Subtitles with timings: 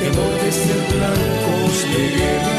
[0.00, 2.58] de ser blancos de guerra.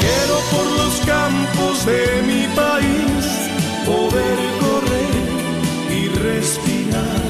[0.00, 3.24] Quiero por los campos de mi país
[3.86, 5.26] poder correr
[5.96, 7.22] y respirar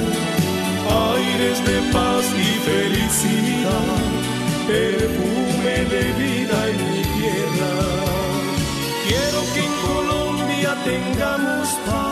[1.13, 3.99] aires de paz y felicidad,
[4.67, 7.73] perfume de vida en mi tierra.
[9.07, 12.08] Quiero que en Colombia tengamos paz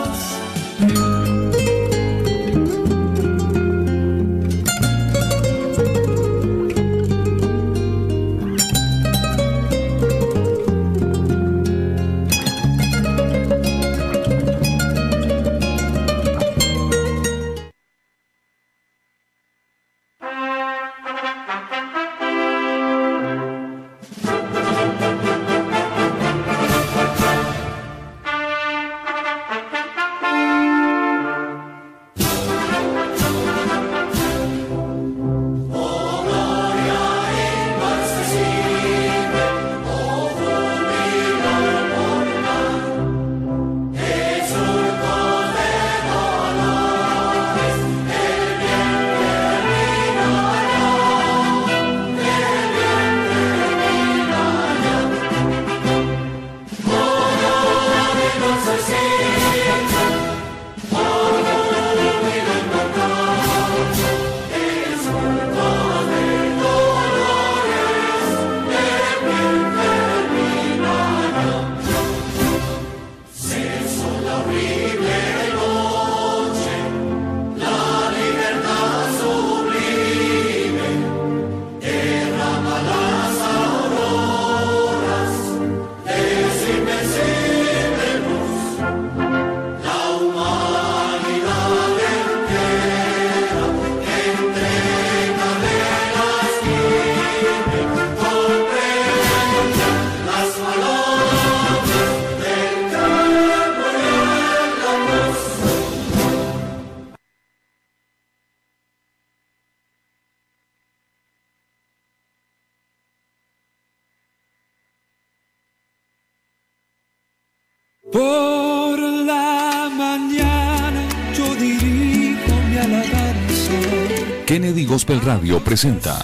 [125.07, 126.19] Gospel Radio presenta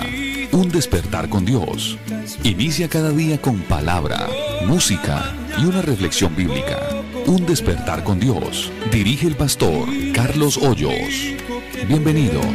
[0.51, 1.97] Un despertar con Dios.
[2.43, 4.27] Inicia cada día con palabra,
[4.67, 6.89] música y una reflexión bíblica.
[7.25, 8.69] Un despertar con Dios.
[8.91, 11.31] Dirige el pastor Carlos Hoyos.
[11.87, 12.45] Bienvenidos.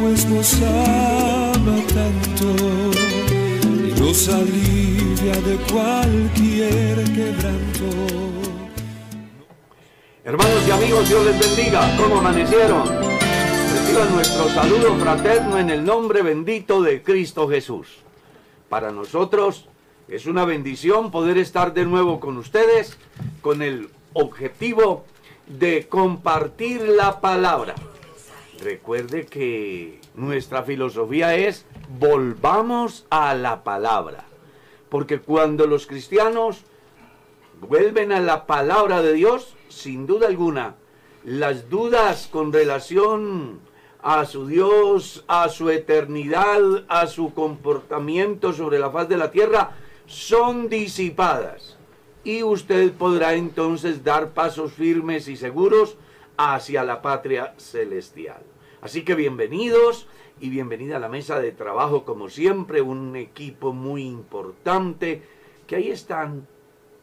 [0.00, 0.26] Pues
[4.00, 6.96] nos alivia de cualquier.
[10.86, 11.96] Amigos, Dios les bendiga.
[11.96, 12.86] ¿Cómo amanecieron?
[12.86, 17.88] Reciban nuestro saludo fraterno en el nombre bendito de Cristo Jesús.
[18.68, 19.66] Para nosotros
[20.06, 22.96] es una bendición poder estar de nuevo con ustedes
[23.40, 25.04] con el objetivo
[25.48, 27.74] de compartir la palabra.
[28.62, 31.66] Recuerde que nuestra filosofía es
[31.98, 34.22] volvamos a la palabra.
[34.88, 36.60] Porque cuando los cristianos
[37.60, 40.76] vuelven a la palabra de Dios, sin duda alguna,
[41.24, 43.60] las dudas con relación
[44.02, 49.76] a su Dios, a su eternidad, a su comportamiento sobre la faz de la tierra,
[50.06, 51.76] son disipadas.
[52.24, 55.96] Y usted podrá entonces dar pasos firmes y seguros
[56.38, 58.42] hacia la patria celestial.
[58.80, 60.08] Así que bienvenidos
[60.40, 65.22] y bienvenida a la mesa de trabajo, como siempre, un equipo muy importante
[65.66, 66.46] que ahí están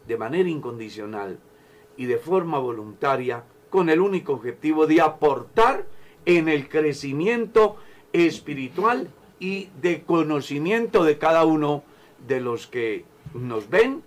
[0.08, 1.40] de manera incondicional
[1.98, 5.86] y de forma voluntaria con el único objetivo de aportar
[6.26, 7.78] en el crecimiento
[8.14, 9.10] espiritual
[9.40, 11.84] y de conocimiento de cada uno
[12.28, 14.04] de los que nos ven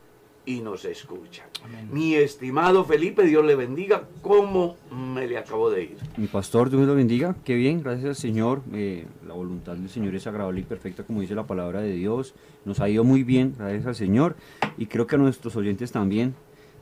[0.47, 1.47] y nos escuchan.
[1.91, 4.05] Mi estimado Felipe, Dios le bendiga.
[4.23, 5.97] ¿Cómo me le acabo de ir?
[6.17, 7.35] Mi pastor, Dios lo bendiga.
[7.45, 8.63] Qué bien, gracias al Señor.
[8.73, 12.35] Eh, la voluntad del Señor es agradable y perfecta, como dice la palabra de Dios.
[12.65, 14.37] Nos ha ido muy bien, gracias al Señor.
[14.79, 16.35] Y creo que a nuestros oyentes también.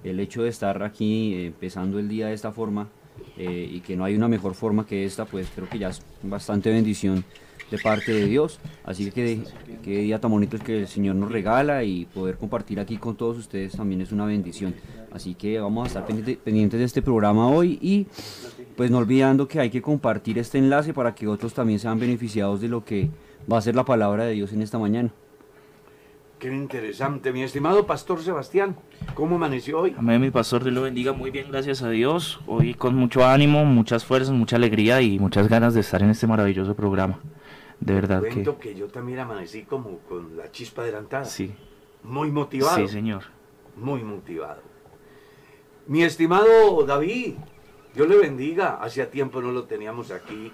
[0.04, 2.88] El hecho de estar aquí eh, empezando el día de esta forma
[3.38, 6.02] eh, y que no hay una mejor forma que esta, pues creo que ya es
[6.22, 7.24] bastante bendición
[7.70, 8.60] de parte de Dios.
[8.84, 9.40] Así que
[9.82, 13.16] qué día tan bonito es que el Señor nos regala y poder compartir aquí con
[13.16, 14.74] todos ustedes también es una bendición.
[15.10, 18.06] Así que vamos a estar pendiente- pendientes de este programa hoy y
[18.76, 22.60] pues no olvidando que hay que compartir este enlace para que otros también sean beneficiados
[22.60, 23.08] de lo que
[23.50, 25.10] va a ser la palabra de Dios en esta mañana.
[26.44, 27.32] Qué interesante.
[27.32, 28.76] Mi estimado Pastor Sebastián,
[29.14, 29.94] ¿cómo amaneció hoy?
[29.96, 32.38] Amén, mi pastor, Dios lo bendiga muy bien, gracias a Dios.
[32.46, 36.26] Hoy con mucho ánimo, muchas fuerzas, mucha alegría y muchas ganas de estar en este
[36.26, 37.18] maravilloso programa.
[37.80, 38.28] De verdad que...
[38.28, 41.24] Cuento que yo también amanecí como con la chispa adelantada.
[41.24, 41.54] Sí,
[42.02, 42.76] Muy motivado.
[42.76, 43.22] sí, señor.
[43.74, 44.60] Muy motivado.
[45.86, 47.36] Mi estimado David,
[47.94, 48.82] Dios le bendiga.
[48.82, 50.52] Hacía tiempo no lo teníamos aquí.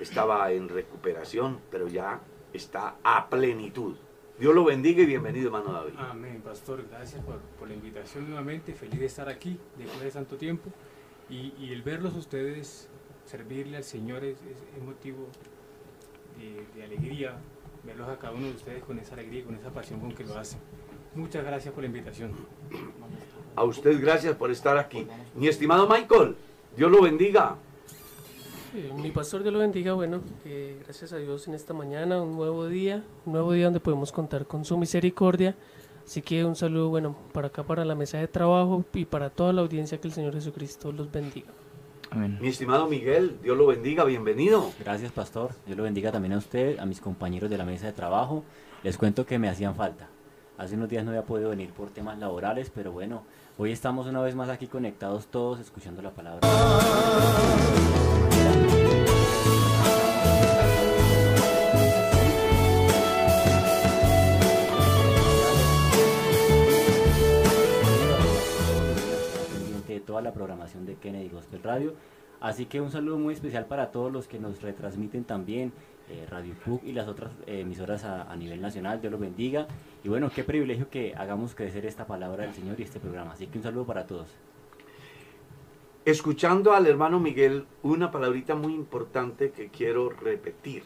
[0.00, 2.18] Estaba en recuperación, pero ya
[2.52, 3.94] está a plenitud.
[4.40, 5.92] Dios lo bendiga y bienvenido, hermano David.
[5.98, 6.82] Amén, pastor.
[6.90, 8.72] Gracias por, por la invitación nuevamente.
[8.72, 10.70] Feliz de estar aquí después de tanto tiempo.
[11.28, 12.88] Y, y el verlos a ustedes,
[13.26, 15.26] servirle al Señor es, es- es motivo
[16.38, 17.36] de, de alegría.
[17.84, 20.24] Verlos a cada uno de ustedes con esa alegría y con esa pasión con que
[20.24, 20.58] lo hacen.
[21.14, 22.32] Muchas gracias por la invitación.
[23.56, 25.06] A usted gracias por estar aquí.
[25.34, 26.34] Mi estimado Michael,
[26.76, 27.56] Dios lo bendiga.
[28.72, 32.68] Mi pastor Dios lo bendiga, bueno, eh, gracias a Dios en esta mañana, un nuevo
[32.68, 35.56] día, un nuevo día donde podemos contar con su misericordia.
[36.06, 39.52] Así que un saludo, bueno, para acá, para la mesa de trabajo y para toda
[39.52, 41.48] la audiencia que el Señor Jesucristo los bendiga.
[42.10, 42.38] Amén.
[42.40, 44.70] Mi estimado Miguel, Dios lo bendiga, bienvenido.
[44.78, 45.50] Gracias, pastor.
[45.66, 48.44] Dios lo bendiga también a usted, a mis compañeros de la mesa de trabajo.
[48.82, 50.08] Les cuento que me hacían falta.
[50.58, 53.24] Hace unos días no había podido venir por temas laborales, pero bueno,
[53.58, 56.40] hoy estamos una vez más aquí conectados todos, escuchando la palabra.
[70.10, 71.94] Toda la programación de Kennedy Gospel Radio.
[72.40, 75.72] Así que un saludo muy especial para todos los que nos retransmiten también,
[76.08, 79.00] eh, Radio PUC y las otras eh, emisoras a, a nivel nacional.
[79.00, 79.68] Dios los bendiga.
[80.02, 83.34] Y bueno, qué privilegio que hagamos crecer esta palabra del Señor y este programa.
[83.34, 84.26] Así que un saludo para todos.
[86.04, 90.82] Escuchando al hermano Miguel, una palabrita muy importante que quiero repetir.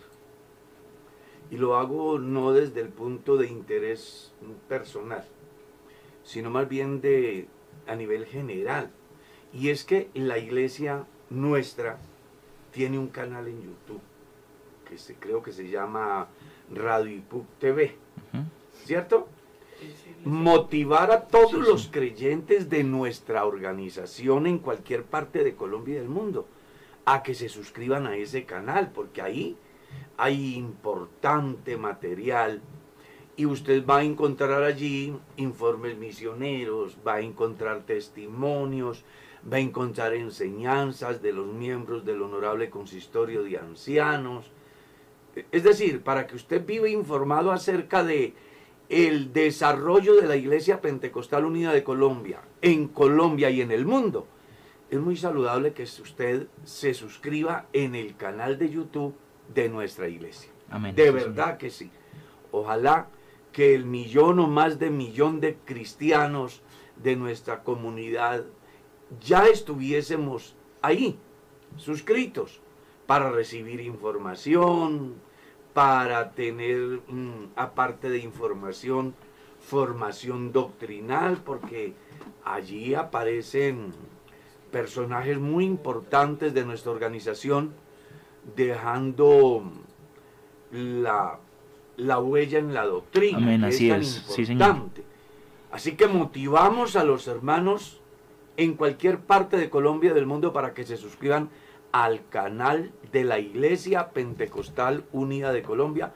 [1.50, 4.34] Y lo hago no desde el punto de interés
[4.68, 5.24] personal,
[6.24, 7.48] sino más bien de
[7.86, 8.90] a nivel general.
[9.54, 11.98] Y es que la iglesia nuestra
[12.72, 14.00] tiene un canal en YouTube
[14.88, 16.28] que se, creo que se llama
[16.72, 17.96] Radio Ipuc TV.
[18.84, 19.28] ¿cierto?
[20.24, 26.08] motivar a todos los creyentes de nuestra organización en cualquier parte de Colombia y del
[26.08, 26.46] mundo
[27.04, 29.56] a que se suscriban a ese canal, porque ahí
[30.16, 32.62] hay importante material
[33.36, 39.04] y usted va a encontrar allí informes misioneros, va a encontrar testimonios,
[39.50, 44.50] va a encontrar enseñanzas de los miembros del Honorable Consistorio de Ancianos.
[45.52, 48.34] Es decir, para que usted viva informado acerca de
[48.88, 54.26] el desarrollo de la Iglesia Pentecostal Unida de Colombia, en Colombia y en el mundo,
[54.90, 59.14] es muy saludable que usted se suscriba en el canal de YouTube
[59.52, 60.50] de nuestra iglesia.
[60.70, 60.94] Amén.
[60.94, 61.90] De verdad que sí.
[62.52, 63.08] Ojalá
[63.52, 66.62] que el millón o más de millón de cristianos
[67.02, 68.44] de nuestra comunidad
[69.20, 71.18] ya estuviésemos ahí,
[71.76, 72.60] suscritos,
[73.06, 75.14] para recibir información,
[75.72, 79.14] para tener, mm, aparte de información,
[79.60, 81.94] formación doctrinal, porque
[82.44, 83.92] allí aparecen
[84.70, 87.74] personajes muy importantes de nuestra organización,
[88.56, 89.62] dejando
[90.70, 91.38] la,
[91.96, 94.24] la huella en la doctrina, Amén, que así es tan es.
[94.28, 94.68] Sí, señor.
[94.68, 95.04] importante.
[95.70, 98.00] Así que motivamos a los hermanos
[98.56, 101.50] en cualquier parte de Colombia y del mundo para que se suscriban
[101.92, 106.12] al canal de la Iglesia Pentecostal Unida de Colombia,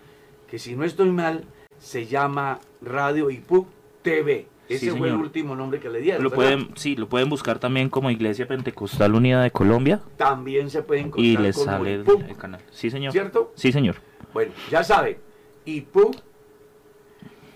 [0.49, 1.45] que si no estoy mal,
[1.78, 3.68] se llama Radio IPUC
[4.02, 4.49] TV.
[4.68, 6.23] Ese Sí, fue el último nombre que le dieron.
[6.23, 6.45] Lo ¿verdad?
[6.45, 11.00] pueden, sí, lo pueden buscar también como Iglesia Pentecostal Unida de Colombia También se puede
[11.00, 12.61] encontrar y les como sale el canal.
[12.71, 13.12] Sí, señor.
[13.12, 13.52] ¿cierto?
[13.54, 13.97] Sí, señor.
[14.35, 15.21] Bueno, ya sabe,
[15.64, 16.16] IPUC,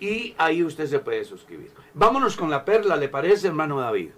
[0.03, 1.71] y ahí usted se puede suscribir.
[1.95, 4.11] Vámonos con la perla, ¿le parece, hermano David?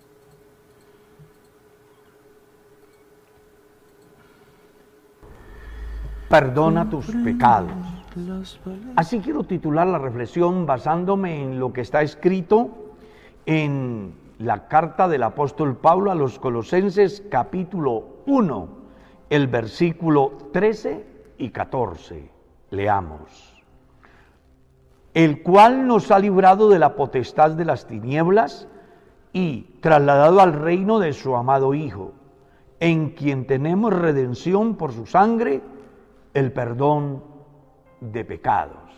[6.34, 7.70] Perdona tus pecados.
[8.96, 12.70] Así quiero titular la reflexión basándome en lo que está escrito
[13.46, 18.68] en la carta del apóstol Pablo a los Colosenses capítulo 1,
[19.30, 21.06] el versículo 13
[21.38, 22.28] y 14.
[22.70, 23.62] Leamos.
[25.12, 28.66] El cual nos ha librado de la potestad de las tinieblas
[29.32, 32.10] y trasladado al reino de su amado Hijo,
[32.80, 35.62] en quien tenemos redención por su sangre,
[36.34, 37.22] el perdón
[38.00, 38.90] de pecados.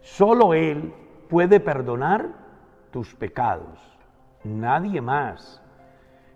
[0.00, 0.94] Solo Él
[1.28, 2.28] puede perdonar
[2.90, 3.78] tus pecados,
[4.44, 5.62] nadie más.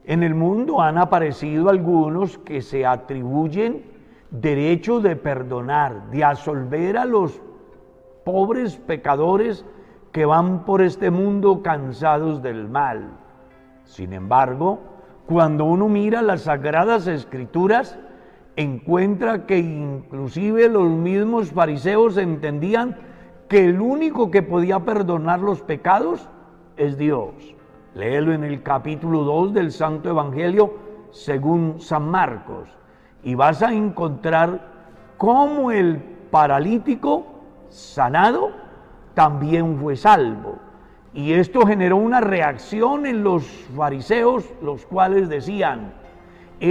[0.04, 3.84] En el mundo han aparecido algunos que se atribuyen
[4.30, 7.40] derecho de perdonar, de absolver a los
[8.24, 9.64] pobres pecadores
[10.12, 13.18] que van por este mundo cansados del mal.
[13.84, 14.80] Sin embargo,
[15.26, 17.98] cuando uno mira las sagradas escrituras,
[18.56, 22.96] encuentra que inclusive los mismos fariseos entendían
[23.48, 26.28] que el único que podía perdonar los pecados
[26.76, 27.34] es Dios.
[27.94, 30.74] Léelo en el capítulo 2 del Santo Evangelio
[31.10, 32.68] según San Marcos
[33.22, 34.72] y vas a encontrar
[35.16, 35.98] cómo el
[36.30, 37.24] paralítico
[37.68, 38.50] sanado
[39.14, 40.58] también fue salvo.
[41.12, 43.44] Y esto generó una reacción en los
[43.76, 45.94] fariseos, los cuales decían,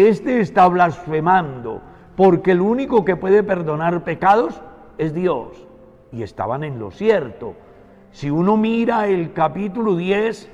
[0.01, 1.81] este está blasfemando,
[2.15, 4.61] porque el único que puede perdonar pecados
[4.97, 5.67] es Dios.
[6.11, 7.55] Y estaban en lo cierto.
[8.11, 10.49] Si uno mira el capítulo 10,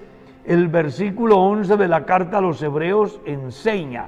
[0.46, 4.08] el versículo 11 de la carta a los hebreos enseña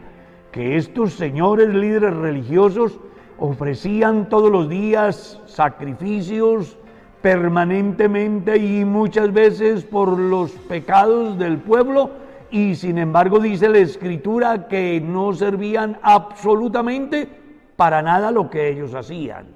[0.52, 3.00] que estos señores líderes religiosos
[3.38, 6.78] ofrecían todos los días sacrificios,
[7.22, 12.10] permanentemente y muchas veces por los pecados del pueblo
[12.52, 17.28] y sin embargo dice la escritura que no servían absolutamente
[17.76, 19.48] para nada lo que ellos hacían.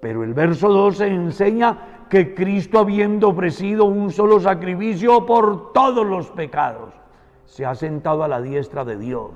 [0.00, 6.30] Pero el verso 12 enseña que Cristo habiendo ofrecido un solo sacrificio por todos los
[6.30, 6.92] pecados,
[7.46, 9.30] se ha sentado a la diestra de Dios.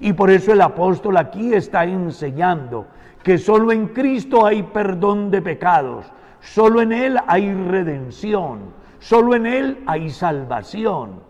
[0.00, 2.86] Y por eso el apóstol aquí está enseñando
[3.22, 6.06] que solo en Cristo hay perdón de pecados,
[6.40, 11.20] Solo en Él hay redención, solo en Él hay salvación.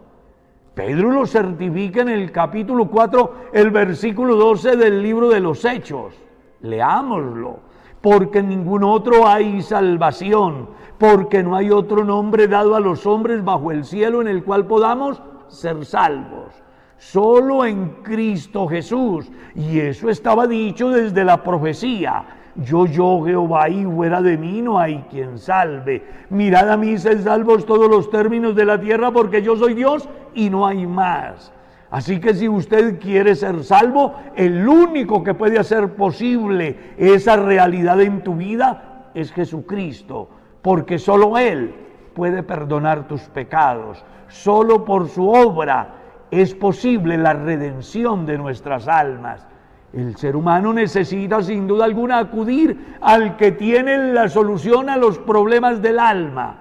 [0.79, 6.15] Pedro lo certifica en el capítulo 4, el versículo 12 del libro de los Hechos.
[6.61, 7.59] Leámoslo,
[8.01, 13.45] porque en ningún otro hay salvación, porque no hay otro nombre dado a los hombres
[13.45, 16.55] bajo el cielo en el cual podamos ser salvos.
[16.97, 19.29] Solo en Cristo Jesús.
[19.57, 22.25] Y eso estaba dicho desde la profecía.
[22.59, 26.05] Yo, yo, Jehová, y fuera de mí no hay quien salve.
[26.29, 30.09] Mirad a mí, sed salvos todos los términos de la tierra, porque yo soy Dios
[30.35, 31.53] y no hay más.
[31.91, 38.01] Así que si usted quiere ser salvo, el único que puede hacer posible esa realidad
[38.01, 40.29] en tu vida es Jesucristo,
[40.61, 41.75] porque solo Él
[42.13, 44.05] puede perdonar tus pecados.
[44.27, 45.95] Solo por su obra
[46.33, 49.47] es posible la redención de nuestras almas.
[49.93, 55.19] El ser humano necesita sin duda alguna acudir al que tiene la solución a los
[55.19, 56.59] problemas del alma.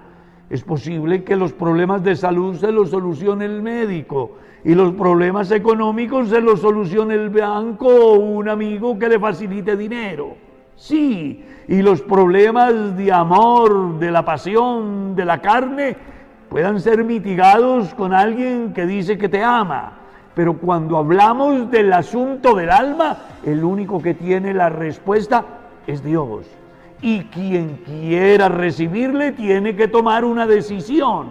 [0.48, 5.50] Es posible que los problemas de salud se los solucione el médico y los problemas
[5.50, 10.36] económicos se los solucione el banco o un amigo que le facilite dinero.
[10.74, 15.96] Sí, y los problemas de amor, de la pasión, de la carne,
[16.48, 19.98] puedan ser mitigados con alguien que dice que te ama
[20.38, 25.44] pero cuando hablamos del asunto del alma, el único que tiene la respuesta
[25.84, 26.46] es Dios.
[27.02, 31.26] Y quien quiera recibirle tiene que tomar una decisión.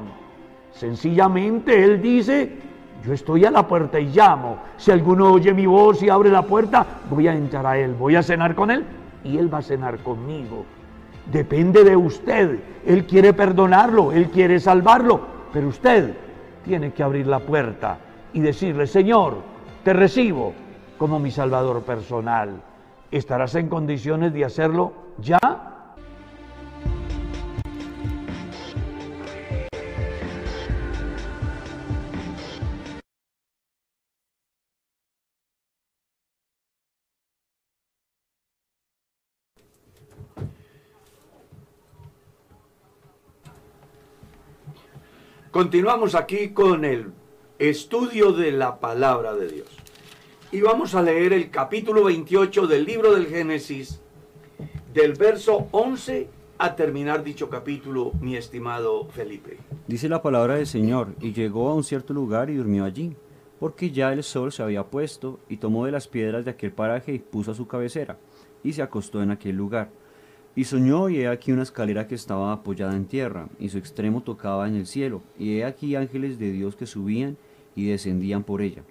[0.73, 2.57] Sencillamente Él dice,
[3.01, 4.57] yo estoy a la puerta y llamo.
[4.75, 8.17] Si alguno oye mi voz y abre la puerta, voy a entrar a Él, voy
[8.17, 8.83] a cenar con Él
[9.23, 10.65] y Él va a cenar conmigo.
[11.31, 12.59] Depende de usted.
[12.85, 15.21] Él quiere perdonarlo, Él quiere salvarlo,
[15.53, 16.13] pero usted
[16.65, 17.99] tiene que abrir la puerta
[18.37, 19.41] y decirle, Señor,
[19.83, 20.53] te recibo
[20.99, 22.61] como mi Salvador personal.
[23.09, 25.39] ¿Estarás en condiciones de hacerlo ya?
[45.49, 47.11] Continuamos aquí con el
[47.59, 49.67] estudio de la palabra de Dios.
[50.51, 53.99] Y vamos a leer el capítulo 28 del libro del Génesis,
[54.93, 59.57] del verso 11 a terminar dicho capítulo, mi estimado Felipe.
[59.87, 63.15] Dice la palabra del Señor, y llegó a un cierto lugar y durmió allí,
[63.59, 67.13] porque ya el sol se había puesto, y tomó de las piedras de aquel paraje
[67.13, 68.19] y puso a su cabecera,
[68.63, 69.89] y se acostó en aquel lugar.
[70.55, 74.21] Y soñó, y he aquí una escalera que estaba apoyada en tierra, y su extremo
[74.21, 77.37] tocaba en el cielo, y he aquí ángeles de Dios que subían
[77.77, 78.83] y descendían por ella.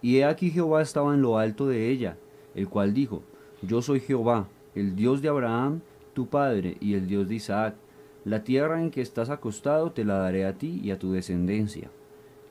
[0.00, 2.16] Y he aquí Jehová estaba en lo alto de ella,
[2.54, 3.22] el cual dijo,
[3.62, 5.80] Yo soy Jehová, el Dios de Abraham,
[6.12, 7.74] tu padre, y el Dios de Isaac.
[8.24, 11.90] La tierra en que estás acostado te la daré a ti y a tu descendencia.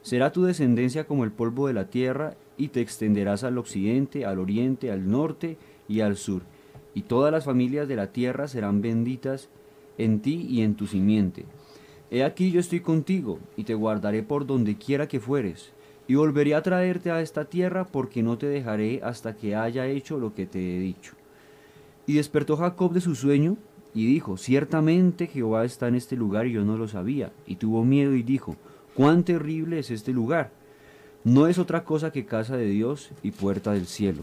[0.02, 4.40] Será tu descendencia como el polvo de la tierra, y te extenderás al occidente, al
[4.40, 5.56] oriente, al norte
[5.86, 6.42] y al sur.
[6.92, 9.48] Y todas las familias de la tierra serán benditas
[9.96, 11.44] en ti y en tu simiente.
[12.10, 15.72] He aquí yo estoy contigo, y te guardaré por donde quiera que fueres,
[16.06, 20.18] y volveré a traerte a esta tierra, porque no te dejaré hasta que haya hecho
[20.18, 21.12] lo que te he dicho.
[22.06, 23.58] Y despertó Jacob de su sueño,
[23.94, 27.32] y dijo, ciertamente Jehová está en este lugar y yo no lo sabía.
[27.46, 28.56] Y tuvo miedo y dijo,
[28.94, 30.50] cuán terrible es este lugar.
[31.24, 34.22] No es otra cosa que casa de Dios y puerta del cielo.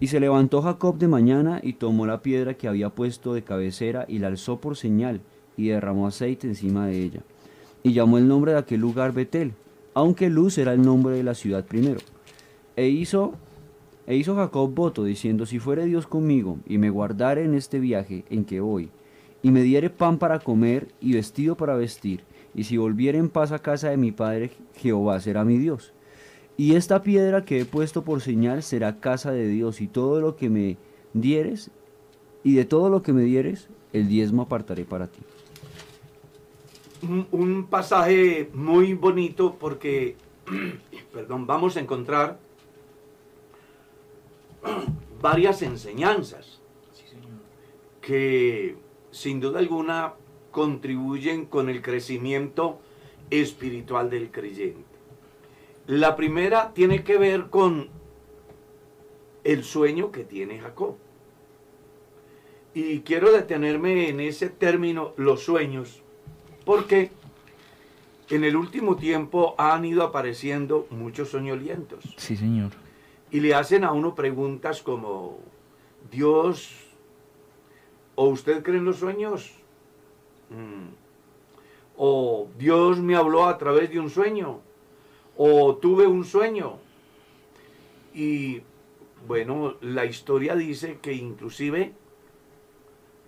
[0.00, 4.06] Y se levantó Jacob de mañana y tomó la piedra que había puesto de cabecera
[4.08, 5.20] y la alzó por señal
[5.60, 7.20] y derramó aceite encima de ella.
[7.82, 9.52] Y llamó el nombre de aquel lugar Betel,
[9.94, 12.00] aunque Luz era el nombre de la ciudad primero.
[12.76, 13.34] E hizo,
[14.06, 18.24] e hizo Jacob voto, diciendo, si fuere Dios conmigo, y me guardare en este viaje
[18.30, 18.90] en que voy,
[19.42, 22.22] y me diere pan para comer y vestido para vestir,
[22.54, 25.92] y si volviere en paz a casa de mi padre, Jehová será mi Dios.
[26.56, 30.36] Y esta piedra que he puesto por señal será casa de Dios, y todo lo
[30.36, 30.76] que me
[31.14, 31.70] dieres,
[32.42, 35.20] y de todo lo que me dieres, el diezmo apartaré para ti.
[37.02, 40.16] Un, un pasaje muy bonito porque,
[41.12, 42.38] perdón, vamos a encontrar
[45.20, 46.60] varias enseñanzas
[48.00, 48.76] que
[49.10, 50.14] sin duda alguna
[50.50, 52.80] contribuyen con el crecimiento
[53.30, 54.84] espiritual del creyente.
[55.86, 57.88] La primera tiene que ver con
[59.44, 60.96] el sueño que tiene Jacob.
[62.74, 66.02] Y quiero detenerme en ese término, los sueños,
[66.64, 67.10] porque
[68.30, 72.04] en el último tiempo han ido apareciendo muchos soñolientos.
[72.16, 72.70] Sí, señor.
[73.30, 75.38] Y le hacen a uno preguntas como,
[76.10, 76.70] Dios,
[78.14, 79.52] ¿o usted cree en los sueños?
[80.50, 80.94] Mm.
[81.96, 84.60] ¿O Dios me habló a través de un sueño?
[85.36, 86.78] ¿O tuve un sueño?
[88.14, 88.62] Y
[89.26, 91.92] bueno, la historia dice que inclusive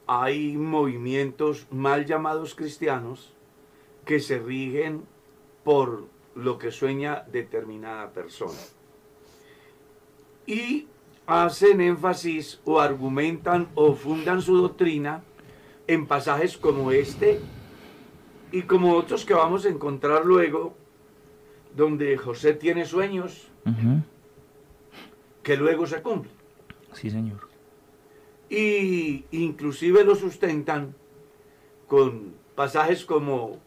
[0.07, 3.33] hay movimientos mal llamados cristianos
[4.05, 5.05] que se rigen
[5.65, 8.59] por lo que sueña determinada persona.
[10.47, 10.87] Y
[11.27, 15.23] hacen énfasis o argumentan o fundan su doctrina
[15.87, 17.41] en pasajes como este
[18.51, 20.75] y como otros que vamos a encontrar luego,
[21.77, 23.49] donde José tiene sueños
[25.43, 26.35] que luego se cumplen.
[26.93, 27.52] Sí, señor.
[28.55, 30.95] Y inclusive lo sustentan
[31.89, 33.59] con pasajes como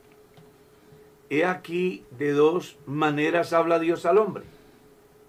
[1.31, 4.43] he aquí de dos maneras habla Dios al hombre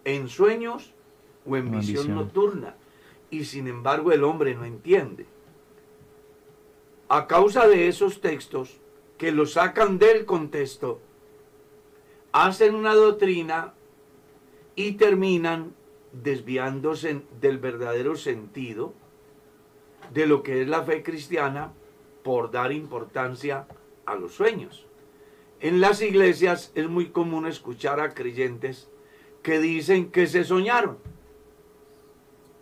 [0.04, 0.92] en sueños
[1.46, 2.16] o en visión, visión.
[2.16, 2.74] nocturna
[3.30, 5.24] y sin embargo el hombre no entiende
[7.08, 8.76] a causa de esos textos
[9.16, 11.00] que lo sacan del contexto
[12.32, 13.72] hacen una doctrina
[14.74, 15.72] y terminan
[16.12, 18.92] desviándose del verdadero sentido
[20.12, 21.72] de lo que es la fe cristiana
[22.22, 23.66] por dar importancia
[24.04, 24.86] a los sueños.
[25.60, 28.88] En las iglesias es muy común escuchar a creyentes
[29.42, 30.98] que dicen que se soñaron.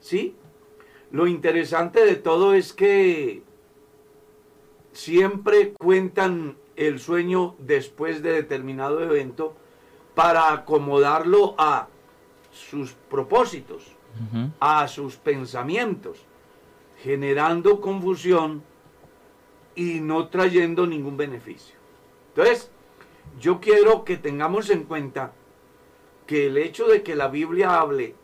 [0.00, 0.36] ¿Sí?
[1.10, 3.42] Lo interesante de todo es que
[4.92, 9.54] siempre cuentan el sueño después de determinado evento
[10.14, 11.88] para acomodarlo a
[12.52, 13.84] sus propósitos,
[14.60, 16.24] a sus pensamientos,
[17.04, 18.62] generando confusión
[19.74, 21.76] y no trayendo ningún beneficio.
[22.28, 22.70] Entonces,
[23.38, 25.32] yo quiero que tengamos en cuenta
[26.26, 28.14] que el hecho de que la Biblia hable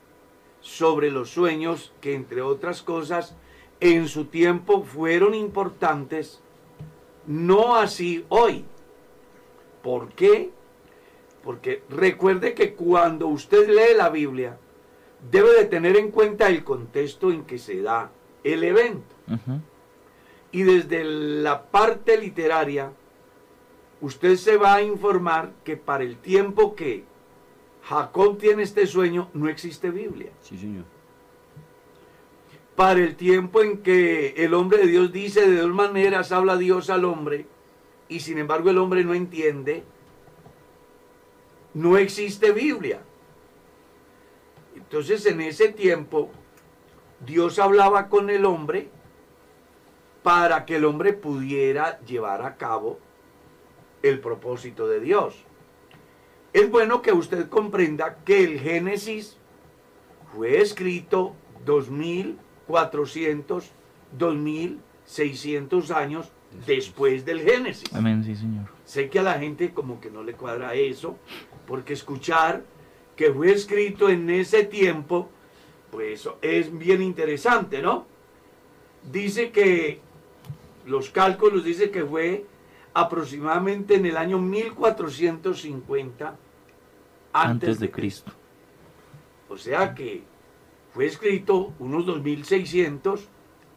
[0.62, 3.36] sobre los sueños, que entre otras cosas
[3.80, 6.40] en su tiempo fueron importantes,
[7.26, 8.64] no así hoy.
[9.82, 10.52] ¿Por qué?
[11.44, 14.58] Porque recuerde que cuando usted lee la Biblia,
[15.30, 18.12] debe de tener en cuenta el contexto en que se da
[18.44, 19.14] el evento.
[20.52, 22.92] Y desde la parte literaria,
[24.00, 27.04] usted se va a informar que para el tiempo que
[27.84, 30.30] Jacob tiene este sueño, no existe Biblia.
[30.42, 30.84] Sí, señor.
[32.76, 36.90] Para el tiempo en que el hombre de Dios dice de dos maneras, habla Dios
[36.90, 37.46] al hombre,
[38.08, 39.84] y sin embargo el hombre no entiende,
[41.74, 43.02] no existe Biblia.
[44.74, 46.30] Entonces en ese tiempo
[47.26, 48.88] Dios hablaba con el hombre
[50.22, 52.98] para que el hombre pudiera llevar a cabo
[54.02, 55.44] el propósito de Dios.
[56.52, 59.36] Es bueno que usted comprenda que el Génesis
[60.34, 63.70] fue escrito 2400,
[64.18, 66.32] 2600 años
[66.66, 67.92] después del Génesis.
[67.94, 68.66] Amén, sí, señor.
[68.84, 71.16] Sé que a la gente como que no le cuadra eso,
[71.66, 72.64] porque escuchar
[73.14, 75.30] que fue escrito en ese tiempo,
[75.90, 78.06] pues es bien interesante, ¿no?
[79.10, 80.00] Dice que
[80.86, 82.46] los cálculos dice que fue
[82.94, 86.36] aproximadamente en el año 1450
[87.32, 88.32] antes, Antes de Cristo.
[89.48, 90.22] O sea que
[90.92, 93.28] fue escrito unos 2600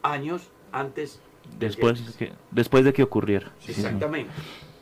[0.01, 1.21] años antes
[1.59, 2.15] Después, Génesis.
[2.15, 3.51] que, después de que ocurriera.
[3.59, 3.71] Sí.
[3.71, 4.31] Exactamente.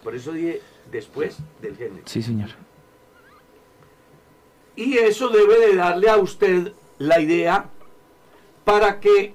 [0.03, 2.03] Por eso dije después del Génesis.
[2.05, 2.49] Sí, señor.
[4.75, 7.65] Y eso debe de darle a usted la idea
[8.63, 9.33] para que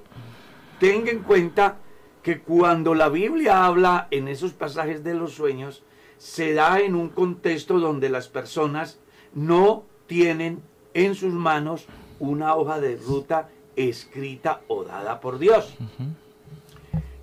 [0.78, 1.78] tenga en cuenta
[2.22, 5.82] que cuando la Biblia habla en esos pasajes de los sueños,
[6.16, 9.00] se da en un contexto donde las personas
[9.34, 10.62] no tienen
[10.94, 11.86] en sus manos
[12.20, 15.74] una hoja de ruta escrita o dada por Dios.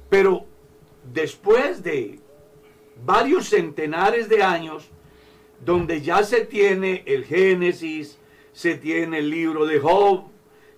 [0.10, 0.46] Pero
[1.14, 2.20] después de
[3.06, 4.90] varios centenares de años,
[5.64, 8.20] donde ya se tiene el Génesis,
[8.52, 10.33] se tiene el libro de Job,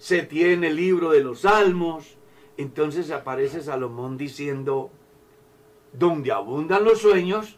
[0.06, 2.16] se tiene el libro de los Salmos,
[2.58, 4.92] entonces aparece Salomón diciendo,
[5.94, 7.58] donde abundan los sueños,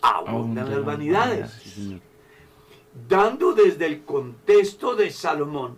[0.00, 1.50] abundan las vanidades.
[1.50, 2.00] Sí.
[3.06, 5.76] Dando desde el contexto de Salomón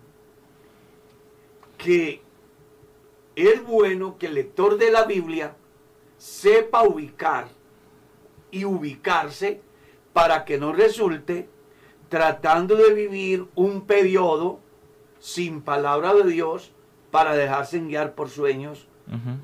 [1.77, 2.21] que
[3.35, 5.57] es bueno que el lector de la Biblia
[6.17, 7.49] sepa ubicar
[8.51, 9.59] y ubicarse
[10.13, 11.49] para que no resulte
[12.07, 14.61] tratando de vivir un periodo
[15.19, 16.71] sin palabra de Dios
[17.11, 18.87] para dejarse guiar por sueños,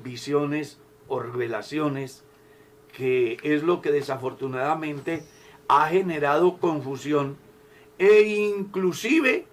[0.04, 2.24] visiones o revelaciones,
[2.92, 5.24] que es lo que desafortunadamente
[5.68, 7.36] ha generado confusión
[7.98, 9.46] e inclusive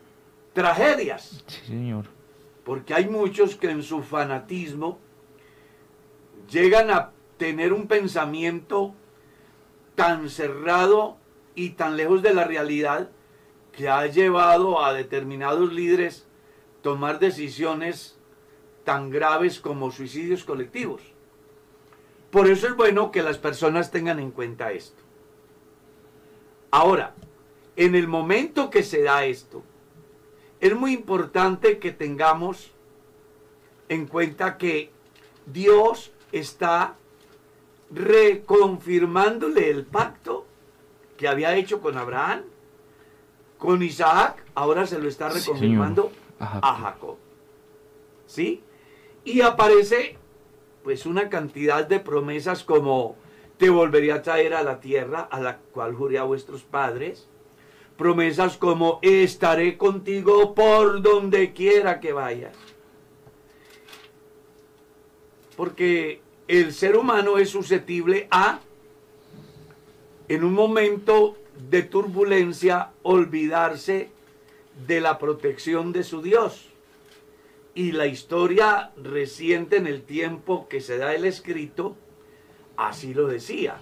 [0.53, 2.05] tragedias, Sí, señor.
[2.63, 4.99] porque hay muchos que en su fanatismo
[6.49, 8.93] llegan a tener un pensamiento
[9.95, 11.17] tan cerrado
[11.55, 13.09] y tan lejos de la realidad
[13.75, 16.25] que ha llevado a determinados líderes
[16.81, 18.17] tomar decisiones
[18.83, 21.01] tan graves como suicidios colectivos.
[22.29, 25.01] Por eso es bueno que las personas tengan en cuenta esto.
[26.71, 27.13] Ahora,
[27.75, 29.63] en el momento que se da esto,
[30.59, 32.71] es muy importante que tengamos
[33.89, 34.91] en cuenta que
[35.45, 36.95] Dios está
[37.91, 40.45] reconfirmándole el pacto
[41.17, 42.43] que había hecho con Abraham,
[43.63, 46.65] con Isaac, ahora se lo está reconfirmando A Jacob.
[46.65, 47.17] a Jacob.
[48.27, 48.61] ¿Sí?
[49.23, 50.17] Y aparece
[50.83, 53.15] pues una cantidad de promesas como
[53.57, 57.29] te volvería a traer a la tierra a la cual juré a vuestros padres.
[57.95, 62.57] Promesas como estaré contigo por donde quiera que vayas.
[65.55, 68.59] Porque el ser humano es susceptible a,
[70.27, 71.37] en un momento
[71.69, 74.09] de turbulencia, olvidarse
[74.87, 76.69] de la protección de su Dios.
[77.75, 81.95] Y la historia reciente en el tiempo que se da el escrito,
[82.77, 83.77] así lo decía.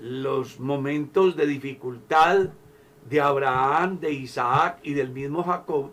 [0.00, 2.48] Los momentos de dificultad
[3.08, 5.92] de Abraham, de Isaac y del mismo Jacob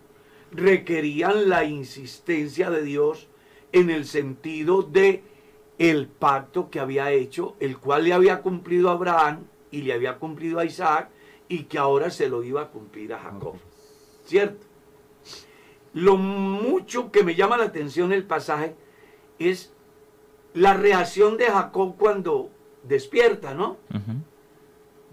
[0.51, 3.27] requerían la insistencia de Dios
[3.71, 5.23] en el sentido de
[5.77, 10.19] el pacto que había hecho, el cual le había cumplido a Abraham y le había
[10.19, 11.09] cumplido a Isaac
[11.47, 13.55] y que ahora se lo iba a cumplir a Jacob.
[14.25, 14.65] ¿Cierto?
[15.93, 18.75] Lo mucho que me llama la atención el pasaje
[19.39, 19.73] es
[20.53, 22.49] la reacción de Jacob cuando
[22.83, 23.77] despierta, ¿no?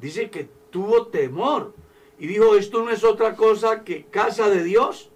[0.01, 1.75] Dice que tuvo temor
[2.19, 5.11] y dijo, esto no es otra cosa que casa de Dios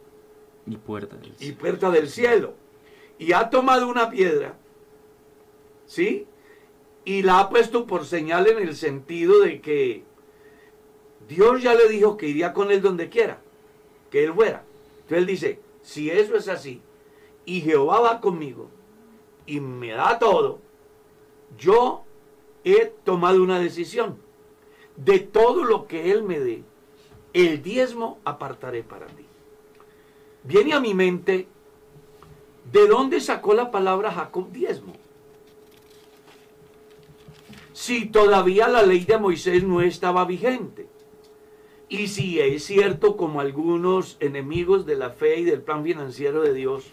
[0.66, 2.54] Y puerta del y puerta del cielo.
[3.18, 4.56] Y ha tomado una piedra,
[5.86, 6.26] ¿sí?
[7.04, 10.04] Y la ha puesto por señal en el sentido de que
[11.28, 13.40] Dios ya le dijo que iría con él donde quiera,
[14.10, 14.64] que él fuera.
[14.94, 16.80] Entonces él dice, si eso es así,
[17.44, 18.68] y Jehová va conmigo,
[19.46, 20.60] y me da todo,
[21.58, 22.04] yo
[22.64, 24.18] he tomado una decisión.
[24.96, 26.62] De todo lo que él me dé,
[27.32, 29.26] el diezmo apartaré para ti
[30.44, 31.46] viene a mi mente
[32.70, 34.94] de dónde sacó la palabra Jacob diezmo.
[37.72, 40.86] Si todavía la ley de Moisés no estaba vigente.
[41.88, 46.54] Y si es cierto como algunos enemigos de la fe y del plan financiero de
[46.54, 46.84] Dios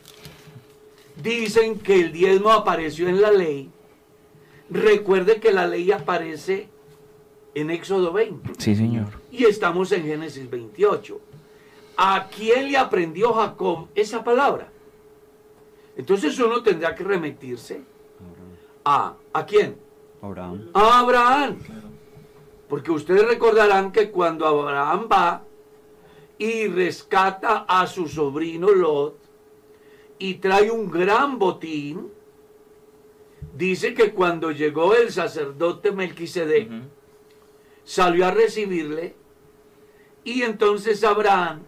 [1.22, 3.70] dicen que el diezmo apareció en la ley,
[4.70, 6.70] recuerde que la ley aparece
[7.56, 9.08] en Éxodo 20 Sí, señor.
[9.32, 11.20] y estamos en Génesis 28.
[11.98, 14.72] ¿A quién le aprendió Jacob esa palabra?
[15.98, 17.82] Entonces uno tendrá que remitirse
[18.86, 19.78] a ¿a quién?
[20.22, 20.70] Abraham.
[20.74, 21.58] A Abraham.
[22.68, 25.44] Porque ustedes recordarán que cuando Abraham va
[26.38, 29.18] y rescata a su sobrino Lot
[30.20, 32.12] y trae un gran botín,
[33.56, 36.70] dice que cuando llegó el sacerdote Melquisedec,
[37.84, 39.16] salió a recibirle
[40.24, 41.62] y entonces Abraham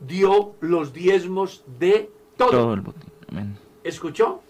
[0.00, 2.50] dio los diezmos de todo.
[2.50, 3.10] Todo el botín.
[3.28, 3.58] Amén.
[3.84, 4.40] ¿Escuchó?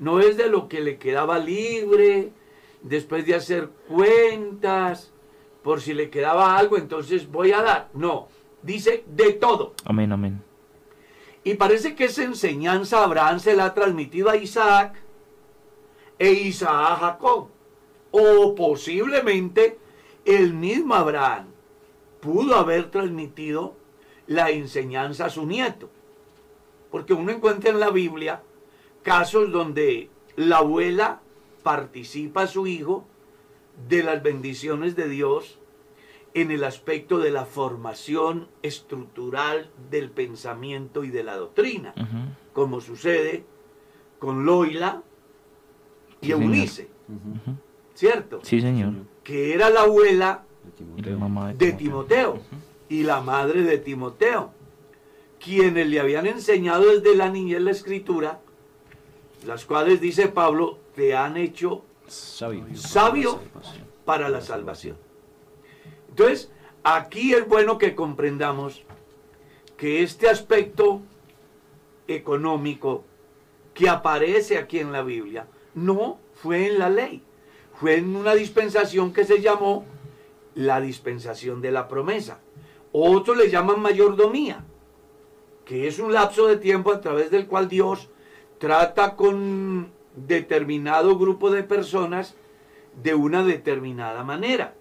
[0.00, 2.32] No es de lo que le quedaba libre,
[2.82, 5.12] después de hacer cuentas,
[5.62, 7.88] por si le quedaba algo, entonces voy a dar.
[7.94, 8.28] No,
[8.62, 9.74] dice de todo.
[9.84, 10.42] Amén, amén.
[11.44, 14.94] Y parece que esa enseñanza Abraham se la ha transmitido a Isaac
[16.18, 17.48] e Isaac a Jacob.
[18.10, 19.78] O posiblemente
[20.24, 21.46] el mismo Abraham
[22.20, 23.74] pudo haber transmitido
[24.26, 25.90] la enseñanza a su nieto.
[26.90, 28.42] Porque uno encuentra en la Biblia
[29.02, 31.20] casos donde la abuela
[31.62, 33.06] participa a su hijo
[33.88, 35.58] de las bendiciones de Dios
[36.34, 41.94] en el aspecto de la formación estructural del pensamiento y de la doctrina,
[42.52, 43.44] como sucede
[44.18, 45.02] con Loila
[46.20, 46.88] y Sí, Eunice,
[47.94, 48.40] ¿cierto?
[48.42, 48.92] Sí, señor.
[49.24, 50.44] Que era la abuela
[51.58, 52.40] de Timoteo.
[52.88, 54.52] Y la madre de Timoteo,
[55.40, 58.40] quienes le habían enseñado desde la niñez la escritura,
[59.46, 62.66] las cuales, dice Pablo, te han hecho Sabio.
[62.74, 63.40] sabio
[64.04, 64.96] para la salvación.
[66.08, 66.50] Entonces,
[66.82, 68.82] aquí es bueno que comprendamos
[69.76, 71.00] que este aspecto
[72.06, 73.04] económico
[73.74, 77.22] que aparece aquí en la Biblia no fue en la ley,
[77.74, 79.86] fue en una dispensación que se llamó
[80.54, 82.40] la dispensación de la promesa.
[82.92, 84.62] Otros le llaman mayordomía,
[85.64, 88.10] que es un lapso de tiempo a través del cual Dios
[88.58, 92.34] trata con determinado grupo de personas
[93.02, 94.74] de una determinada manera.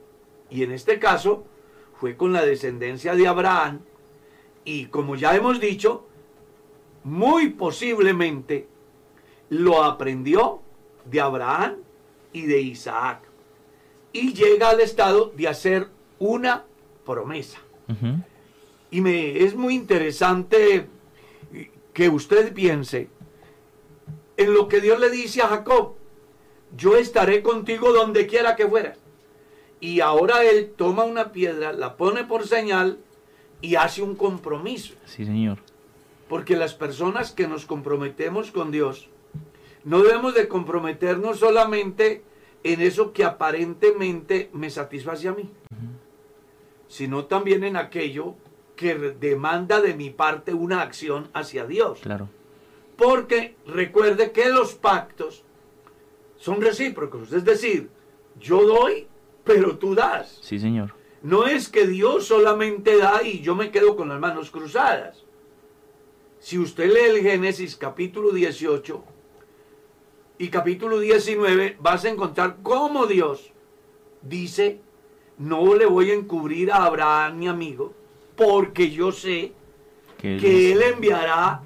[0.49, 1.45] Y en este caso
[1.99, 3.79] fue con la descendencia de Abraham
[4.65, 6.05] y como ya hemos dicho,
[7.03, 8.67] muy posiblemente
[9.49, 10.61] lo aprendió
[11.05, 11.77] de Abraham
[12.33, 13.21] y de Isaac.
[14.13, 15.87] Y llega al estado de hacer
[16.19, 16.65] una
[17.05, 17.59] promesa.
[18.89, 20.87] Y me es muy interesante
[21.93, 23.09] que usted piense
[24.41, 25.95] en lo que Dios le dice a Jacob.
[26.75, 28.97] Yo estaré contigo donde quiera que fueras.
[29.79, 32.99] Y ahora él toma una piedra, la pone por señal
[33.61, 34.93] y hace un compromiso.
[35.05, 35.57] Sí, señor.
[36.29, 39.09] Porque las personas que nos comprometemos con Dios,
[39.83, 42.23] no debemos de comprometernos solamente
[42.63, 45.49] en eso que aparentemente me satisface a mí,
[46.87, 48.35] sino también en aquello
[48.75, 51.99] que demanda de mi parte una acción hacia Dios.
[52.01, 52.29] Claro.
[53.01, 55.43] Porque recuerde que los pactos
[56.37, 57.89] son recíprocos, es decir,
[58.39, 59.07] yo doy,
[59.43, 60.37] pero tú das.
[60.41, 60.93] Sí, señor.
[61.23, 65.23] No es que Dios solamente da y yo me quedo con las manos cruzadas.
[66.37, 69.03] Si usted lee el Génesis capítulo 18
[70.37, 73.51] y capítulo 19, vas a encontrar cómo Dios
[74.21, 74.79] dice,
[75.39, 77.93] no le voy a encubrir a Abraham mi amigo,
[78.35, 79.53] porque yo sé
[80.19, 81.63] Que que él enviará,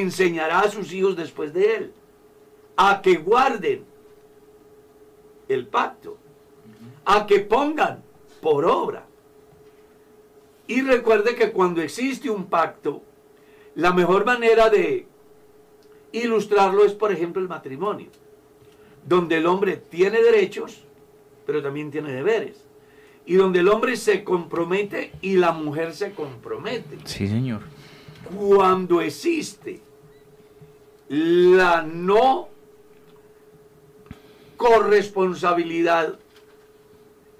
[0.00, 1.92] enseñará a sus hijos después de él,
[2.76, 3.84] a que guarden
[5.48, 6.16] el pacto,
[7.04, 8.02] a que pongan
[8.40, 9.06] por obra.
[10.66, 13.02] Y recuerde que cuando existe un pacto,
[13.74, 15.06] la mejor manera de
[16.12, 18.08] ilustrarlo es, por ejemplo, el matrimonio,
[19.06, 20.84] donde el hombre tiene derechos,
[21.44, 22.64] pero también tiene deberes,
[23.26, 27.62] y donde el hombre se compromete y la mujer se compromete Sí, señor.
[28.24, 29.80] Cuando existe
[31.08, 32.48] la no
[34.56, 36.18] corresponsabilidad,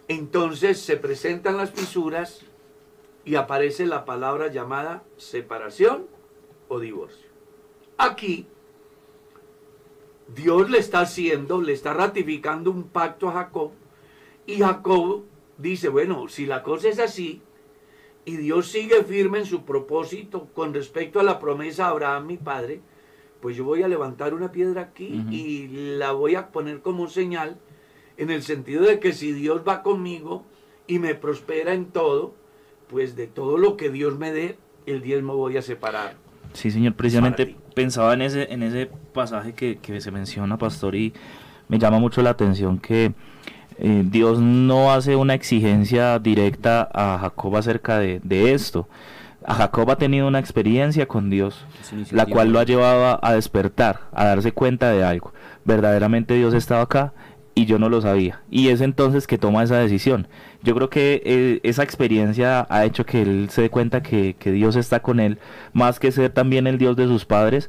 [0.08, 2.40] entonces se presentan las fisuras
[3.24, 6.06] y aparece la palabra llamada separación
[6.68, 7.28] o divorcio.
[7.96, 8.46] Aquí
[10.34, 13.70] Dios le está haciendo, le está ratificando un pacto a Jacob
[14.46, 15.24] y Jacob
[15.58, 17.42] dice, bueno, si la cosa es así,
[18.24, 22.36] y Dios sigue firme en su propósito con respecto a la promesa a Abraham, mi
[22.36, 22.80] padre,
[23.40, 27.58] pues yo voy a levantar una piedra aquí y la voy a poner como señal
[28.16, 30.44] en el sentido de que si Dios va conmigo
[30.86, 32.34] y me prospera en todo,
[32.88, 34.56] pues de todo lo que Dios me dé,
[34.86, 36.14] el diezmo voy a separar.
[36.52, 41.12] Sí, señor, precisamente pensaba en ese, en ese pasaje que, que se menciona, pastor, y
[41.68, 43.12] me llama mucho la atención que
[43.84, 48.88] eh, Dios no hace una exigencia directa a Jacob acerca de, de esto.
[49.44, 51.66] A Jacob ha tenido una experiencia con Dios,
[52.12, 55.32] la cual lo ha llevado a, a despertar, a darse cuenta de algo.
[55.64, 57.12] Verdaderamente Dios estaba acá
[57.56, 58.40] y yo no lo sabía.
[58.52, 60.28] Y es entonces que toma esa decisión.
[60.62, 64.52] Yo creo que eh, esa experiencia ha hecho que él se dé cuenta que, que
[64.52, 65.38] Dios está con él,
[65.72, 67.68] más que ser también el Dios de sus padres.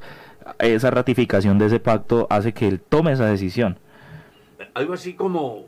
[0.59, 3.79] Esa ratificación de ese pacto hace que él tome esa decisión.
[4.75, 5.65] Algo así como,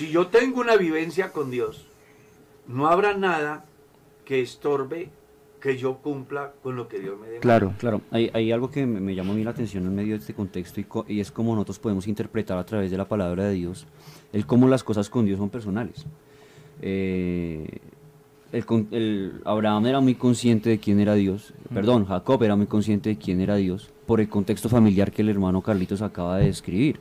[0.00, 1.84] si yo tengo una vivencia con Dios,
[2.66, 3.66] no habrá nada
[4.24, 5.10] que estorbe
[5.60, 7.38] que yo cumpla con lo que Dios me dé.
[7.40, 8.00] Claro, claro.
[8.10, 10.32] Hay, hay algo que me, me llamó a mí la atención en medio de este
[10.32, 13.52] contexto y, co- y es cómo nosotros podemos interpretar a través de la palabra de
[13.52, 13.86] Dios
[14.32, 16.06] el cómo las cosas con Dios son personales.
[16.80, 17.66] Eh,
[18.52, 23.16] el- Abraham era muy consciente de quién era Dios, perdón, Jacob era muy consciente de
[23.18, 26.98] quién era Dios por el contexto familiar que el hermano Carlitos acaba de describir.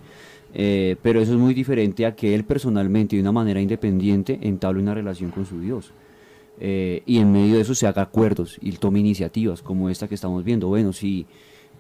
[0.54, 4.82] Eh, pero eso es muy diferente a que él personalmente, de una manera independiente, entable
[4.82, 5.92] una relación con su Dios.
[6.60, 10.16] Eh, y en medio de eso se haga acuerdos y tome iniciativas como esta que
[10.16, 10.68] estamos viendo.
[10.68, 11.26] Bueno, si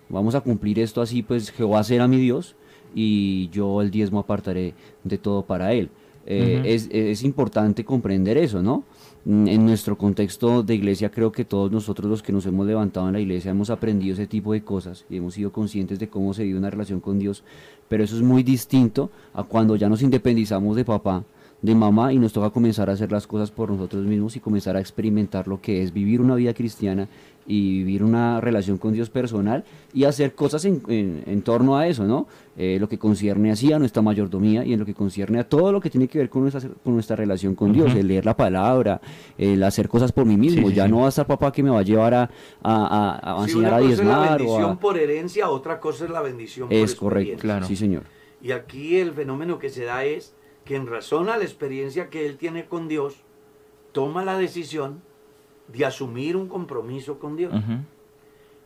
[0.07, 2.55] vamos a cumplir esto así, pues Jehová será mi Dios
[2.95, 5.89] y yo el diezmo apartaré de todo para él.
[6.25, 8.83] Eh, es, es importante comprender eso, ¿no?
[9.25, 13.07] Mm, En nuestro contexto de iglesia creo que todos nosotros los que nos hemos levantado
[13.07, 16.33] en la iglesia hemos aprendido ese tipo de cosas y hemos sido conscientes de cómo
[16.33, 17.43] se vive una relación con Dios,
[17.89, 21.23] pero eso es muy distinto a cuando ya nos independizamos de papá,
[21.61, 24.77] de mamá y nos toca comenzar a hacer las cosas por nosotros mismos y comenzar
[24.77, 27.09] a experimentar lo que es vivir una vida cristiana
[27.51, 31.87] y vivir una relación con Dios personal y hacer cosas en, en- en torno a
[31.87, 32.27] eso, ¿no?
[32.55, 35.71] Eh, lo que concierne así a nuestra mayordomía y en lo que concierne a todo
[35.71, 38.37] lo que tiene que ver con nuestra, con nuestra relación con Dios, el leer la
[38.37, 39.01] palabra,
[39.37, 40.67] el hacer cosas por mí mismo.
[40.67, 40.91] Sí, sí, ya sí.
[40.91, 42.29] no va a estar papá que me va a llevar a,
[42.61, 44.79] a, a- a enseñar una a cosa es la diezmar o bendición a...
[44.79, 47.65] por herencia, otra cosa es la bendición por Es correcto, claro.
[47.65, 48.03] Sí, señor.
[48.43, 50.35] Y aquí el fenómeno que se da es
[50.65, 53.15] que en razón a la experiencia que él tiene con Dios,
[53.91, 55.01] toma la decisión
[55.73, 57.53] de asumir un compromiso con Dios.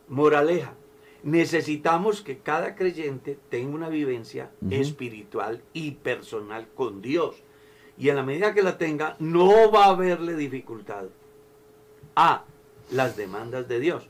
[0.08, 0.74] Moraleja,
[1.22, 7.36] necesitamos que cada creyente tenga una vivencia espiritual y personal con Dios.
[7.96, 11.04] Y en la medida que la tenga, no va a haberle dificultad
[12.16, 12.44] a
[12.90, 14.06] las demandas de Dios.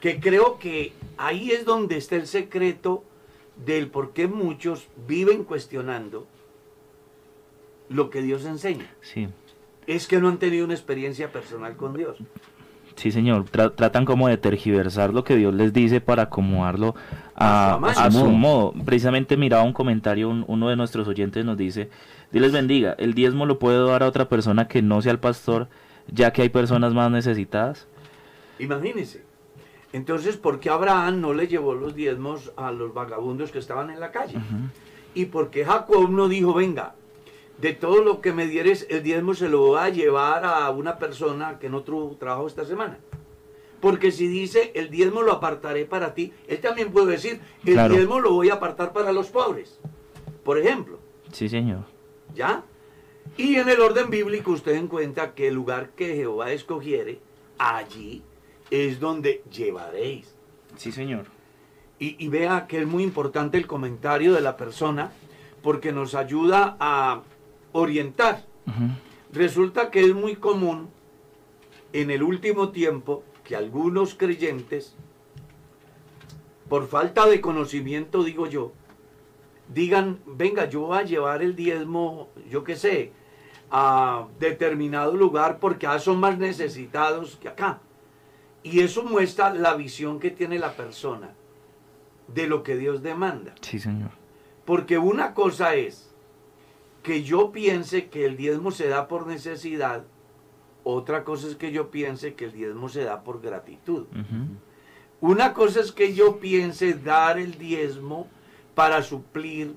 [0.00, 3.04] Que creo que ahí es donde está el secreto
[3.64, 6.26] del por qué muchos viven cuestionando
[7.88, 8.92] lo que Dios enseña.
[9.00, 9.28] Sí,
[9.86, 12.16] Es que no han tenido una experiencia personal con Dios.
[12.96, 13.44] sí, señor.
[13.44, 16.94] Tra- tratan como de tergiversar lo que Dios les dice para acomodarlo
[17.34, 18.72] a, A su modo.
[18.84, 21.90] Precisamente miraba un comentario, un- uno de nuestros oyentes nos dice,
[22.32, 25.18] Dios les bendiga, el diezmo lo puedo dar a otra persona que no sea el
[25.18, 25.68] pastor,
[26.10, 27.86] ya que hay personas más necesitadas.
[28.58, 29.22] Imagínense.
[29.92, 34.00] Entonces, ¿por qué Abraham no le llevó los diezmos a los vagabundos que estaban en
[34.00, 34.38] la calle?
[35.14, 36.94] ¿Y por qué Jacob no dijo, venga,
[37.58, 40.98] de todo lo que me dieres, el diezmo se lo voy a llevar a una
[40.98, 42.98] persona que no tuvo trabajo esta semana?
[43.80, 47.94] Porque si dice, el diezmo lo apartaré para ti, él también puede decir, el Claro.
[47.94, 49.78] diezmo lo voy a apartar para los pobres.
[50.44, 50.98] Por ejemplo,
[51.32, 51.80] Sí, señor.
[52.34, 52.62] ¿ya?
[53.36, 57.18] Y en el orden bíblico usted encuentra que el lugar que Jehová escogiere,
[57.58, 58.22] allí
[58.70, 60.34] es donde llevaréis.
[60.76, 61.26] Sí, señor.
[61.98, 65.12] Y, y vea que es muy importante el comentario de la persona
[65.62, 67.22] porque nos ayuda a
[67.76, 68.44] orientar.
[69.32, 70.88] Resulta que es muy común
[71.92, 74.96] en el último tiempo que algunos creyentes,
[76.68, 78.72] por falta de conocimiento, digo yo,
[79.72, 83.12] digan, venga, yo voy a llevar el diezmo, yo qué sé,
[83.70, 87.80] a determinado lugar porque ah, son más necesitados que acá.
[88.62, 91.34] Y eso muestra la visión que tiene la persona
[92.26, 93.54] de lo que Dios demanda.
[93.60, 94.10] Sí, señor.
[94.64, 96.05] Porque una cosa es
[97.06, 100.02] que yo piense que el diezmo se da por necesidad,
[100.82, 104.06] otra cosa es que yo piense que el diezmo se da por gratitud.
[105.20, 108.26] Una cosa es que yo piense dar el diezmo
[108.74, 109.76] para suplir,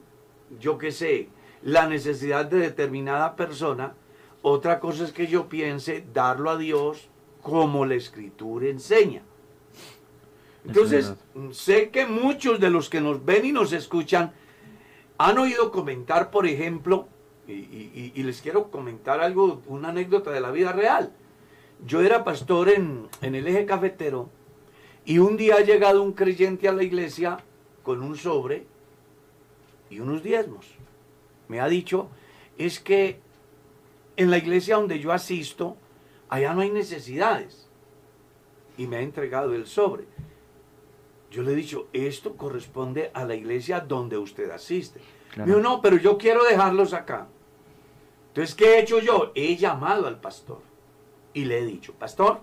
[0.59, 1.29] yo qué sé,
[1.61, 3.93] la necesidad de determinada persona.
[4.41, 7.09] Otra cosa es que yo piense darlo a Dios
[7.43, 9.21] como la escritura enseña.
[10.65, 11.13] Entonces,
[11.51, 14.33] sé que muchos de los que nos ven y nos escuchan
[15.19, 17.07] han oído comentar, por ejemplo,
[17.53, 21.11] y, y- y les quiero comentar algo, una anécdota de la vida real.
[21.85, 24.29] Yo era pastor en, en el eje cafetero
[25.05, 27.37] y un día ha llegado un creyente a la iglesia
[27.83, 28.65] con un sobre
[29.89, 30.67] y unos diezmos.
[31.47, 32.09] Me ha dicho,
[32.57, 33.19] es que
[34.17, 35.77] en la iglesia donde yo asisto,
[36.27, 37.67] allá no hay necesidades.
[38.77, 40.03] Y me ha entregado el sobre.
[41.31, 44.99] Yo le he dicho, esto corresponde a la iglesia donde usted asiste.
[45.33, 45.47] Claro.
[45.49, 47.27] Me dijo, no, pero yo quiero dejarlos acá.
[48.29, 49.31] Entonces, ¿qué he hecho yo?
[49.35, 50.61] He llamado al pastor
[51.33, 52.41] y le he dicho, pastor,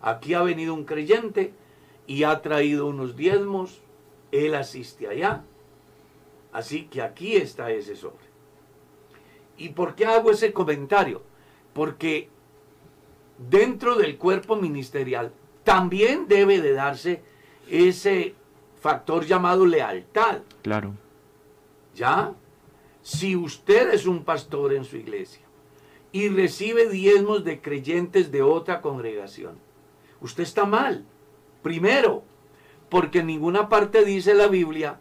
[0.00, 1.52] aquí ha venido un creyente
[2.06, 3.80] y ha traído unos diezmos,
[4.32, 5.42] él asiste allá,
[6.52, 8.30] así que aquí está ese sobre.
[9.56, 11.22] ¿Y por qué hago ese comentario?
[11.72, 12.28] Porque
[13.38, 15.32] dentro del cuerpo ministerial
[15.64, 17.22] también debe de darse
[17.68, 18.34] ese
[18.80, 20.40] factor llamado lealtad.
[20.62, 20.94] Claro.
[21.94, 22.32] ¿Ya?
[23.02, 25.42] Si usted es un pastor en su iglesia
[26.12, 29.58] y recibe diezmos de creyentes de otra congregación,
[30.20, 31.04] usted está mal.
[31.62, 32.22] Primero,
[32.88, 35.00] porque en ninguna parte dice la Biblia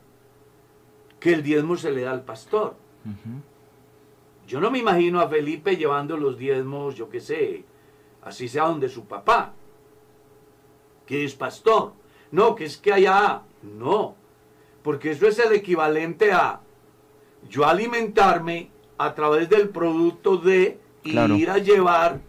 [1.20, 2.76] que el diezmo se le da al pastor.
[4.48, 7.66] Yo no me imagino a Felipe llevando los diezmos, yo qué sé,
[8.22, 9.54] así sea donde su papá,
[11.06, 11.94] que es pastor.
[12.32, 14.16] No, que es que allá, no,
[14.84, 16.62] porque eso es el equivalente a
[17.48, 22.20] yo alimentarme a través del producto de ir a llevar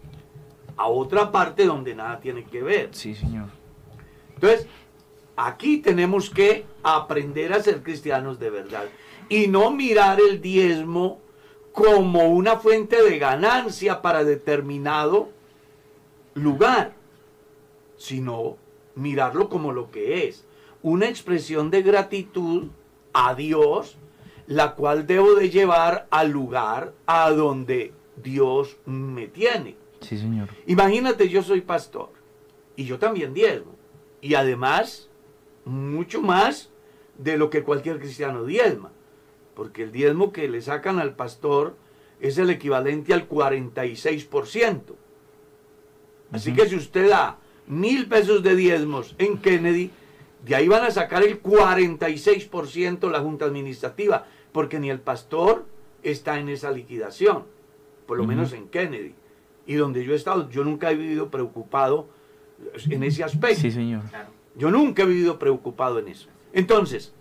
[0.77, 2.89] a otra parte donde nada tiene que ver.
[2.91, 3.49] Sí, señor.
[4.33, 4.67] Entonces,
[5.35, 8.85] aquí tenemos que aprender a ser cristianos de verdad
[9.29, 11.19] y no mirar el diezmo
[11.71, 15.29] como una fuente de ganancia para determinado
[16.33, 16.93] lugar,
[17.97, 18.57] sino
[18.95, 20.45] mirarlo como lo que es,
[20.81, 22.67] una expresión de gratitud
[23.13, 23.97] a Dios,
[24.51, 29.77] la cual debo de llevar al lugar a donde Dios me tiene.
[30.01, 30.49] Sí, señor.
[30.67, 32.09] Imagínate, yo soy pastor
[32.75, 33.77] y yo también diezmo.
[34.19, 35.09] Y además,
[35.63, 36.69] mucho más
[37.17, 38.91] de lo que cualquier cristiano diezma.
[39.55, 41.77] Porque el diezmo que le sacan al pastor
[42.19, 44.81] es el equivalente al 46%.
[46.33, 47.37] Así que si usted da
[47.67, 49.91] mil pesos de diezmos en Kennedy,
[50.43, 55.65] de ahí van a sacar el 46% la Junta Administrativa, porque ni el pastor
[56.03, 57.45] está en esa liquidación,
[58.05, 59.15] por lo menos en Kennedy.
[59.65, 62.07] Y donde yo he estado, yo nunca he vivido preocupado
[62.89, 63.61] en ese aspecto.
[63.61, 64.01] Sí, señor.
[64.55, 66.27] Yo nunca he vivido preocupado en eso.
[66.53, 67.13] Entonces,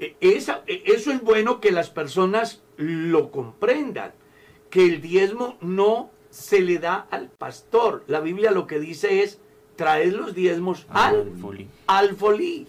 [0.00, 4.12] e, esa, e, eso es bueno que las personas lo comprendan,
[4.70, 8.04] que el diezmo no se le da al pastor.
[8.06, 9.40] La Biblia lo que dice es,
[9.76, 11.32] traed los diezmos al
[11.86, 12.66] alfolí.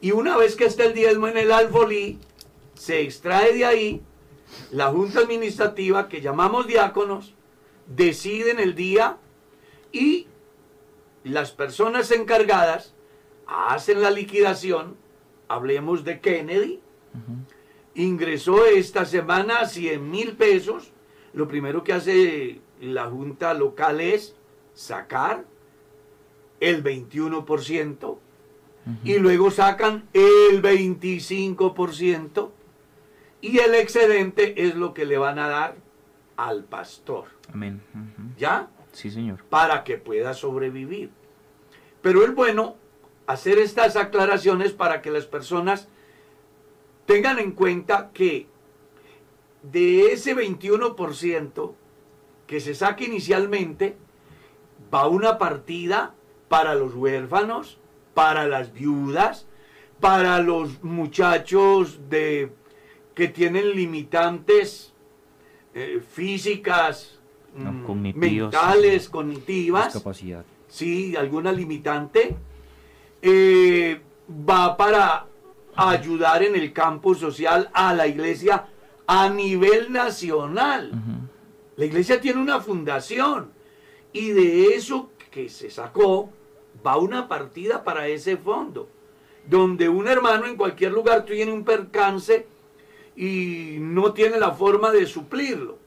[0.00, 2.18] Y una vez que está el diezmo en el alfolí,
[2.74, 4.02] se extrae de ahí,
[4.70, 7.34] la junta administrativa que llamamos diáconos,
[7.86, 9.18] deciden el día
[9.92, 10.26] y
[11.24, 12.94] las personas encargadas
[13.46, 14.96] hacen la liquidación,
[15.48, 16.80] hablemos de Kennedy,
[17.94, 20.92] ingresó esta semana 100 mil pesos,
[21.34, 24.34] lo primero que hace la junta local es
[24.72, 25.44] sacar
[26.60, 28.18] el 21%
[29.04, 32.50] y luego sacan el 25%
[33.40, 35.76] y el excedente es lo que le van a dar
[36.36, 37.26] al pastor.
[37.52, 37.82] Amén.
[38.38, 38.70] ¿Ya?
[38.92, 39.44] Sí, señor.
[39.48, 41.10] Para que pueda sobrevivir.
[42.02, 42.76] Pero es bueno
[43.26, 45.88] hacer estas aclaraciones para que las personas
[47.06, 48.46] tengan en cuenta que
[49.62, 51.74] de ese 21%
[52.50, 53.96] que se saque inicialmente,
[54.92, 56.14] va una partida
[56.48, 57.78] para los huérfanos,
[58.14, 59.46] para las viudas,
[60.00, 62.52] para los muchachos de,
[63.14, 64.92] que tienen limitantes
[65.74, 67.20] eh, físicas,
[67.54, 70.44] Mm, mentales, cognitivas, discapacidad.
[70.68, 72.36] sí, alguna limitante,
[73.22, 74.00] eh,
[74.48, 75.26] va para
[75.74, 78.66] ayudar en el campo social a la iglesia
[79.06, 80.92] a nivel nacional.
[81.76, 83.50] La iglesia tiene una fundación
[84.12, 86.30] y de eso que se sacó
[86.86, 88.88] va una partida para ese fondo,
[89.46, 92.46] donde un hermano en cualquier lugar tiene un percance
[93.16, 95.80] y no tiene la forma de suplirlo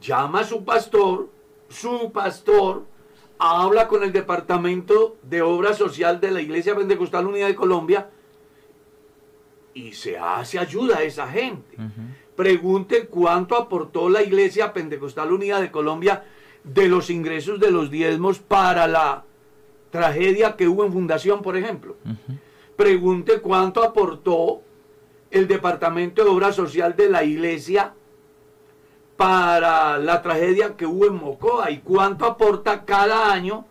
[0.00, 1.28] llama a su pastor,
[1.68, 2.84] su pastor
[3.38, 8.08] habla con el Departamento de Obra Social de la Iglesia Pentecostal Unida de Colombia
[9.74, 11.76] y se hace ayuda a esa gente.
[12.34, 16.24] Pregunte cuánto aportó la Iglesia Pentecostal Unida de Colombia
[16.64, 19.24] de los ingresos de los diezmos para la
[19.96, 21.96] tragedia que hubo en Fundación, por ejemplo.
[22.76, 24.60] Pregunte cuánto aportó
[25.30, 27.94] el Departamento de Obra Social de la Iglesia
[29.16, 33.64] para la tragedia que hubo en Mocoa y cuánto aporta cada año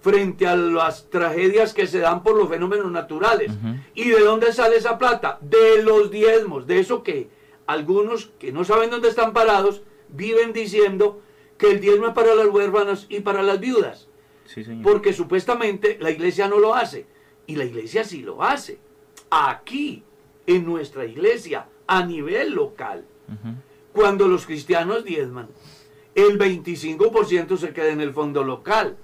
[0.00, 3.50] frente a las tragedias que se dan por los fenómenos naturales.
[3.94, 5.38] ¿Y de dónde sale esa plata?
[5.40, 7.30] De los diezmos, de eso que
[7.66, 11.20] algunos que no saben dónde están parados viven diciendo
[11.56, 14.07] que el diezmo es para los huérfanos y para las viudas.
[14.82, 17.06] Porque supuestamente la iglesia no lo hace.
[17.46, 18.78] Y la iglesia sí lo hace.
[19.30, 20.02] Aquí,
[20.46, 23.04] en nuestra iglesia, a nivel local
[23.98, 25.48] cuando los cristianos diezman,
[26.14, 28.96] el 25% se queda en el fondo local.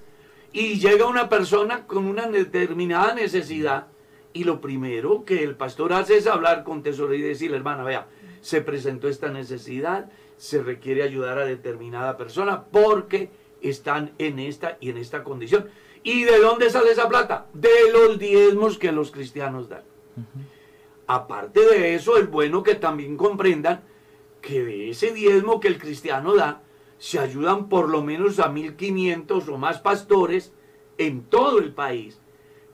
[0.53, 3.87] Y llega una persona con una determinada necesidad
[4.31, 8.07] y lo primero que el pastor hace es hablar con tesorería y decirle, hermana, vea,
[8.39, 13.29] se presentó esta necesidad, se requiere ayudar a determinada persona porque
[13.61, 15.69] están en esta y en esta condición.
[16.03, 17.47] ¿Y de dónde sale esa plata?
[17.53, 19.83] De los diezmos que los cristianos dan.
[21.07, 23.81] Aparte de eso, es bueno que también comprendan
[24.41, 26.61] que de ese diezmo que el cristiano da,
[26.97, 30.53] se ayudan por lo menos a 1.500 o más pastores
[30.97, 32.19] en todo el país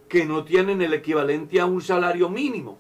[0.08, 2.78] que no tienen el equivalente a un salario mínimo,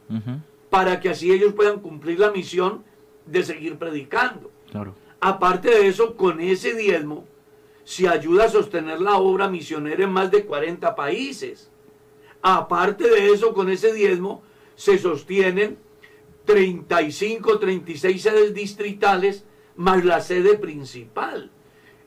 [0.69, 2.83] para que así ellos puedan cumplir la misión
[3.25, 4.51] de seguir predicando.
[4.69, 4.93] Claro.
[5.21, 7.25] Aparte de eso, con ese diezmo
[7.83, 11.71] se ayuda a sostener la obra misionera en más de 40 países.
[12.41, 14.43] Aparte de eso, con ese diezmo
[14.75, 15.77] se sostienen
[16.45, 21.51] 35, 36 sedes distritales más la sede principal.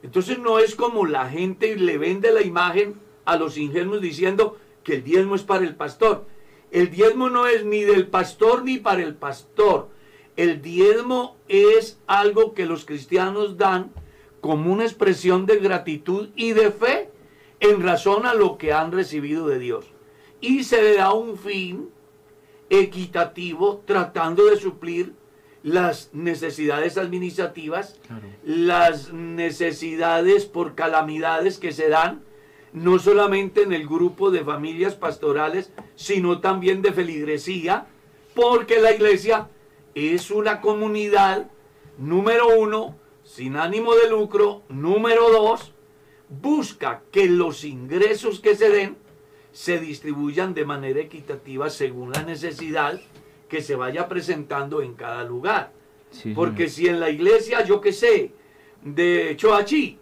[0.03, 4.95] Entonces no es como la gente le vende la imagen a los ingenuos diciendo que
[4.95, 6.27] el diezmo es para el pastor.
[6.71, 9.89] El diezmo no es ni del pastor ni para el pastor.
[10.35, 13.93] El diezmo es algo que los cristianos dan
[14.45, 17.09] como una expresión de gratitud y de fe
[17.59, 19.87] en razón a lo que han recibido de Dios.
[20.39, 21.89] Y se le da un fin
[22.69, 25.13] equitativo tratando de suplir
[25.63, 27.99] las necesidades administrativas,
[28.43, 32.21] las necesidades por calamidades que se dan,
[32.71, 37.87] no solamente en el grupo de familias pastorales, sino también de feligresía,
[38.35, 39.49] porque la iglesia
[39.95, 41.47] es una comunidad,
[41.97, 45.73] número uno, sin ánimo de lucro, número dos,
[46.29, 48.97] busca que los ingresos que se den
[49.51, 53.01] se distribuyan de manera equitativa según la necesidad
[53.49, 55.71] que se vaya presentando en cada lugar.
[56.11, 58.31] Sí, Porque si en la iglesia, yo qué sé,
[58.83, 59.97] de Choachí,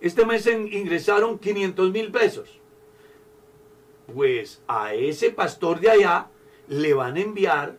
[0.00, 2.60] este mes ingresaron 500 mil pesos,
[4.14, 6.28] pues a ese pastor de allá
[6.68, 7.76] le van a enviar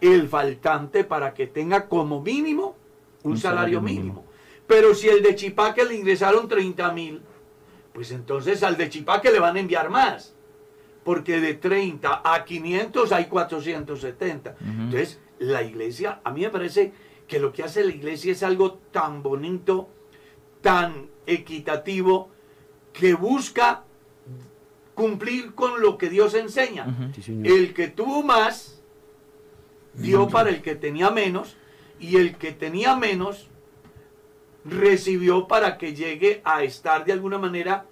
[0.00, 2.76] el faltante para que tenga como mínimo
[3.22, 4.04] un, Un salario, salario mínimo.
[4.04, 4.24] mínimo.
[4.66, 7.22] Pero si el de Chipaque le ingresaron 30 mil,
[7.92, 10.34] pues entonces al de Chipaque le van a enviar más.
[11.04, 14.50] Porque de 30 a 500 hay 470.
[14.50, 14.70] Ujú.
[14.70, 16.92] Entonces, la iglesia, a mí me parece
[17.26, 19.88] que lo que hace la iglesia es algo tan bonito,
[20.60, 22.30] tan equitativo,
[22.92, 23.84] que busca
[24.94, 27.12] cumplir con lo que Dios enseña.
[27.22, 27.40] Sí.
[27.44, 28.82] El que tuvo más,
[29.94, 31.56] dio para el que tenía menos,
[32.00, 33.48] y el que tenía menos,
[34.64, 37.86] recibió para que llegue a estar de alguna manera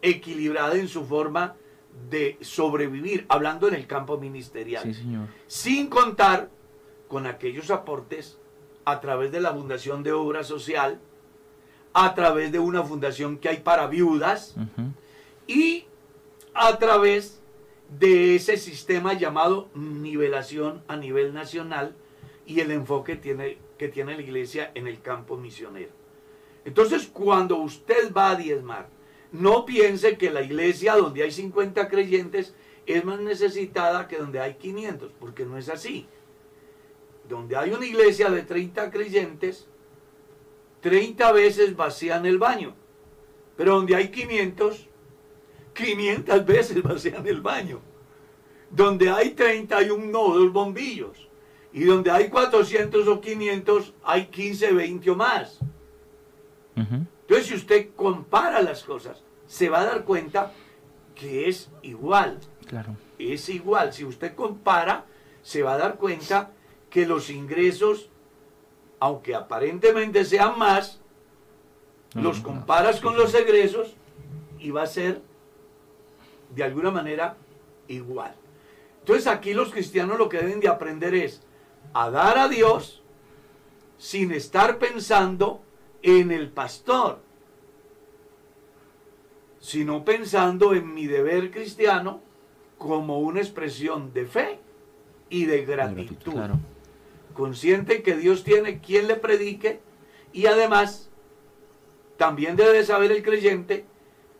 [0.00, 1.54] equilibrada en su forma
[2.08, 5.28] de sobrevivir, hablando en el campo ministerial Sí, señor.
[5.46, 6.48] sin contar
[7.08, 8.38] con aquellos aportes
[8.84, 10.98] a través de la Fundación de Obra Social,
[11.92, 14.56] a través de una fundación que hay para viudas
[15.46, 15.84] y
[16.54, 17.40] a través
[17.98, 21.94] de ese sistema llamado nivelación a nivel nacional
[22.46, 25.92] y el enfoque tiene, que tiene la iglesia en el campo misionero.
[26.64, 28.88] Entonces, cuando usted va a diezmar,
[29.32, 32.54] no piense que la iglesia donde hay 50 creyentes
[32.86, 36.06] es más necesitada que donde hay 500, porque no es así.
[37.28, 39.66] Donde hay una iglesia de 30 creyentes,
[40.80, 42.74] 30 veces vacían el baño.
[43.56, 44.88] Pero donde hay 500,
[45.74, 47.80] 500 veces vacían el baño.
[48.70, 51.28] Donde hay 30 hay un no, dos bombillos.
[51.72, 55.58] Y donde hay 400 o 500 hay 15, 20 o más.
[56.76, 60.52] Entonces, si usted compara las cosas, se va a dar cuenta
[61.14, 62.38] que es igual.
[62.66, 62.96] Claro.
[63.18, 63.92] Es igual.
[63.92, 65.04] Si usted compara,
[65.42, 66.50] se va a dar cuenta
[66.90, 68.08] que los ingresos,
[69.00, 71.00] aunque aparentemente sean más,
[72.14, 73.94] No, los no, comparas con los egresos
[74.58, 75.22] y va a ser
[76.54, 77.36] de alguna manera
[77.88, 78.34] igual.
[79.00, 81.42] Entonces aquí los cristianos lo que deben de aprender es
[81.94, 83.02] a dar a Dios
[83.98, 85.62] sin estar pensando
[86.02, 87.20] en el pastor,
[89.60, 92.20] sino pensando en mi deber cristiano
[92.78, 94.58] como una expresión de fe
[95.30, 96.32] y de gratitud.
[96.32, 96.58] Claro.
[97.34, 99.80] Consciente que Dios tiene quien le predique
[100.32, 101.08] y además
[102.16, 103.86] también debe saber el creyente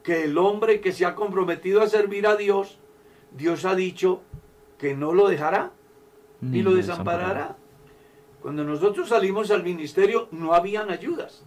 [0.02, 2.78] que el hombre que se ha comprometido a servir a Dios,
[3.30, 4.22] Dios ha dicho
[4.78, 5.72] que no lo dejará
[6.42, 7.56] ni lo desamparará.
[8.42, 11.44] Cuando nosotros salimos al ministerio no habían ayudas.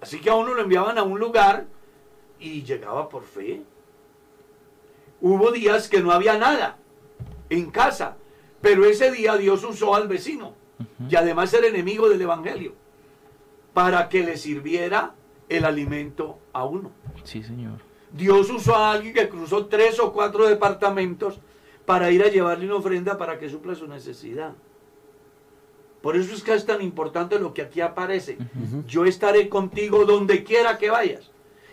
[0.00, 1.66] Así que a uno lo enviaban a un lugar
[2.38, 3.62] y llegaba por fe.
[5.20, 6.78] Hubo días que no había nada
[7.50, 8.16] en casa,
[8.60, 10.54] pero ese día Dios usó al vecino
[11.08, 12.74] y además era enemigo del Evangelio
[13.74, 15.14] para que le sirviera
[15.48, 16.92] el alimento a uno.
[17.24, 17.80] Sí, señor.
[18.12, 21.40] Dios usó a alguien que cruzó tres o cuatro departamentos
[21.86, 24.52] para ir a llevarle una ofrenda para que supla su necesidad.
[26.02, 28.36] Por eso es que es tan importante lo que aquí aparece.
[28.86, 31.30] Yo estaré contigo donde quiera que vayas.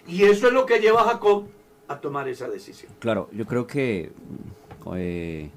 [0.08, 1.46] Y eso es lo que lleva a Jacob
[1.88, 2.92] a tomar esa decisión.
[3.00, 4.12] Claro, yo creo que
[4.96, 5.50] eh,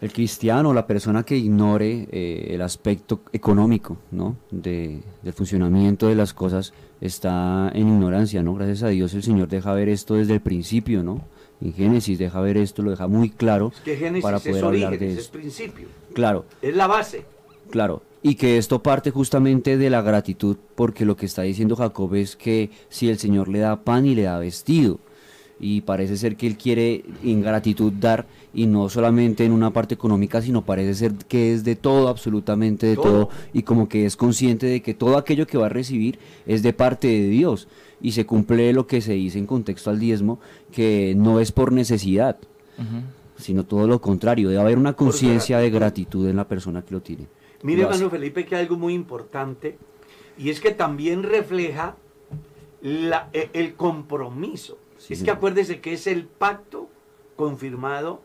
[0.00, 4.36] el cristiano, la persona que ignore eh, el aspecto económico, ¿no?
[4.50, 8.54] De, del funcionamiento de las cosas está en ignorancia, ¿no?
[8.54, 11.22] Gracias a Dios el Señor deja ver esto desde el principio, ¿no?
[11.60, 14.64] En Génesis deja ver esto, lo deja muy claro Es que Génesis para es poder
[14.64, 15.38] hablar origen, de es esto.
[15.38, 15.88] principio.
[16.14, 17.24] Claro, Es la base.
[17.70, 22.14] Claro, y que esto parte justamente de la gratitud, porque lo que está diciendo Jacob
[22.14, 25.00] es que si el Señor le da pan y le da vestido,
[25.58, 29.94] y parece ser que él quiere en gratitud dar, y no solamente en una parte
[29.94, 33.04] económica, sino parece ser que es de todo, absolutamente de Todo.
[33.04, 36.62] todo, y como que es consciente de que todo aquello que va a recibir es
[36.62, 37.68] de parte de Dios,
[38.00, 40.40] y se cumple lo que se dice en contexto al diezmo,
[40.72, 42.36] que no es por necesidad,
[43.38, 47.00] sino todo lo contrario, debe haber una conciencia de gratitud en la persona que lo
[47.00, 47.26] tiene.
[47.62, 49.78] Mire, hermano Felipe, que hay algo muy importante,
[50.38, 51.96] y es que también refleja
[52.82, 54.78] la- e- el compromiso.
[55.08, 56.88] Es que acuérdese que es el pacto
[57.36, 58.22] confirmado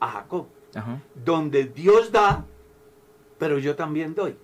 [0.00, 1.00] a Jacob, Ajá.
[1.24, 2.44] donde Dios da,
[3.38, 4.36] pero yo también doy.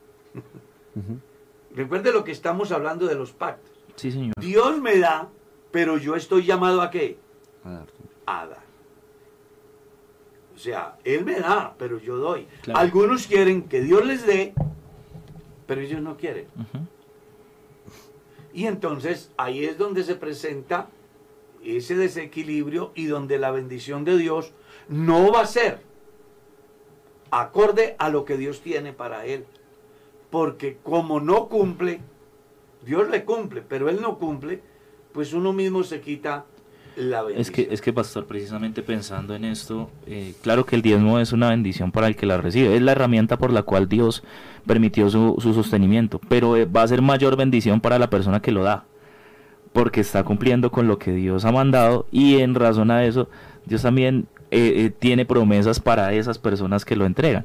[1.75, 3.71] Recuerde lo que estamos hablando de los pactos.
[3.97, 4.35] Sí, señor.
[4.41, 5.29] Dios me da,
[5.71, 7.19] pero yo estoy llamado a qué?
[7.65, 7.87] A dar.
[8.27, 8.71] a dar.
[10.55, 12.47] O sea, Él me da, pero yo doy.
[12.63, 12.81] Claro.
[12.81, 14.53] Algunos quieren que Dios les dé,
[15.67, 16.47] pero ellos no quieren.
[18.53, 20.89] Y entonces ahí es donde se presenta
[21.65, 24.53] ese desequilibrio y donde la bendición de Dios
[24.89, 25.83] no va a ser
[27.31, 29.45] acorde a lo que Dios tiene para él.
[30.31, 32.01] Porque como no cumple,
[32.85, 34.63] Dios le cumple, pero él no cumple,
[35.13, 36.47] pues uno mismo se quita
[36.97, 37.41] la bendición.
[37.41, 41.33] Es que, es que, pastor, precisamente pensando en esto, eh, claro que el diezmo es
[41.33, 44.23] una bendición para el que la recibe, es la herramienta por la cual Dios
[44.67, 48.53] permitió su, su sostenimiento, pero eh, va a ser mayor bendición para la persona que
[48.53, 48.85] lo da,
[49.73, 53.29] porque está cumpliendo con lo que Dios ha mandado y en razón a eso,
[53.67, 57.45] Dios también eh, eh, tiene promesas para esas personas que lo entregan.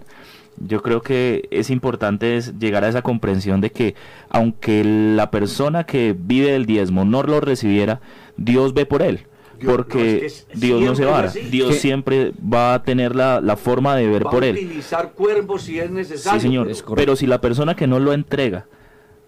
[0.57, 3.93] Yo creo que es importante llegar a esa comprensión de que
[4.30, 7.99] aunque la persona que vive del diezmo no lo recibiera,
[8.38, 9.19] Dios ve por él.
[9.59, 11.28] Dios- porque no, es que es- Dios no se va.
[11.28, 14.55] Dios siempre va a tener la, la forma de ver va por a él.
[14.55, 16.39] utilizar cuervos si es necesario.
[16.39, 16.67] Sí, señor.
[16.95, 18.65] Pero si la persona que no lo entrega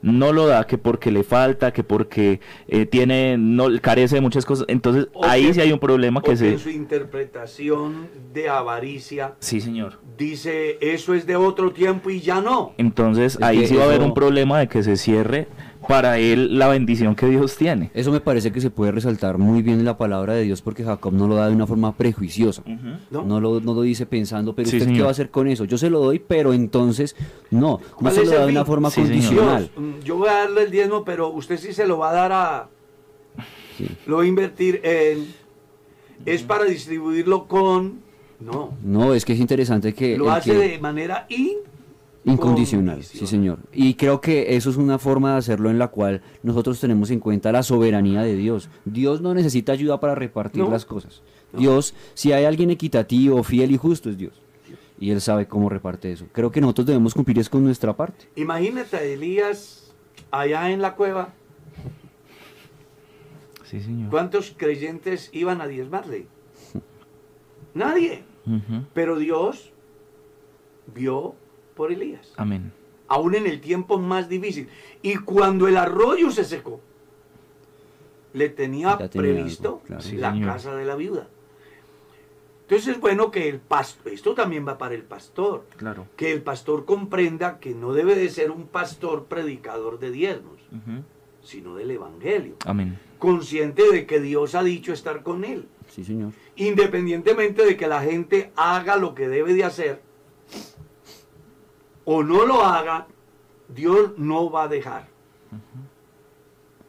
[0.01, 4.45] no lo da, que porque le falta, que porque eh, tiene, no carece de muchas
[4.45, 6.51] cosas, entonces O ahí que- sí hay un problema que se...
[6.53, 9.99] en su interpretación de avaricia Sí, señor.
[10.17, 12.73] dice eso es de otro tiempo y ya no.
[12.77, 15.47] Entonces Es ahí sí va a haber un problema de que se cierre
[15.87, 17.89] para él la bendición que Dios tiene.
[17.93, 20.83] Eso me parece que se puede resaltar muy bien en la palabra de Dios porque
[20.83, 22.63] Jacob no lo da de una forma prejuiciosa.
[23.11, 23.23] ¿no?
[23.23, 25.65] No lo, no lo dice pensando, pero Sí, usted qué va a hacer con eso.
[25.65, 27.15] Yo se lo doy, pero entonces
[27.51, 27.59] no.
[27.59, 29.69] No ¿Cuál se es lo da de una forma Sí, condicional.
[29.75, 32.13] Dios, mm, yo voy a darle el diezmo, pero usted sí se lo va a
[32.13, 32.69] dar a...
[33.77, 33.87] Sí.
[34.07, 35.27] Lo va a invertir en...
[36.25, 38.01] Es para distribuirlo con...
[38.39, 41.57] No, No, es que es interesante que, lo hace que- de manera in...
[42.33, 43.59] incondicional, sí señor.
[43.73, 47.19] Y creo que eso es una forma de hacerlo en la cual nosotros tenemos en
[47.19, 48.69] cuenta la soberanía de Dios.
[48.85, 50.69] Dios no necesita ayuda para repartir No.
[50.69, 51.21] las cosas.
[51.53, 54.33] Dios, si hay alguien equitativo, fiel y justo, es Dios.
[54.99, 56.25] Y Él sabe cómo reparte eso.
[56.31, 58.25] Creo que nosotros debemos cumplir es con nuestra parte.
[58.35, 59.93] Imagínate a Elías
[60.31, 61.33] allá en la cueva.
[63.65, 64.09] Sí, señor.
[64.09, 66.27] ¿Cuántos creyentes iban a diezmarle?
[67.73, 68.23] Nadie.
[68.93, 69.71] Pero Dios
[70.95, 71.35] vio
[71.77, 72.33] por Elías.
[72.35, 72.73] Amén.
[73.09, 74.67] aún en el tiempo más difícil.
[75.01, 76.81] Y cuando el arroyo se secó,
[78.33, 80.01] le tenía previsto algo, claro.
[80.01, 80.51] Sí, la señor.
[80.51, 81.27] casa de la viuda.
[82.63, 86.05] Entonces es bueno que el pastor, esto también va para el pastor, Claro.
[86.17, 90.59] que el pastor comprenda que no debe de ser un pastor predicador de diezmos,
[91.41, 92.99] sino del evangelio, Amén.
[93.19, 96.33] consciente de que Dios ha dicho estar con él, Sí, señor.
[96.57, 100.01] independientemente de que la gente haga lo que debe de hacer
[102.09, 103.05] o no lo haga,
[103.67, 105.09] Dios no va a dejar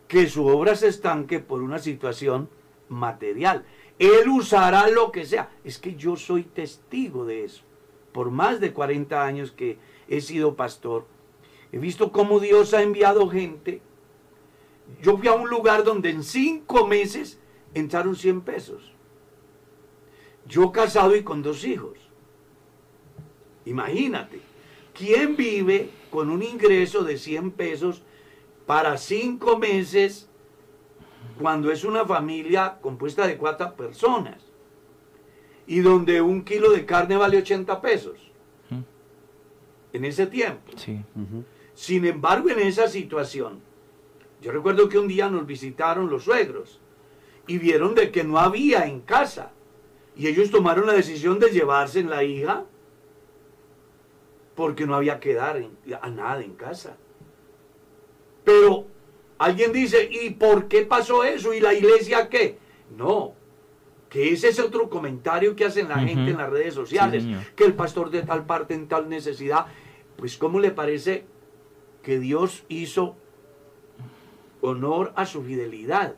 [0.07, 2.49] que su obra se estanque por una situación
[2.89, 3.65] material.
[3.99, 5.51] Él usará lo que sea.
[5.65, 7.65] Es que yo soy testigo de eso.
[8.13, 11.05] Por más de 40 años que he sido pastor,
[11.73, 13.83] he visto cómo Dios ha enviado gente.
[15.03, 17.41] Yo fui a un lugar donde en cinco meses
[17.75, 18.93] entraron 100 pesos.
[20.47, 21.99] Yo casado y con dos hijos.
[23.65, 24.48] Imagínate,
[24.99, 28.03] ¿quién vive con un ingreso de 100 pesos
[28.67, 30.29] para cinco meses
[31.41, 34.43] cuando es una familia compuesta de cuatro personas?
[35.67, 38.19] Y donde un kilo de carne vale 80 pesos.
[39.93, 40.73] En ese tiempo.
[40.77, 41.01] Sí.
[41.75, 43.61] Sin embargo, en esa situación,
[44.43, 46.81] yo recuerdo que un día nos visitaron los suegros
[47.47, 49.53] y vieron de que no había en casa.
[50.17, 52.65] Y ellos tomaron la decisión de llevarse en la hija
[54.59, 56.97] porque no había que dar en- a nada en casa.
[58.43, 58.87] Pero
[59.39, 61.55] alguien dice, ¿y por qué pasó eso?
[61.55, 62.59] ¿Y la iglesia qué?
[62.97, 63.35] No,
[64.09, 67.23] que ese es otro comentario que hacen la gente en las redes sociales,
[67.55, 69.67] que el pastor de tal parte en tal necesidad.
[70.17, 71.25] Pues ¿cómo le parece
[72.03, 73.15] que Dios hizo
[74.61, 76.17] honor a su fidelidad?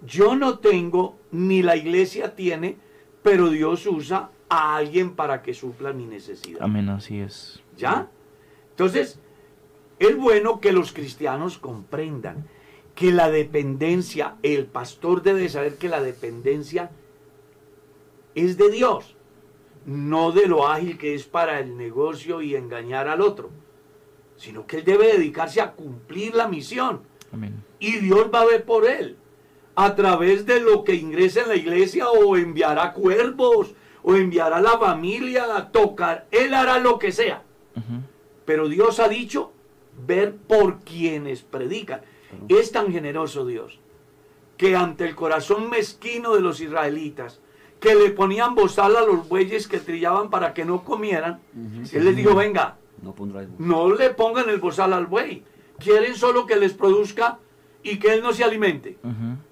[0.00, 2.78] Yo no tengo, ni la iglesia tiene,
[3.22, 6.62] pero Dios usa a alguien para que supla mi necesidad.
[6.62, 7.61] Amén, así es.
[7.76, 8.10] ¿Ya?
[8.70, 9.18] Entonces,
[9.98, 12.48] es bueno que los cristianos comprendan
[12.94, 16.90] que la dependencia, el pastor debe saber que la dependencia
[18.34, 19.16] es de Dios,
[19.86, 23.50] no de lo ágil que es para el negocio y engañar al otro,
[24.36, 27.02] sino que él debe dedicarse a cumplir la misión
[27.32, 27.62] Amén.
[27.78, 29.16] y Dios va a ver por él
[29.74, 34.62] a través de lo que ingresa en la iglesia o enviará cuervos o enviará a
[34.62, 37.42] la familia a tocar, él hará lo que sea.
[38.44, 39.52] Pero Dios ha dicho
[40.06, 42.02] ver por quienes predican.
[42.48, 43.78] Es tan generoso Dios
[44.56, 47.40] que ante el corazón mezquino de los israelitas,
[47.80, 51.40] que le ponían bozal a los bueyes que trillaban para que no comieran,
[51.92, 52.76] Él les dijo, venga,
[53.58, 55.42] No le pongan el bozal al buey.
[55.78, 57.38] Quieren solo que les produzca
[57.82, 58.98] y que él no se alimente.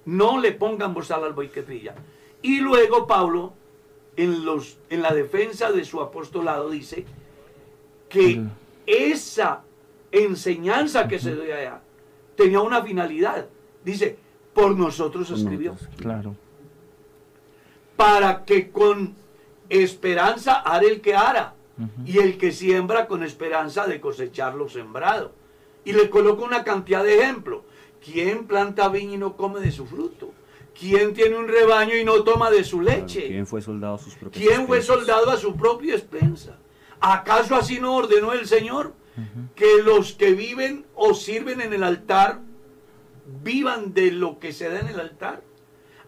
[0.05, 1.93] No le pongan bozal al buey que trilla.
[2.41, 3.53] Y luego Pablo,
[4.15, 7.05] en, los, en la defensa de su apostolado, dice
[8.11, 8.41] que
[8.85, 9.61] esa
[10.11, 11.81] enseñanza que se dio allá
[12.35, 13.47] tenía una finalidad.
[13.83, 14.17] Dice,
[14.53, 15.71] por nosotros Por escribió.
[15.73, 15.95] nosotros.
[15.97, 16.35] Claro.
[17.95, 19.15] Para que con
[19.69, 21.55] esperanza hará el que hará.
[22.05, 25.31] Y el que siembra con esperanza de cosechar lo sembrado.
[25.83, 27.61] Y le coloco una cantidad de ejemplos.
[28.03, 30.31] ¿Quién planta viña y no come de su fruto?
[30.79, 33.27] ¿Quién tiene un rebaño y no toma de su Claro, leche?
[33.27, 36.57] ¿Quién fue soldado a sus ¿Quién fue soldado a su propia expensa?
[37.01, 38.93] ¿Acaso así no ordenó el Señor?
[39.55, 42.39] Que los que viven o sirven en el altar
[43.43, 45.43] vivan de lo que se da en el altar.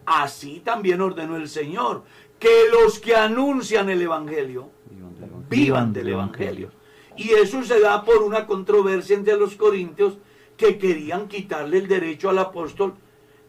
[0.06, 2.04] Así también ordenó el Señor.
[2.38, 5.46] Que los que anuncian el Evangelio Vivan del Evangelio.
[5.48, 6.70] vivan del Evangelio.
[7.16, 10.14] Y eso se da por una controversia entre los corintios
[10.56, 12.94] que querían quitarle el derecho al apóstol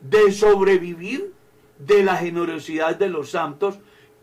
[0.01, 1.33] de sobrevivir
[1.79, 3.75] de la generosidad de los santos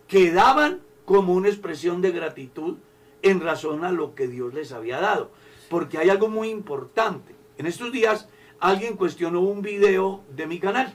[0.09, 2.77] que daban como una expresión de gratitud
[3.23, 5.31] en razón a lo que Dios les había dado.
[5.71, 7.35] Porque hay algo muy importante.
[7.57, 8.29] En estos días
[8.61, 10.95] alguien cuestionó un video de mi canal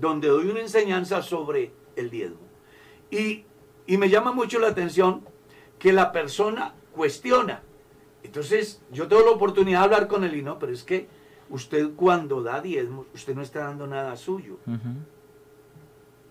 [0.00, 2.38] donde doy una enseñanza sobre el diezmo.
[3.10, 3.44] Y,
[3.86, 5.22] y me llama mucho la atención
[5.78, 7.62] que la persona cuestiona.
[8.22, 11.08] Entonces, yo tengo la oportunidad de hablar con él y no, pero es que
[11.50, 14.58] usted cuando da diezmos, usted no está dando nada suyo.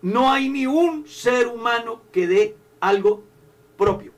[0.02, 3.24] No hay ni un ser humano que dé algo
[3.78, 4.12] propio.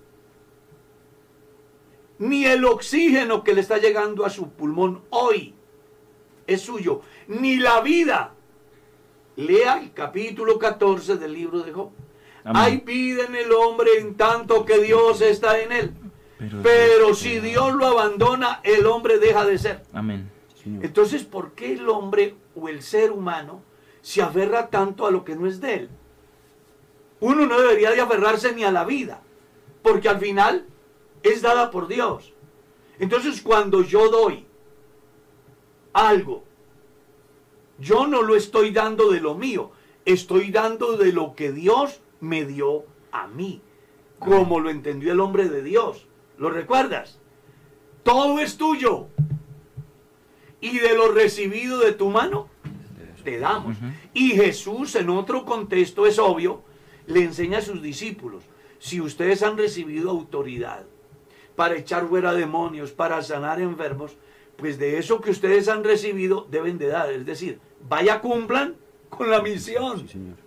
[2.20, 5.54] Ni el oxígeno que le está llegando a su pulmón hoy
[6.46, 7.02] es suyo.
[7.28, 8.34] Ni la vida.
[9.38, 11.92] Lea el capítulo 14 del libro de Job.
[12.44, 12.62] Amén.
[12.62, 15.94] Hay vida en el hombre en tanto que Dios está en él.
[16.38, 19.84] Pero, Pero si Dios lo abandona, el hombre deja de ser.
[19.94, 20.30] Amén.
[20.62, 20.86] Señor.
[20.86, 23.62] Entonces, ¿por qué el hombre o el ser humano
[24.02, 25.90] se aferra tanto a lo que no es de él?
[27.22, 29.22] Uno no debería de aferrarse ni a la vida,
[29.84, 30.66] porque al final
[31.24, 32.34] es dada por Dios.
[33.00, 34.46] Entonces, cuando yo doy
[35.94, 36.44] algo,
[37.80, 39.72] yo no lo estoy dando de lo mío,
[40.06, 43.62] estoy dando de lo que Dios me dio a mí,
[44.20, 46.08] como lo entendió el hombre de Dios.
[46.38, 47.20] ¿Lo recuerdas?
[48.04, 49.08] Todo es tuyo.
[50.62, 52.50] Y de lo recibido de tu mano,
[53.24, 53.78] te damos.
[54.14, 56.64] Y Jesús, en otro contexto, es obvio,
[57.08, 58.44] le enseña a sus discípulos,
[58.78, 60.86] si ustedes han recibido autoridad
[61.60, 64.16] para echar fuera demonios, para sanar enfermos,
[64.56, 67.12] pues de eso que ustedes han recibido deben de dar.
[67.12, 68.78] Es decir, vaya cumplan
[69.10, 70.00] con la misión.
[70.00, 70.38] Sí, señor.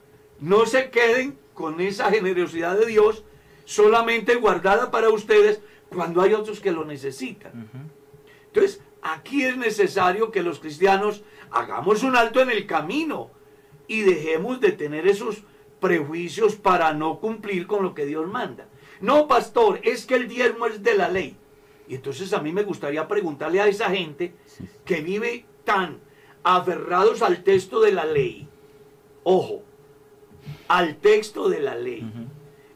[0.40, 3.24] No se queden con esa generosidad de Dios
[3.66, 5.60] solamente guardada para ustedes
[5.90, 7.68] cuando hay otros que lo necesitan.
[8.46, 13.28] Entonces, aquí es necesario que los cristianos hagamos un alto en el camino
[13.86, 15.42] y dejemos de tener esos
[15.78, 18.66] prejuicios para no cumplir con lo que Dios manda.
[19.02, 21.36] No, pastor, es que el diezmo es de la ley.
[21.88, 24.32] Y entonces a mí me gustaría preguntarle a esa gente
[24.84, 25.98] que vive tan
[26.44, 28.48] aferrados al texto de la ley.
[29.24, 29.62] Ojo,
[30.68, 32.08] al texto de la ley.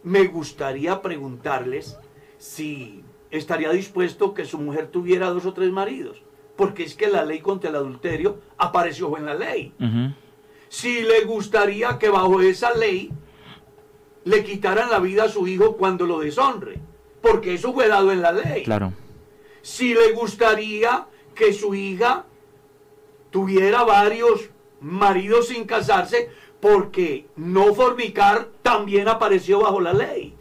[0.02, 1.96] Me gustaría preguntarles
[2.38, 6.22] si estaría dispuesto que su mujer tuviera dos o tres maridos.
[6.56, 9.72] Porque es que la ley contra el adulterio apareció en la ley.
[10.68, 13.12] Si le gustaría que bajo esa ley
[14.26, 16.80] le quitaran la vida a su hijo cuando lo deshonre,
[17.22, 18.64] porque eso fue dado en la ley.
[18.64, 18.92] Claro.
[19.62, 22.24] Si le gustaría que su hija
[23.30, 24.50] tuviera varios
[24.80, 30.34] maridos sin casarse, porque no fornicar también apareció bajo la ley.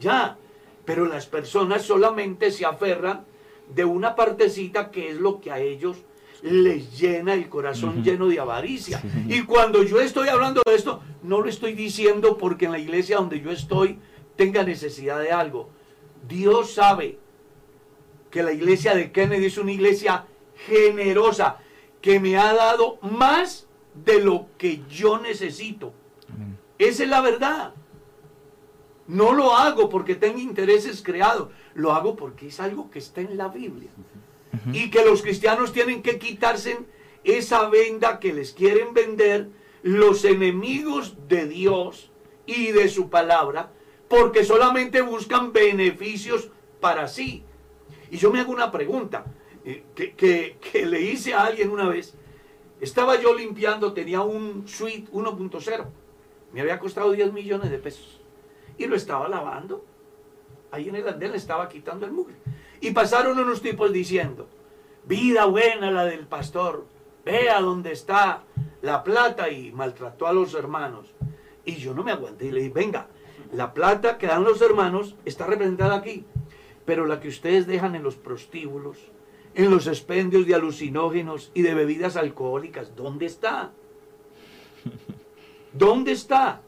[0.00, 0.36] Ya,
[0.84, 3.24] pero las personas solamente se aferran
[3.72, 5.98] de una partecita que es lo que a ellos
[6.46, 9.02] les llena el corazón lleno de avaricia.
[9.28, 13.16] Y cuando yo estoy hablando de esto, no lo estoy diciendo porque en la iglesia
[13.16, 13.98] donde yo estoy
[14.36, 15.70] tenga necesidad de algo.
[16.28, 17.18] Dios sabe
[18.30, 20.26] que la iglesia de Kennedy es una iglesia
[20.66, 21.58] generosa,
[22.00, 23.66] que me ha dado más
[24.04, 25.92] de lo que yo necesito.
[26.78, 27.74] Esa es la verdad.
[29.08, 33.36] No lo hago porque tengo intereses creados, lo hago porque es algo que está en
[33.36, 33.90] la Biblia.
[34.72, 36.78] Y que los cristianos tienen que quitarse
[37.24, 39.48] esa venda que les quieren vender
[39.82, 42.10] los enemigos de Dios
[42.46, 43.72] y de su palabra,
[44.08, 46.48] porque solamente buscan beneficios
[46.80, 47.44] para sí.
[48.10, 49.26] Y yo me hago una pregunta
[49.64, 52.14] eh, que, que, que le hice a alguien una vez.
[52.80, 55.86] Estaba yo limpiando, tenía un suite 1.0.
[56.52, 58.20] Me había costado 10 millones de pesos.
[58.78, 59.84] Y lo estaba lavando.
[60.70, 62.34] Ahí en el andén le estaba quitando el mugre.
[62.80, 64.48] Y pasaron unos tipos diciendo,
[65.04, 66.86] vida buena la del pastor,
[67.24, 68.42] vea dónde está
[68.82, 71.12] la plata y maltrató a los hermanos.
[71.64, 73.08] Y yo no me aguanté y le dije, venga,
[73.52, 76.24] la plata que dan los hermanos está representada aquí,
[76.84, 78.98] pero la que ustedes dejan en los prostíbulos,
[79.54, 83.72] en los expendios de alucinógenos y de bebidas alcohólicas, ¿dónde está?
[85.72, 86.62] ¿Dónde está?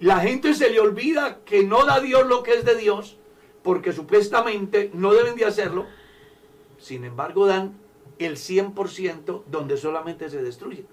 [0.00, 3.18] La gente se le olvida que no da Dios lo que es de Dios,
[3.62, 5.86] porque supuestamente no deben de hacerlo,
[6.78, 7.74] sin embargo dan
[8.18, 10.86] el 100% donde solamente se destruye.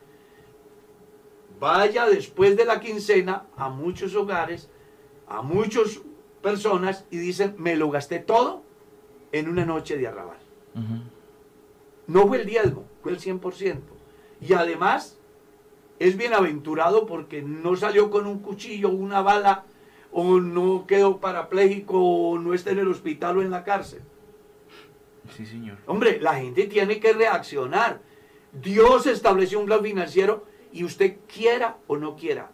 [1.59, 4.69] Vaya después de la quincena a muchos hogares,
[5.27, 6.01] a muchas
[6.41, 8.63] personas y dicen, me lo gasté todo
[9.31, 10.37] en una noche de arrabal.
[12.07, 13.79] No fue el diezmo, fue el 100%.
[14.41, 15.17] Y además
[15.97, 19.65] es bienaventurado porque no salió con un cuchillo, una bala,
[20.17, 24.01] o no quedó parapléjico, o no está en el hospital o en la cárcel.
[25.35, 25.77] Sí, señor.
[25.87, 27.99] Hombre, la gente tiene que reaccionar.
[28.53, 32.49] Dios estableció un plan financiero y usted quiera o no quiera,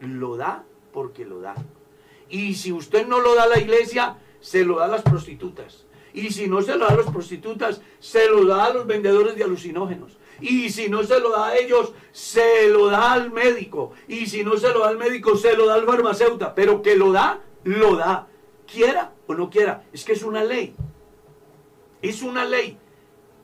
[0.00, 1.56] lo da porque lo da.
[2.30, 5.84] Y si usted no lo da a la iglesia, se lo da a las prostitutas.
[6.14, 9.36] Y si no se lo da a las prostitutas, se lo da a los vendedores
[9.36, 10.16] de alucinógenos.
[10.40, 13.92] Y si no se lo da a ellos, se lo da al médico.
[14.06, 16.52] Y si no se lo da al médico, se lo da al farmacéutico.
[16.54, 18.28] Pero que lo da, lo da.
[18.66, 19.84] Quiera o no quiera.
[19.92, 20.74] Es que es una ley.
[22.02, 22.78] Es una ley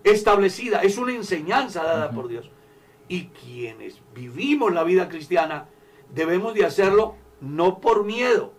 [0.04, 2.50] establecida, es una enseñanza dada por Dios.
[3.08, 5.66] Y quienes vivimos la vida cristiana
[6.14, 8.52] debemos de hacerlo no por miedo,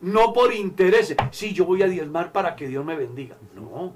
[0.00, 1.14] no por interés.
[1.30, 3.36] Si yo voy a diezmar para que Dios me bendiga.
[3.54, 3.92] No,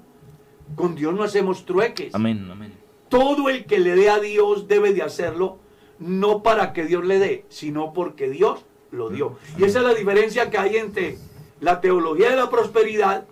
[0.75, 2.13] con Dios no hacemos trueques.
[2.13, 2.84] Amén, amén.
[3.15, 5.57] Todo el que le dé a Dios debe de hacerlo
[5.99, 9.37] no para que Dios le dé, sino porque Dios lo dio.
[9.57, 11.17] Y esa es la diferencia que hay entre
[11.61, 13.25] la teología de la prosperidad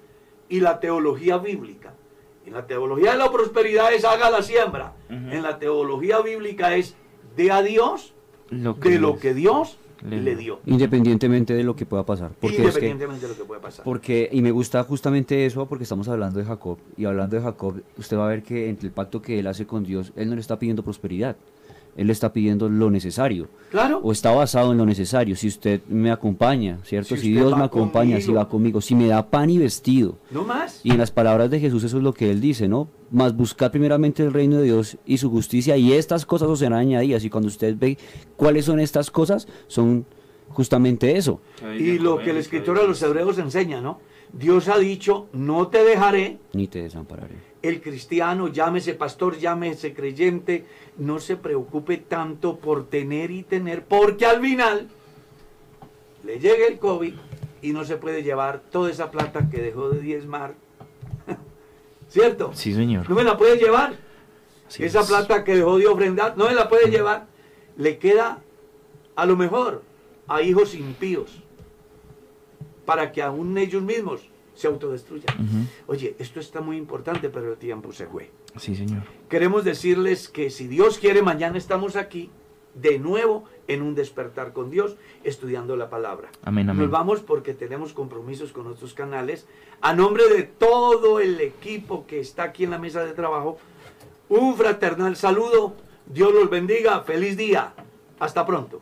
[0.47, 1.93] y la teología bíblica.
[2.45, 4.93] En la teología de la prosperidad es haga la siembra.
[5.09, 6.95] En la teología bíblica es
[7.35, 8.13] de a Dios
[8.49, 9.77] Lo de lo que Dios
[10.09, 10.59] le le, dio.
[10.63, 10.73] dio.
[10.73, 12.31] Independientemente de lo que pueda pasar.
[12.39, 13.83] Porque es que, Independientemente de lo que puede pasar.
[13.83, 16.77] porque, y me gusta justamente eso porque estamos hablando de Jacob.
[16.97, 19.65] Y hablando de Jacob, usted va a ver que entre el pacto que él hace
[19.65, 21.35] con Dios, él no le está pidiendo prosperidad.
[21.95, 23.49] Él le está pidiendo lo necesario.
[23.69, 23.99] Claro.
[24.03, 25.35] O está basado en lo necesario.
[25.35, 27.15] Si usted me acompaña, ¿cierto?
[27.15, 30.17] Si Dios me acompaña, si va conmigo, si me da pan y vestido.
[30.31, 30.81] No más.
[30.83, 32.87] Y en las palabras de Jesús eso es lo que él dice, ¿no?
[33.11, 36.79] Más buscar primeramente el reino de Dios y su justicia y estas cosas os serán
[36.79, 37.23] añadidas.
[37.23, 37.97] Y cuando usted ve
[38.35, 40.05] cuáles son estas cosas, son
[40.49, 41.41] justamente eso.
[41.77, 43.99] Y lo que el escritor a los hebreos enseña, ¿no?
[44.31, 46.39] Dios ha dicho, no te dejaré.
[46.53, 47.52] Ni te desampararé.
[47.63, 50.65] El cristiano, llámese pastor, llámese creyente,
[50.97, 54.89] no se preocupe tanto por tener y tener, porque al final
[56.25, 57.13] le llega el COVID
[57.61, 60.55] y no se puede llevar toda esa plata que dejó de diezmar.
[62.09, 62.51] ¿Cierto?
[62.53, 63.09] Sí, señor.
[63.09, 63.95] No me la puede llevar.
[64.67, 65.07] Así Esa es.
[65.07, 67.27] plata que dejó de ofrendar, no me la puede llevar.
[67.77, 68.41] Le queda
[69.15, 69.83] a lo mejor
[70.27, 71.41] a hijos impíos
[72.85, 75.35] para que aún ellos mismos se autodestruyan.
[75.35, 75.65] Ujú.
[75.87, 78.31] Oye, esto está muy importante, pero el tiempo se fue.
[78.57, 79.03] Sí, señor.
[79.29, 82.29] Queremos decirles que si Dios quiere, mañana estamos aquí
[82.75, 86.29] de nuevo en un despertar con Dios, estudiando la palabra.
[86.43, 86.83] Amén, amén.
[86.83, 89.47] Nos vamos porque tenemos compromisos con nuestros canales.
[89.81, 93.57] A nombre de todo el equipo que está aquí en la mesa de trabajo,
[94.29, 95.75] un fraternal saludo.
[96.05, 97.01] Dios los bendiga.
[97.03, 97.73] Feliz día.
[98.19, 98.81] Hasta pronto.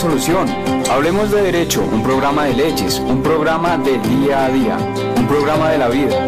[0.00, 0.48] solución.
[0.90, 4.78] Hablemos de Derecho, un programa de leyes, un programa del día a día,
[5.18, 6.24] un programa de la vida.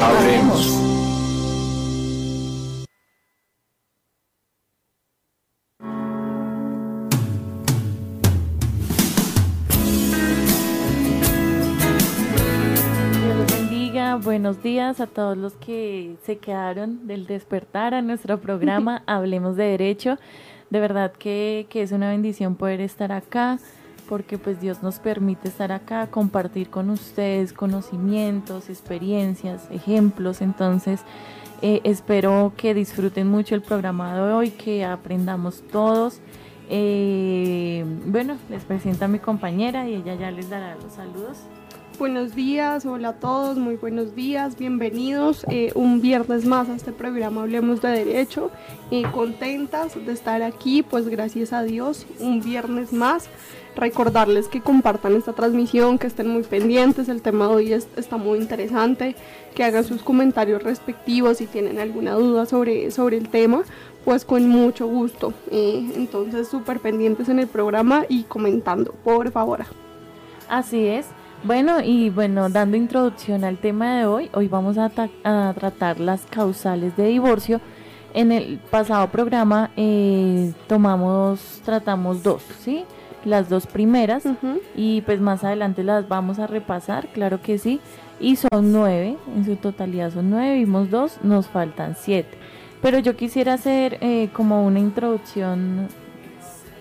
[0.00, 0.80] Hablemos.
[13.20, 14.14] Dios los bendiga.
[14.14, 19.64] Buenos días a todos los que se quedaron del despertar a nuestro programa Hablemos de
[19.64, 20.18] Derecho.
[20.70, 23.58] De verdad que, que es una bendición poder estar acá
[24.08, 30.40] porque pues Dios nos permite estar acá, compartir con ustedes conocimientos, experiencias, ejemplos.
[30.40, 31.00] Entonces,
[31.60, 36.20] eh, espero que disfruten mucho el programa de hoy, que aprendamos todos.
[36.70, 41.38] Eh, bueno, les presento a mi compañera y ella ya les dará los saludos.
[41.98, 46.92] Buenos días, hola a todos, muy buenos días, bienvenidos eh, un viernes más a este
[46.92, 48.52] programa Hablemos de Derecho.
[48.92, 53.28] Eh, contentas de estar aquí, pues gracias a Dios, un viernes más.
[53.74, 58.16] Recordarles que compartan esta transmisión, que estén muy pendientes, el tema de hoy es- está
[58.16, 59.16] muy interesante,
[59.56, 63.62] que hagan sus comentarios respectivos si tienen alguna duda sobre, sobre el tema,
[64.04, 65.32] pues con mucho gusto.
[65.50, 69.64] Entonces, súper pendientes en el programa y comentando, por favor.
[70.48, 71.06] Así es.
[71.44, 76.00] Bueno, y bueno, dando introducción al tema de hoy, hoy vamos a, ta- a tratar
[76.00, 77.60] las causales de divorcio.
[78.12, 82.84] En el pasado programa eh, tomamos, tratamos dos, ¿sí?
[83.24, 84.24] Las dos primeras
[84.74, 87.80] y pues más adelante las vamos a repasar, claro que sí.
[88.20, 92.36] Y son nueve, en su totalidad son nueve, vimos dos, nos faltan siete.
[92.82, 95.88] Pero yo quisiera hacer eh, como una introducción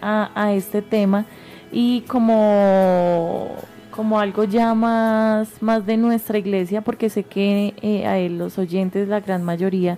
[0.01, 1.25] a, a este tema
[1.71, 3.55] y como,
[3.97, 9.07] como algo ya más, más de nuestra iglesia, porque sé que eh, a los oyentes,
[9.07, 9.97] la gran mayoría,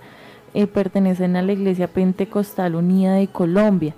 [0.53, 3.93] eh, pertenecen a la Iglesia Pentecostal Unida de Colombia.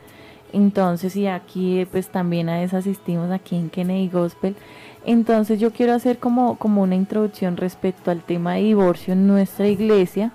[0.54, 4.56] Entonces, y aquí eh, pues también a eso asistimos aquí en Kennedy Gospel.
[5.06, 9.68] Entonces yo quiero hacer como, como una introducción respecto al tema de divorcio en nuestra
[9.68, 10.32] iglesia.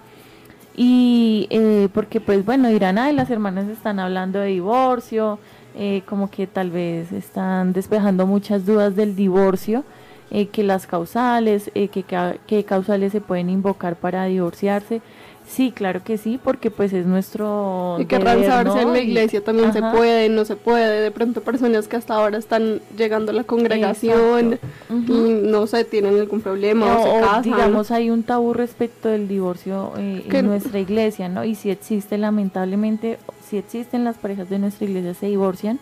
[0.76, 5.40] Y eh, porque pues bueno, dirán, ay, las hermanas están hablando de divorcio,
[5.76, 9.84] eh, como que tal vez están despejando muchas dudas del divorcio.
[10.30, 12.04] eh, que las causales, eh, que,
[12.46, 15.00] qué causales se pueden invocar para divorciarse.
[15.48, 17.98] Sí, claro que sí, porque pues es nuestro...
[18.00, 21.00] Y que saberse en la iglesia también se puede, no se puede.
[21.00, 24.58] De pronto personas que hasta ahora están llegando a la congregación
[24.90, 25.12] y
[25.44, 27.42] no sé, tienen algún problema o, se casan.
[27.42, 31.44] digamos, hay un tabú respecto del divorcio eh, en nuestra iglesia, ¿no?
[31.44, 33.18] Y si existe, lamentablemente,
[33.48, 35.78] si existen las parejas de nuestra iglesia se divorcian,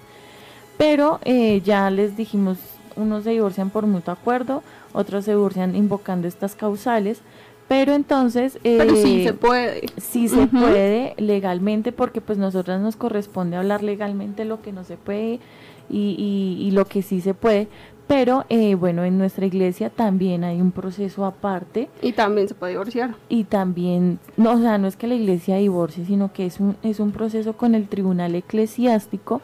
[0.77, 2.59] pero eh, ya les dijimos,
[2.97, 4.63] unos se divorcian por mutuo acuerdo,
[4.93, 7.21] otros se divorcian invocando estas causales,
[7.69, 8.59] pero entonces...
[8.63, 9.83] Pero sí eh, se puede.
[9.97, 14.97] Sí se puede legalmente porque pues nosotras nos corresponde hablar legalmente lo que no se
[14.97, 15.41] puede
[15.91, 17.69] y, y, lo que sí se puede.
[18.07, 21.89] Pero eh, bueno, en nuestra iglesia también hay un proceso aparte.
[22.03, 23.15] Y también se puede divorciar.
[23.29, 26.77] Y también, no, o sea, no es que la iglesia divorcie, sino que es un,
[26.83, 29.41] es un proceso con el tribunal eclesiástico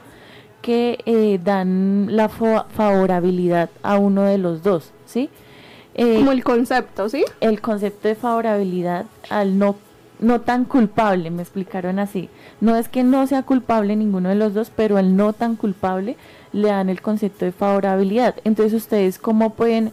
[0.60, 5.30] que eh, dan la favorabilidad a uno de los dos, ¿sí?
[5.94, 7.24] Eh, Como el concepto, ¿sí?
[7.40, 9.76] El concepto de favorabilidad al no,
[10.20, 12.28] no tan culpable, me explicaron así.
[12.60, 16.16] No es que no sea culpable ninguno de los dos, pero al no tan culpable
[16.52, 18.36] le dan el concepto de favorabilidad.
[18.44, 19.92] Entonces, ¿ustedes cómo pueden...?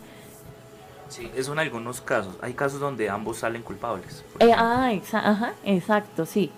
[1.10, 2.36] Sí, eso en algunos casos.
[2.42, 4.24] Hay casos donde ambos salen culpables.
[4.40, 6.52] Eh, ah, ajá, exacto, sí.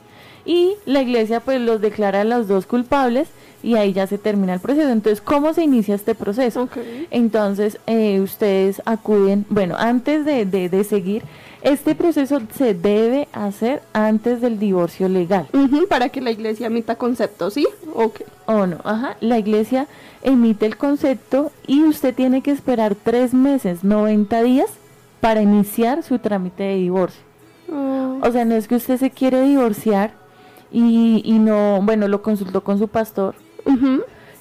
[0.46, 3.28] Y la iglesia pues los declara a los dos culpables
[3.62, 4.90] y ahí ya se termina el proceso.
[4.90, 6.70] Entonces, ¿cómo se inicia este proceso?
[7.12, 11.24] Entonces, eh, ustedes acuden, bueno, antes de, de, seguir,
[11.62, 15.48] este proceso se debe hacer antes del divorcio legal.
[15.90, 17.68] para que la iglesia emita concepto, ¿sí?
[17.94, 18.26] Okay.
[18.46, 19.88] O no, ajá, la iglesia
[20.24, 24.70] emite el concepto y usted tiene que esperar tres meses, 90 días,
[25.22, 27.22] para iniciar su trámite de divorcio.
[27.72, 28.18] Ah.
[28.22, 30.14] O sea, no es que usted se quiere divorciar
[30.72, 33.36] y, y no, bueno, lo consultó con su pastor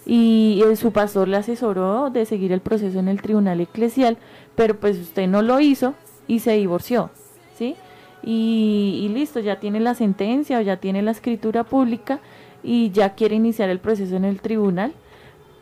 [0.06, 4.16] y su pastor le asesoró de seguir el proceso en el tribunal eclesial,
[4.56, 5.94] pero pues usted no lo hizo
[6.28, 7.10] y se divorció,
[7.56, 7.74] ¿sí?
[8.22, 12.20] Y, listo, ya tiene la sentencia o ya tiene la escritura pública
[12.62, 14.92] y ya quiere iniciar el proceso en el tribunal,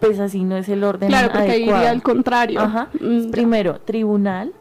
[0.00, 2.60] pues así no es el orden claro, porque Ahí iría al contrario.
[3.00, 4.52] Mm, Primero, tribunal,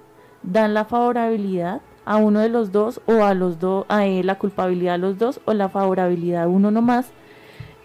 [0.44, 4.96] dan la favorabilidad a uno de los dos o a los dos, a la culpabilidad
[4.96, 7.08] a los dos o la favorabilidad a uno nomás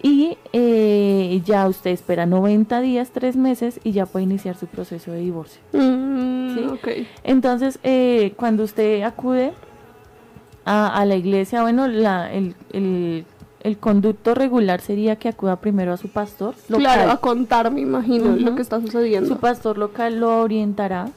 [0.02, 5.12] y eh, ya usted espera 90 días, 3 meses y ya puede iniciar su proceso
[5.12, 5.60] de divorcio.
[5.72, 6.56] Mm,
[7.24, 9.52] Entonces, eh, cuando usted acude
[10.64, 13.24] a, la iglesia, bueno, la, el, el,
[13.60, 16.84] el, conducto regular sería que acuda primero a su pastor local.
[16.84, 19.28] Claro, a contar, me imagino, lo que está sucediendo.
[19.28, 21.08] Su pastor local lo orientará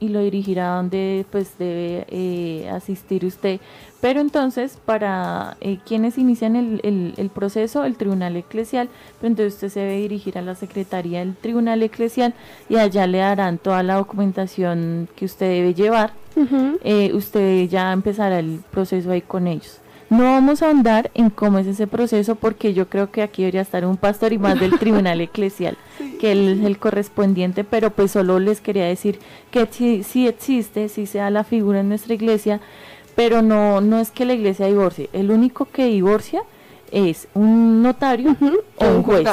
[0.00, 3.60] y lo dirigirá a donde pues debe eh, asistir usted.
[4.00, 8.88] Pero entonces, para eh, quienes inician el, el, proceso, el tribunal eclesial,
[9.20, 12.34] pues entonces usted se debe dirigir a la secretaría del tribunal eclesial
[12.68, 16.14] y allá le darán toda la documentación que usted debe llevar.
[16.82, 19.81] Eh, usted ya empezará el proceso ahí con ellos.
[20.12, 23.62] No vamos a andar en cómo es ese proceso porque yo creo que aquí debería
[23.62, 25.78] estar un pastor y más del tribunal eclesial,
[26.20, 29.18] que él es el correspondiente, pero pues solo les quería decir
[29.50, 32.60] que sí, existe, sí sea la figura en nuestra iglesia,
[33.16, 36.42] pero no, no es que la iglesia divorcie, el único que divorcia
[36.90, 38.36] es un notario
[38.76, 39.26] o un juez.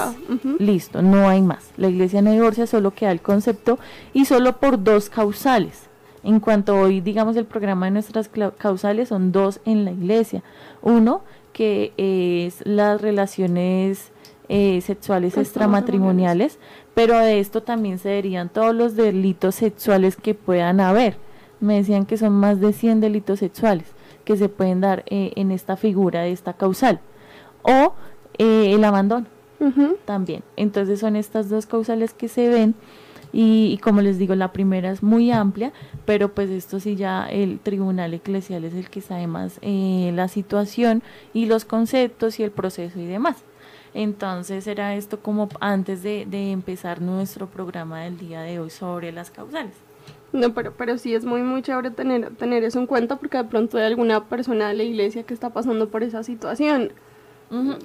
[0.60, 1.72] Listo, no hay más.
[1.76, 3.80] La iglesia no divorcia, solo queda el concepto
[4.14, 5.89] y solo por dos causales.
[6.23, 10.43] En cuanto hoy, digamos, el programa de nuestras causales son dos en la iglesia.
[10.81, 11.22] Uno,
[11.53, 14.11] que es las relaciones
[14.47, 16.57] eh, sexuales extramatrimoniales,
[16.93, 21.18] pero de esto también se verían todos los delitos sexuales que puedan haber.
[21.60, 23.85] Me decían que son más de 100 delitos sexuales
[24.23, 26.99] que se pueden dar eh, en esta figura de esta causal.
[27.61, 27.93] O
[28.38, 29.27] eh, el abandono
[30.06, 30.43] también.
[30.56, 32.76] Entonces son estas dos causales que se ven
[33.31, 35.72] y, como les digo, la primera es muy amplia,
[36.06, 40.27] pero pues esto sí ya el tribunal eclesial es el que sabe más eh, la
[40.27, 41.03] situación
[41.34, 43.38] y los conceptos y el proceso y demás.
[43.93, 49.31] Entonces era esto como antes de, empezar nuestro programa del día de hoy sobre las
[49.31, 49.73] causales.
[50.31, 53.45] No, pero, pero sí es muy, muy chévere tener, tener eso en cuenta porque de
[53.45, 56.91] pronto hay alguna persona de la iglesia que está pasando por esa situación.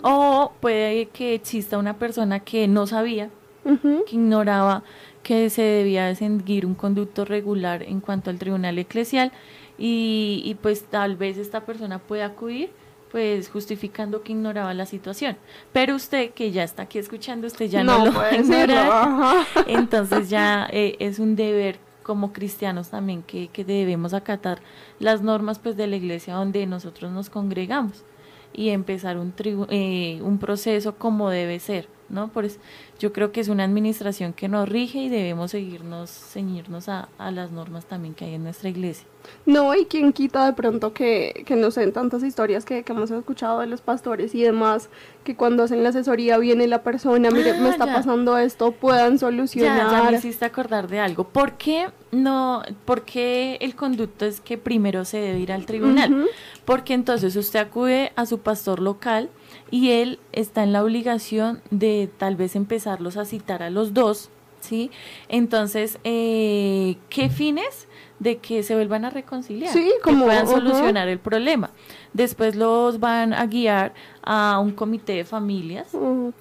[0.02, 3.30] O puede que exista una persona que no sabía,
[3.64, 4.82] que ignoraba
[5.24, 9.32] que se debía seguir un conducto regular en cuanto al tribunal eclesial
[9.76, 12.70] y, y pues tal vez esta persona puede acudir
[13.10, 15.36] pues justificando que ignoraba la situación.
[15.72, 19.46] Pero usted que ya está aquí escuchando, usted ya no, lo puede ignorar.
[19.68, 24.60] Entonces ya eh, es un deber como cristianos también que, que, debemos acatar
[24.98, 28.04] las normas pues de la iglesia donde nosotros nos congregamos
[28.52, 29.32] y empezar un,
[29.70, 32.28] eh, un proceso como debe ser ¿no?
[32.28, 32.58] Por eso
[32.98, 37.30] yo creo que es una administración que nos rige y debemos seguirnos, ceñirnos a, a
[37.30, 39.06] las normas también que hay en nuestra iglesia.
[39.46, 43.10] No, y quien quita de pronto que, que no sé, tantas historias que, que hemos
[43.10, 44.90] escuchado de los pastores y demás,
[45.24, 47.94] que cuando hacen la asesoría viene la persona, mire, Ah, me está ya.
[47.94, 49.90] pasando esto, puedan solucionar.
[49.90, 51.24] ya me hiciste acordar de algo.
[51.24, 56.26] ¿Por qué no, por qué el conducto es que primero se debe ir al tribunal?
[56.66, 59.30] Porque entonces usted acude a su pastor local
[59.70, 64.30] y él está en la obligación de tal vez empezarlos a citar a los dos,
[64.60, 64.90] ¿sí?
[65.28, 67.88] Entonces, eh, ¿qué fines?
[68.20, 70.54] De que se vuelvan a reconciliar, Sí, que como, puedan ajá.
[70.54, 71.70] solucionar el problema.
[72.12, 73.92] Después los van a guiar
[74.22, 75.88] a un comité de familias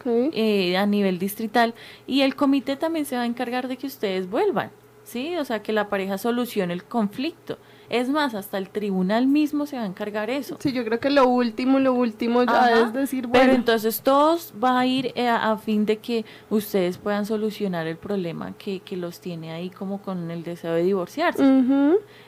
[0.06, 1.74] eh, a nivel distrital
[2.06, 4.70] y el comité también se va a encargar de que ustedes vuelvan,
[5.04, 5.36] ¿sí?
[5.38, 7.58] O sea, que la pareja solucione el conflicto.
[7.94, 10.58] Es más, hasta el tribunal mismo se va a encargar eso.
[10.60, 14.02] Sí, yo creo que lo último, lo último ya Ajá, es decir, bueno, Pero entonces
[14.02, 18.54] todos va a ir eh, a, a fin de que ustedes puedan solucionar el problema
[18.58, 21.44] que, que los tiene ahí como con el deseo de divorciarse.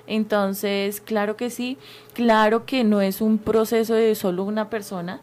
[0.05, 1.79] Entonces, claro que sí,
[2.13, 5.19] claro que no es un proceso de solo una persona.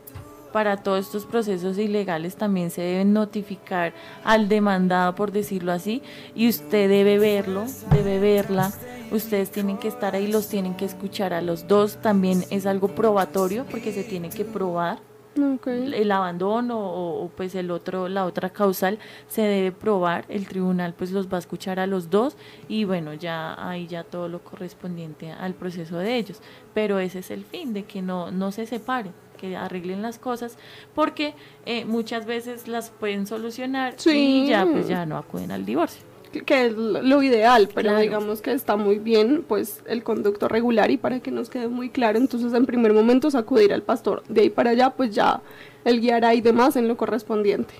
[0.52, 6.02] Para todos estos procesos ilegales también se deben notificar al demandado, por decirlo así,
[6.34, 8.70] y usted debe verlo, debe verla.
[9.10, 11.96] Ustedes tienen que estar ahí, los tienen que escuchar a los dos.
[12.02, 14.98] También es algo probatorio porque se tiene que probar
[15.34, 18.98] el abandono o, o, pues el otro la otra causal
[19.28, 22.36] se debe probar el tribunal pues los va a escuchar a los dos
[22.68, 26.42] y bueno ya ahí ya todo lo correspondiente al proceso de ellos
[26.74, 30.56] pero ese es el fin de que no no se separen que arreglen las cosas
[30.94, 31.34] porque
[31.66, 34.44] eh, muchas veces las pueden solucionar Sí.
[34.44, 36.02] y ya pues ya no acuden al divorcio
[36.32, 38.00] que- es lo ideal, pero Claro.
[38.00, 41.90] digamos que está muy bien pues el conducto regular y para que nos quede muy
[41.90, 45.40] claro, entonces en primer momento es acudir al pastor, de ahí para allá pues ya
[45.84, 47.74] él guiará y demás en lo correspondiente.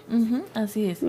[0.55, 1.01] Así es.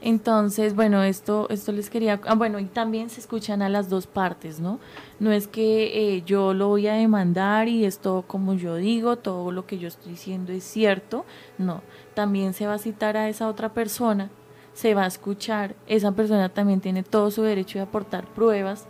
[0.00, 4.06] Entonces, bueno, esto, esto les quería, ah, bueno, y también se escuchan a las dos
[4.06, 4.78] partes, ¿no?
[5.20, 9.52] No es que eh, yo lo voy a demandar y esto como yo digo, todo
[9.52, 11.26] lo que yo estoy diciendo es cierto,
[11.58, 11.82] no.
[12.14, 14.30] También se va a citar a esa otra persona,
[14.78, 18.86] se va a escuchar, esa persona también tiene todo su derecho de aportar pruebas,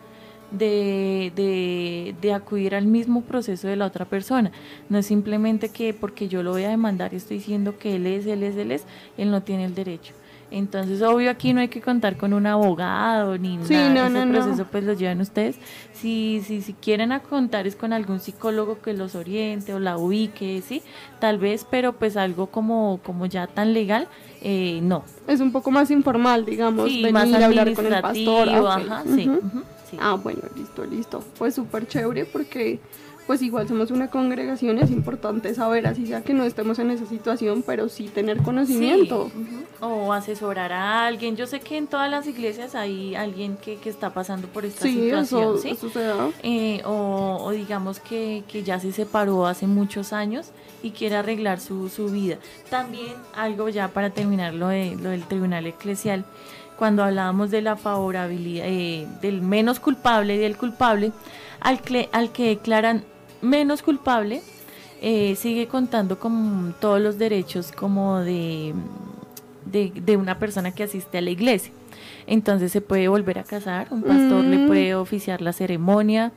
[0.51, 4.51] de, de, de acudir al mismo proceso de la otra persona.
[4.90, 8.06] No es simplemente que porque yo lo voy a demandar y estoy diciendo que él
[8.06, 8.85] es, él es, él es,
[9.16, 10.12] él no tiene el derecho.
[10.51, 13.90] Entonces, obvio, aquí no hay que contar con un abogado ni Sí, nada.
[13.90, 14.32] no, Ese no, no.
[14.32, 15.59] proceso pues lo llevan ustedes.
[15.93, 19.97] Si, si, si quieren a contar es con algún psicólogo que los oriente o la
[19.98, 20.82] ubique, sí,
[21.19, 24.09] tal vez, pero pues algo como, como ya tan legal,
[24.43, 25.05] eh, no.
[25.27, 28.48] Es un poco más informal, digamos, Sí, venir más a hablar con el pastor.
[28.48, 29.28] ah, ajá, sí,
[30.01, 31.24] Ah, bueno, listo, listo.
[31.39, 32.78] Pues súper chévere porque
[33.27, 37.05] pues igual somos una congregación, es importante saber, así sea que no estemos en esa
[37.05, 39.31] situación, pero sí tener conocimiento.
[39.35, 39.65] Sí.
[39.82, 41.36] O asesorar a alguien.
[41.36, 44.82] Yo sé que en todas las iglesias hay alguien que, que está pasando por esta
[44.82, 45.69] Sí, situación, eso- ¿sí?
[45.70, 46.31] eso se da.
[46.43, 50.51] Eh, o, o digamos que, que ya se separó hace muchos años
[50.83, 52.37] y quiere arreglar su, su vida.
[52.71, 56.25] También algo ya para terminar lo, de, lo del tribunal eclesial,
[56.77, 61.13] cuando hablábamos de la favorabilidad, eh, del menos culpable y del culpable,
[61.61, 63.03] al, cle- al que declaran
[63.43, 64.43] menos culpable,
[65.01, 68.75] eh, sigue contando con todos los derechos como de,
[69.65, 71.73] de, de una persona que asiste a la iglesia.
[72.29, 74.67] Entonces se puede volver a casar, un pastor le Mm.
[74.69, 76.31] puede oficiar la ceremonia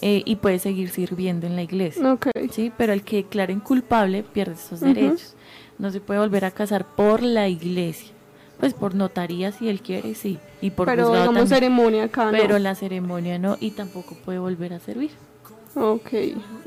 [0.00, 2.12] eh, y puede seguir sirviendo en la iglesia.
[2.12, 2.28] Ok.
[2.50, 2.72] ¿sí?
[2.76, 5.34] Pero el que declaren culpable pierde esos derechos.
[5.78, 8.12] No se puede volver a casar por la iglesia.
[8.58, 10.38] Pues por notaría si él quiere, sí.
[10.60, 11.46] Y por Pero digamos también.
[11.48, 12.32] ceremonia acá, ¿no?
[12.32, 15.10] Pero la ceremonia no, y tampoco puede volver a servir.
[15.76, 16.08] Ok,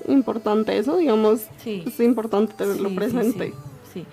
[0.08, 1.84] importante eso, digamos, Sí.
[1.86, 3.48] es importante tenerlo sí, presente.
[3.48, 3.54] sí,
[3.94, 4.06] sí.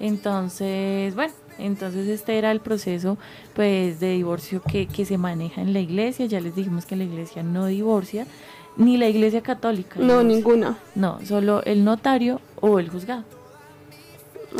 [0.00, 3.18] Entonces, bueno, entonces este era el proceso
[3.54, 6.24] pues de divorcio que, que se maneja en la iglesia.
[6.26, 8.26] Ya les dijimos que la iglesia no divorcia,
[8.76, 9.98] ni la iglesia católica.
[10.00, 10.78] No, ninguna.
[10.94, 13.24] No, solo el notario o el juzgado.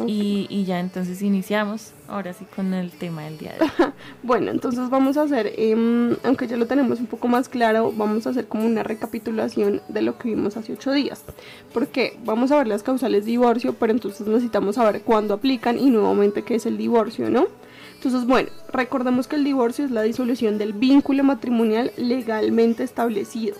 [0.06, 3.92] Y, y ya entonces iniciamos ahora sí con el tema del día de hoy.
[4.22, 8.26] Bueno, entonces vamos a hacer, em, aunque ya lo tenemos un poco más claro, vamos
[8.26, 11.24] a hacer como una recapitulación de lo que vimos hace ocho días.
[11.72, 15.90] Porque vamos a ver las causales de divorcio, pero entonces necesitamos saber cuándo aplican y
[15.90, 17.46] nuevamente qué es el divorcio, ¿no?
[17.94, 23.56] Entonces, bueno, recordemos que el divorcio es la disolución del vínculo matrimonial legalmente establecido.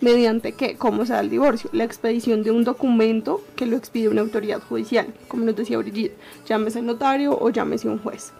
[0.00, 0.76] ¿Mediante qué?
[0.76, 1.70] ¿Cómo se da el divorcio?
[1.72, 6.16] La expedición de un documento que lo expide una autoridad judicial, como nos decía Brigitte,
[6.46, 8.32] llámese notario o llámese un juez.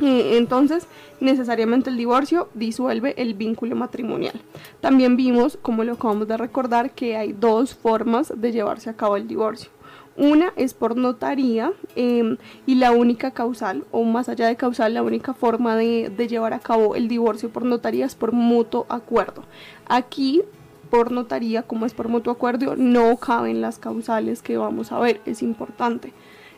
[0.00, 0.86] Entonces,
[1.20, 4.40] necesariamente el divorcio disuelve el vínculo matrimonial.
[4.80, 9.16] También vimos, como lo acabamos de recordar, que hay dos formas de llevarse a cabo
[9.16, 9.70] el divorcio.
[10.18, 15.02] una es por notaría em, y la única causal, o más allá de causal, la
[15.02, 19.44] única forma de, de llevar a cabo el divorcio por notaría es por mutuo acuerdo.
[19.86, 20.42] Aquí
[20.90, 25.20] por notaría, como es por mutuo acuerdo, no caben las causales que vamos a ver,
[25.26, 26.12] es importante.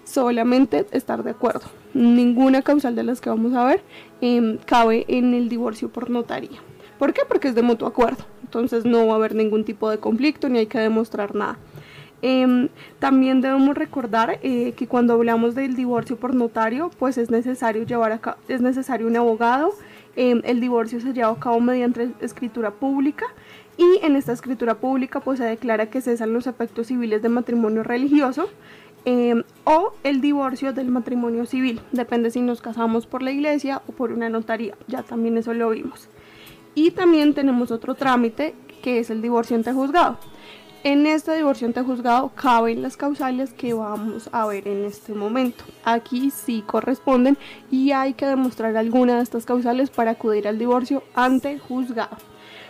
[0.05, 1.66] Solamente estar de acuerdo.
[1.92, 3.82] Ninguna causal de las que vamos a ver
[4.20, 6.59] em, cabe en el divorcio por notaría.
[6.98, 7.22] ¿Por qué?
[7.28, 8.24] Porque es de mutuo acuerdo.
[8.42, 11.59] Entonces no va a haber ningún tipo de conflicto ni hay que demostrar nada.
[12.22, 12.68] Em,
[12.98, 18.10] también debemos recordar eh, que cuando hablamos del divorcio por notario, pues es necesario llevar
[18.12, 19.72] a cabo, es necesario un abogado.
[20.16, 23.26] Em, el divorcio se lleva a cabo mediante escritura pública
[23.78, 27.84] y en esta escritura pública pues se declara que cesan los efectos civiles de matrimonio
[27.84, 28.48] religioso
[29.05, 31.80] em, o el divorcio del matrimonio civil.
[31.92, 34.74] Depende si nos casamos por la iglesia o por una notaría.
[34.88, 36.09] Ya también eso lo vimos.
[36.74, 40.18] Y también tenemos otro trámite que es el divorcio ante juzgado.
[40.84, 45.64] En este divorcio ante juzgado caben las causales que vamos a ver en este momento.
[45.84, 47.38] Aquí sí corresponden
[47.70, 52.16] y hay que demostrar alguna de estas causales para acudir al divorcio ante juzgado.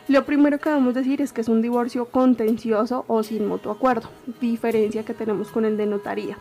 [0.09, 4.09] Lo primero que debemos decir es que es un divorcio contencioso o sin mutuo acuerdo,
[4.41, 6.39] diferencia que tenemos con el de notaría.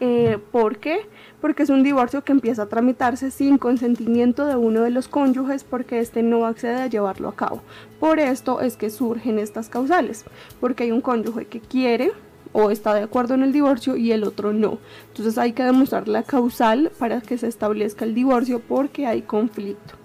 [0.00, 1.06] Eh, ¿Por qué?
[1.40, 5.62] Porque es un divorcio que empieza a tramitarse sin consentimiento de uno de los cónyuges
[5.62, 7.62] porque éste no accede a llevarlo a cabo.
[8.00, 10.24] Por esto es que surgen estas causales,
[10.58, 12.10] porque hay un cónyuge que quiere
[12.52, 14.78] o está de acuerdo en el divorcio y el otro no.
[15.10, 20.03] Entonces hay que demostrar la causal para que se establezca el divorcio porque hay conflicto.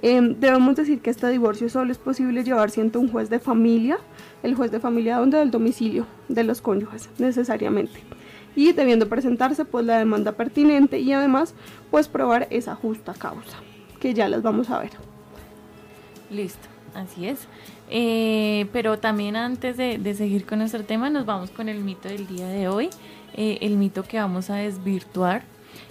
[0.00, 3.98] Em, debemos decir que este divorcio solo es posible llevar ante un juez de familia,
[4.42, 8.00] el juez de familia donde del domicilio de los cónyuges necesariamente
[8.58, 11.54] y debiendo presentarse pues la demanda pertinente y además
[11.90, 13.58] pues probar esa justa causa
[14.00, 14.90] que ya las vamos a ver.
[16.30, 17.46] Listo, así es.
[17.90, 22.26] Eh, pero también antes de, seguir con nuestro tema nos vamos con el mito del
[22.26, 22.90] día de hoy,
[23.34, 25.42] eh, el mito que vamos a desvirtuar.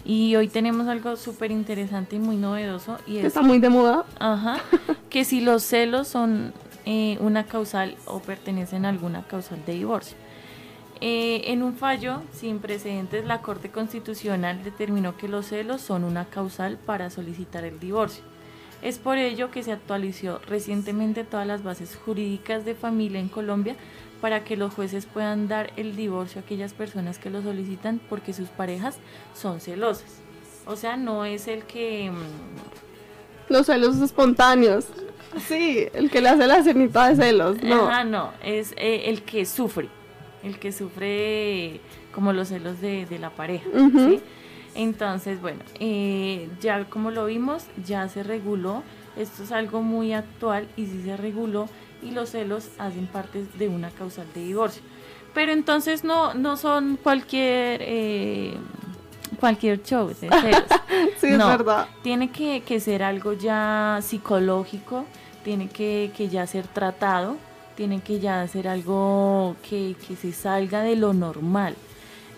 [0.07, 2.97] Y hoy tenemos algo súper interesante y muy novedoso.
[3.05, 4.05] Y Está muy de moda.
[4.19, 4.61] Ajá.
[5.09, 6.53] que si los celos son
[6.85, 10.15] eh, una causal o pertenecen a alguna causal de divorcio.
[11.01, 16.23] Eh, en un fallo sin precedentes, la Corte Constitucional determinó que los celos son una
[16.23, 18.23] causal para solicitar el divorcio.
[18.81, 23.75] Es por ello que se actualizó recientemente todas las bases jurídicas de familia en Colombia
[24.21, 28.33] para que los jueces puedan dar el divorcio a aquellas personas que lo solicitan porque
[28.33, 28.97] sus parejas
[29.33, 30.21] son celosas.
[30.65, 32.11] O sea, no es el que...
[32.11, 34.87] Mm, los celos espontáneos.
[35.47, 37.61] Sí, el que le hace la cenita de celos.
[37.63, 39.89] No, Ah, no, es eh, el que sufre
[40.43, 41.81] el que sufre
[42.13, 43.67] como los celos de, la pareja.
[44.75, 48.83] Entonces, bueno, eh, ya como lo vimos, ya se reguló,
[49.15, 51.67] esto es algo muy actual y sí se reguló
[52.01, 54.81] y los celos hacen parte de una causal de divorcio.
[55.33, 57.81] Pero entonces no, no son cualquier...
[57.83, 58.53] Eh,
[59.39, 60.33] cualquier show de celos.
[61.19, 61.87] sí, es verdad.
[62.01, 65.05] Tiene que, que, ser algo ya psicológico,
[65.43, 67.37] tiene que, que ya ser tratado,
[67.77, 71.75] tienen que ya hacer algo que, se salga de lo normal.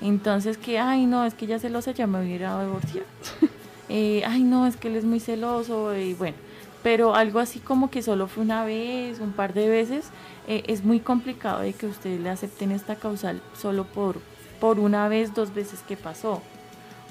[0.02, 3.08] Entonces que, ay no, es que ya celosa, ya me hubiera divorciado.
[3.90, 6.36] eh, ay no, es que él es muy celoso y bueno,
[6.84, 10.10] pero algo así como que solo fue una vez, un par de veces,
[10.48, 14.20] eh, es muy complicado de que ustedes le acepten esta causal solo por,
[14.60, 16.42] por una vez, dos veces que pasó.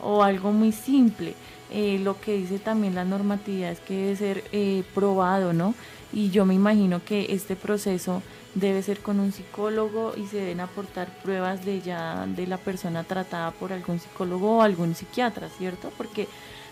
[0.00, 1.34] O algo muy simple.
[1.70, 5.74] Eh, lo que dice también la normatividad es que debe ser eh, probado, ¿no?
[6.12, 8.22] y yo me imagino que este proceso
[8.54, 13.04] debe ser con un psicólogo y se deben aportar pruebas de ya de la persona
[13.04, 15.92] tratada por algún psicólogo o algún psiquiatra, ¿cierto?
[15.96, 16.28] Porque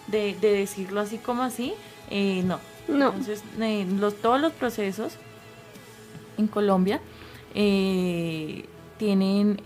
[0.06, 1.74] de, decirlo así como así,
[2.10, 2.58] eh, no.
[2.88, 3.06] No.
[3.08, 5.16] Entonces, eh, los, todos los procesos
[6.38, 7.00] en Colombia
[7.54, 8.66] eh,
[8.98, 9.60] tienen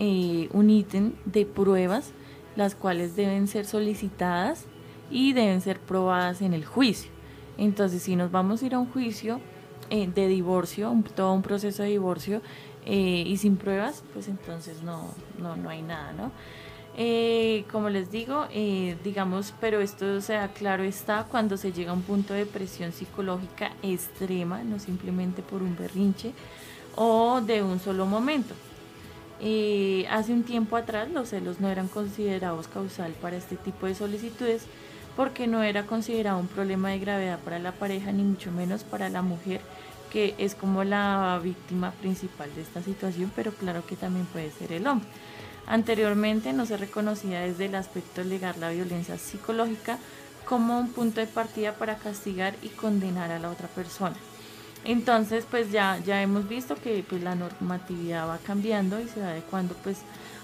[0.53, 2.11] un ítem de pruebas,
[2.55, 4.65] las cuales deben ser solicitadas
[5.09, 7.11] y deben ser probadas en el juicio.
[7.57, 9.39] Entonces, si nos vamos a ir a un juicio,
[9.93, 12.41] eh, de divorcio, todo un proceso de divorcio
[12.85, 16.31] eh, y sin pruebas, pues entonces no, no, no hay nada, ¿no?
[16.97, 18.47] Eh, como les digo,
[19.03, 23.71] digamos, pero esto sea claro está cuando se llega a un punto de presión psicológica
[23.81, 26.33] extrema, no simplemente por un berrinche
[26.95, 28.53] o de un solo momento.
[30.09, 34.65] hace un tiempo atrás los celos no eran considerados causal para este tipo de solicitudes
[35.15, 39.09] porque no era considerado un problema de gravedad para la pareja ni mucho menos para
[39.09, 39.61] la mujer
[40.11, 44.73] que es como la víctima principal de esta situación, pero claro que también puede ser
[44.73, 45.07] el hombre.
[45.71, 49.99] Anteriormente no se reconocía desde el aspecto legal la violencia psicológica
[50.43, 54.17] como un punto de partida para castigar y condenar a la otra persona.
[54.83, 59.29] Entonces, pues ya, ya hemos visto que pues la normatividad va cambiando y se va
[59.29, 59.99] adecuando pues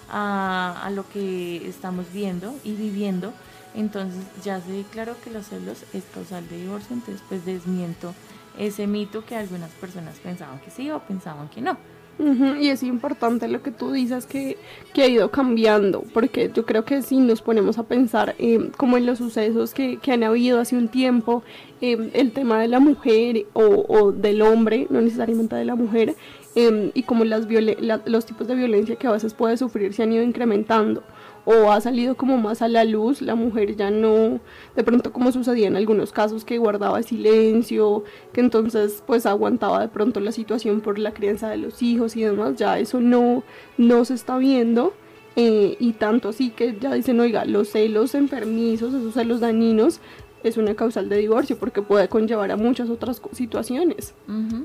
[0.10, 3.34] a, a lo que estamos viendo y viviendo.
[3.76, 8.14] Entonces ya se declaró que los celos es causal de divorcio, entonces pues desmiento
[8.58, 11.78] ese mito que algunas personas pensaban que sí o pensaban que no.
[12.20, 14.58] Ujú, Y es importante lo que tú dices que,
[14.94, 18.98] que ha ido cambiando, porque yo creo que si nos ponemos a pensar eh, como
[18.98, 21.44] en los sucesos que, que han habido hace un tiempo,
[21.80, 26.16] eh, el tema de la mujer o, o del hombre, no necesariamente de la mujer,
[26.56, 27.46] eh, y como las
[27.80, 31.04] la- los tipos de violencia que a veces puede sufrir se han ido incrementando
[31.50, 34.42] o ha salido como más a la luz, la mujer ya no,
[34.76, 38.04] de pronto como sucedía en algunos casos que guardaba silencio,
[38.34, 42.24] que entonces pues aguantaba de pronto la situación por la crianza de los hijos y
[42.24, 43.44] demás, ya eso no,
[43.78, 44.94] no se está viendo.
[45.38, 50.02] eh, y tanto así que ya dicen, oiga, los celos enfermizos, esos celos dañinos,
[50.44, 54.14] es una causal de divorcio porque puede conllevar a muchas otras situaciones.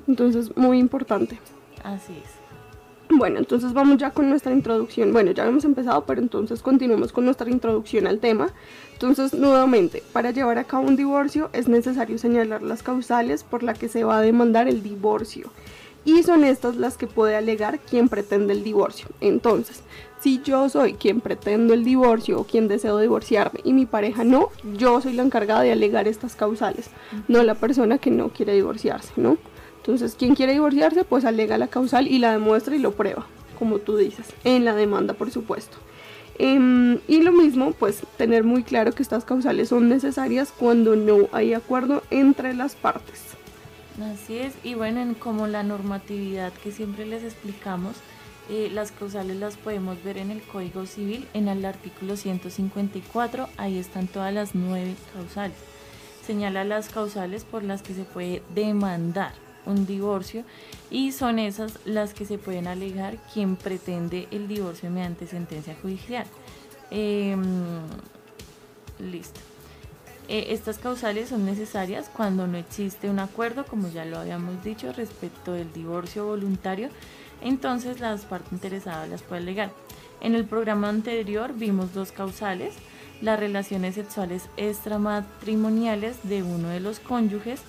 [0.09, 1.39] Entonces, muy importante.
[1.85, 2.42] Así es.
[3.15, 5.13] Bueno, entonces vamos ya con nuestra introducción.
[5.13, 8.51] Bueno, ya hemos empezado, pero entonces continuamos con nuestra introducción al tema.
[8.95, 13.79] Entonces, nuevamente, para llevar a cabo un divorcio es necesario señalar las causales por las
[13.79, 15.51] que se va a demandar el divorcio.
[16.05, 19.07] Y son estas las que puede alegar quien pretende el divorcio.
[19.21, 19.83] Entonces,
[20.21, 24.49] si yo soy quien pretendo el divorcio o quien deseo divorciarme y mi pareja no,
[24.77, 26.91] yo soy la encargada de alegar estas causales,
[27.29, 29.37] no la persona que no quiere divorciarse, ¿no?
[29.83, 33.27] Entonces, quien quiere divorciarse, pues alega la causal y la demuestra y lo prueba,
[33.59, 35.77] como tú dices, en la demanda, por supuesto.
[36.39, 41.29] Em, y lo mismo, pues tener muy claro que estas causales son necesarias cuando no
[41.33, 43.23] hay acuerdo entre las partes.
[44.01, 47.97] Así es, y bueno, en como la normatividad que siempre les explicamos,
[48.51, 53.79] eh, las causales las podemos ver en el Código Civil, en el artículo 154, ahí
[53.79, 55.57] están todas las nueve causales.
[56.25, 60.45] Señala las causales por las que se puede demandar un divorcio
[60.91, 66.27] y son esas las que se pueden alegar quien pretende el divorcio mediante sentencia judicial.
[66.91, 67.43] Em,
[68.99, 69.41] listo.
[70.29, 74.93] Eh, estas causales son necesarias cuando no existe un acuerdo, como ya lo habíamos dicho,
[74.93, 76.91] respecto del divorcio voluntario,
[77.41, 79.73] entonces las partes interesadas las pueden alegar.
[80.21, 82.75] En el programa anterior vimos dos causales,
[83.21, 87.61] las relaciones sexuales extramatrimoniales de uno de los cónyuges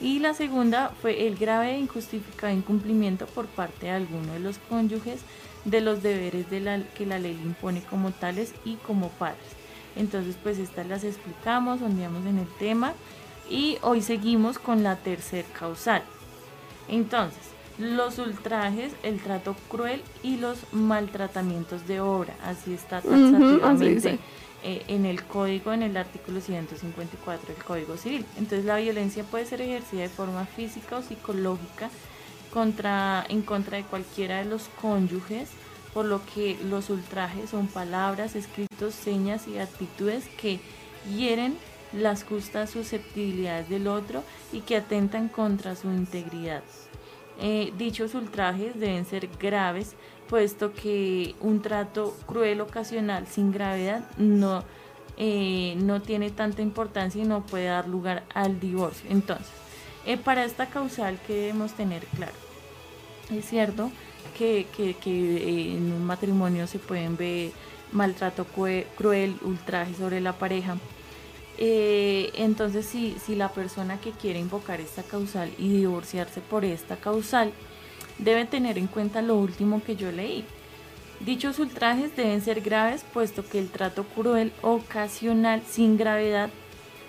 [0.00, 4.58] y la segunda fue el grave e injustificado incumplimiento por parte de alguno de los
[4.58, 5.20] cónyuges
[5.64, 9.44] de los deberes de la, que la ley le impone como tales y como padres.
[9.96, 12.94] Entonces, pues estas las explicamos, ondeamos en el tema
[13.50, 16.02] y hoy seguimos con la tercer causal.
[16.88, 24.18] Entonces, los ultrajes, el trato cruel y los maltratamientos de obra, así está taxativamente dice.
[24.62, 28.26] Eh, en el código, en el artículo 154 del Código Civil.
[28.36, 31.90] Entonces, la violencia puede ser ejercida de forma física o psicológica
[32.52, 35.50] contra, en contra de cualquiera de los cónyuges,
[35.94, 40.60] por lo que los ultrajes son palabras, escritos, señas y actitudes que
[41.16, 41.56] hieren
[41.92, 44.22] las justas susceptibilidades del otro
[44.52, 46.62] y que atentan contra su integridad.
[47.40, 49.94] Eh, dichos ultrajes deben ser graves,
[50.30, 54.62] puesto que un trato cruel ocasional sin gravedad no,
[55.18, 59.10] eh, no tiene tanta importancia y no puede dar lugar al divorcio.
[59.10, 59.48] Entonces,
[60.06, 62.32] eh, para esta causal que debemos tener claro,
[63.30, 63.90] es cierto
[64.38, 64.96] que, que-
[65.36, 67.50] eh, en un matrimonio se pueden ver
[67.92, 68.46] maltrato
[68.96, 70.76] cruel, ultraje sobre la pareja.
[71.58, 76.96] Eh, entonces, si, si la persona que quiere invocar esta causal y divorciarse por esta
[76.96, 77.52] causal,
[78.22, 80.44] debe tener en cuenta lo último que yo leí.
[81.20, 86.50] Dichos ultrajes deben ser graves, puesto que el trato cruel ocasional sin gravedad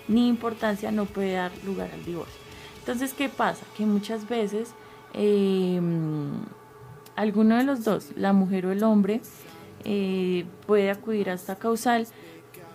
[0.08, 2.40] ni importancia no puede dar lugar al divorcio.
[2.80, 3.64] Entonces, ¿qué pasa?
[3.76, 4.74] Que muchas veces
[5.14, 5.80] eh,
[7.16, 9.20] alguno de los dos, la mujer o el hombre,
[9.84, 12.06] eh, puede acudir a esta causal,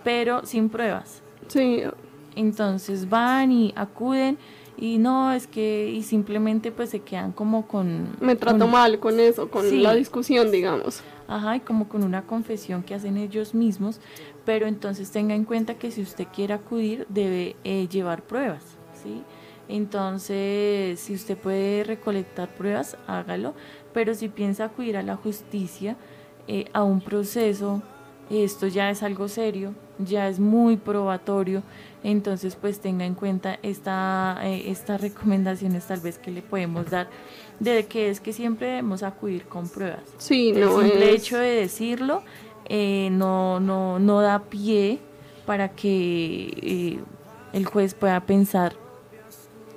[0.04, 1.22] pero sin pruebas.
[1.48, 1.84] Sí.
[2.36, 4.38] Entonces van y acuden
[4.78, 8.16] y no, es que, y simplemente pues se quedan como con...
[8.22, 9.82] Me trato con- mal con eso, con Sí.
[9.82, 11.02] la discusión, digamos.
[11.28, 14.00] Ajá, y como con una confesión que hacen ellos mismos,
[14.46, 18.64] pero entonces tenga en cuenta que si usted quiere acudir debe eh, llevar pruebas,
[19.04, 19.24] ¿sí?
[19.70, 23.54] Entonces, si usted puede recolectar pruebas, hágalo,
[23.94, 25.96] pero si piensa acudir a la justicia,
[26.48, 27.82] eh, a un proceso,
[28.30, 31.64] esto ya es algo serio, ya es muy probatorio,
[32.10, 37.10] entonces pues tenga en cuenta esta, eh, estas recomendaciones tal vez que le podemos dar
[37.60, 40.00] de que es que siempre debemos acudir con pruebas.
[40.18, 42.24] Sí, El no simple es- hecho de decirlo
[42.70, 45.00] eh, no, no, no da pie
[45.46, 47.00] para que eh,
[47.54, 48.74] el juez pueda pensar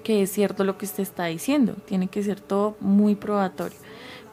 [0.05, 3.77] que es cierto lo que usted está diciendo, tiene que ser todo muy probatorio.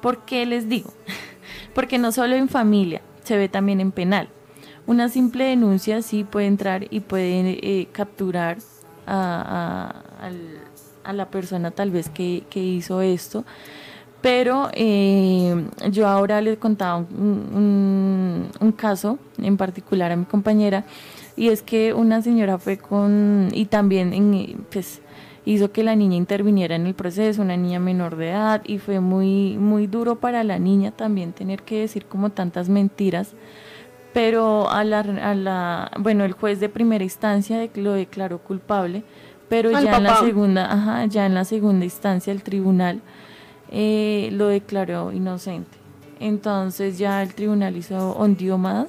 [0.02, 0.91] ¿Por qué les digo?
[1.74, 4.30] Porque no solo en familia, se ve también en penal.
[4.88, 8.57] Una simple denuncia sí puede entrar y puede eh, capturar
[9.05, 10.01] a,
[11.14, 13.43] la persona tal vez que, hizo esto.
[14.22, 20.85] Pero eh, yo ahora les contaba un, un, caso en particular a mi compañera
[21.35, 25.01] y es que una señora fue con, y también en, pues,
[25.45, 28.99] hizo que la niña interviniera en el proceso, una niña menor de edad, y fue
[29.01, 33.34] muy, muy duro para la niña también tener que decir como tantas mentiras
[34.18, 39.03] pero a la, a la, bueno, el juez de primera instancia lo declaró culpable,
[39.48, 42.99] pero ya en la segunda, ajá, ya en la segunda instancia el tribunal
[43.69, 45.77] eh, lo declaró inocente.
[46.19, 48.88] Entonces ya el tribunal hizo hundió más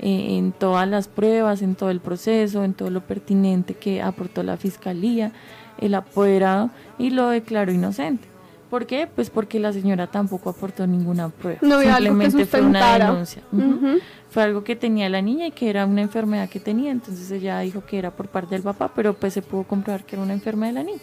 [0.00, 4.42] eh, en todas las pruebas, en todo el proceso, en todo lo pertinente que aportó
[4.42, 5.30] la fiscalía,
[5.78, 8.26] el apoderado y lo declaró inocente.
[8.70, 9.06] ¿Por qué?
[9.06, 11.60] Pues porque la señora tampoco aportó ninguna prueba.
[11.62, 13.40] No Simplemente fue una denuncia.
[14.34, 16.90] Fue algo que tenía la niña y que era una enfermedad que tenía.
[16.90, 20.16] Entonces ella dijo que era por parte del papá, pero pues se pudo comprobar que
[20.16, 21.00] era una enfermedad de la niña.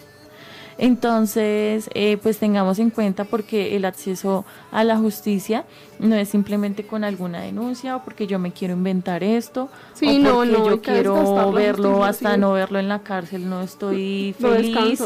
[0.78, 5.64] Entonces, eh, pues tengamos en cuenta porque el acceso a la justicia
[6.00, 10.34] no es simplemente con alguna denuncia o porque yo me quiero inventar esto sí, o
[10.34, 15.02] porque yo quiero verlo hasta no verlo en la cárcel, no estoy feliz.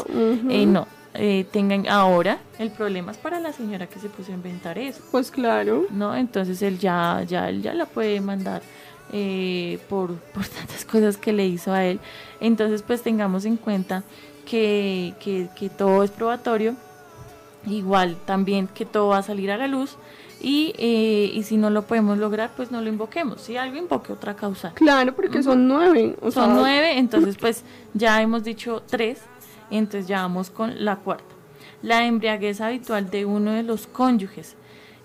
[0.48, 4.34] Eh, no, eh, tengan ahora el problema es para la señora que se puso a
[4.34, 5.02] inventar eso.
[5.10, 5.86] Pues claro.
[5.90, 6.14] ¿No?
[6.16, 8.62] Entonces él ya, ya, ya la puede mandar
[9.12, 12.00] eh, por, por tantas cosas que le hizo a él.
[12.40, 14.04] Entonces pues tengamos en cuenta
[14.46, 16.74] que, que, que todo es probatorio.
[17.66, 19.96] Igual también que todo va a salir a la luz.
[20.40, 23.40] Y, eh, y, si no lo podemos lograr, pues no lo invoquemos.
[23.40, 24.72] Si algo invoque otra causa.
[24.74, 26.14] Claro, porque son nueve.
[26.30, 27.64] son nueve, entonces pues
[27.94, 29.22] ya hemos dicho tres
[29.70, 31.36] entonces ya vamos con la cuarta.
[31.82, 34.56] La embriaguez habitual de uno de los cónyuges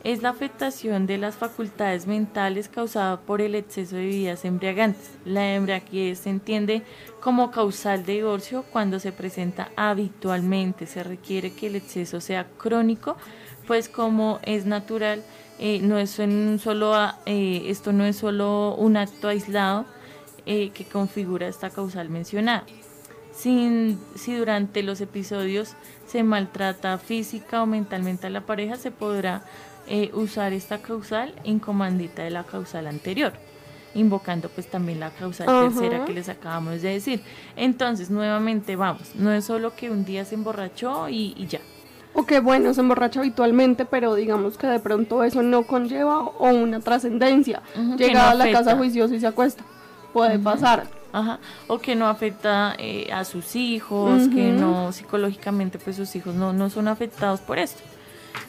[0.04, 5.12] es la afectación de las facultades mentales causada por el exceso de bebidas embriagantes.
[5.26, 6.82] La embriaguez se entiende
[7.20, 10.88] como causal de divorcio cuando se presenta habitualmente.
[10.88, 13.16] Se requiere que el exceso sea crónico,
[13.68, 15.24] pues como es natural,
[15.60, 16.96] eh, no es un solo,
[17.28, 19.86] eh, esto no es solo un acto aislado
[20.48, 22.66] eh, que configura esta causal mencionada
[23.34, 23.98] si
[24.38, 25.76] durante los episodios
[26.06, 29.44] se maltrata física o mentalmente a la pareja, se podrá
[29.88, 33.34] eh, usar esta causal en comandita de la causal anterior,
[33.96, 37.22] invocando pues también la causal tercera que les acabamos de decir.
[37.56, 41.62] Entonces, nuevamente vamos, no es solo que un día se emborrachó y, ya.
[42.14, 46.50] O que bueno, se emborracha habitualmente, pero digamos que de pronto eso no conlleva o
[46.50, 47.62] una trascendencia.
[47.98, 49.64] Llega a la casa juiciosa y se acuesta.
[50.14, 51.40] Puede pasar Ajá.
[51.68, 56.54] O que no afecta eh, a sus hijos, que no psicológicamente pues sus hijos no,
[56.54, 57.82] no son afectados por esto.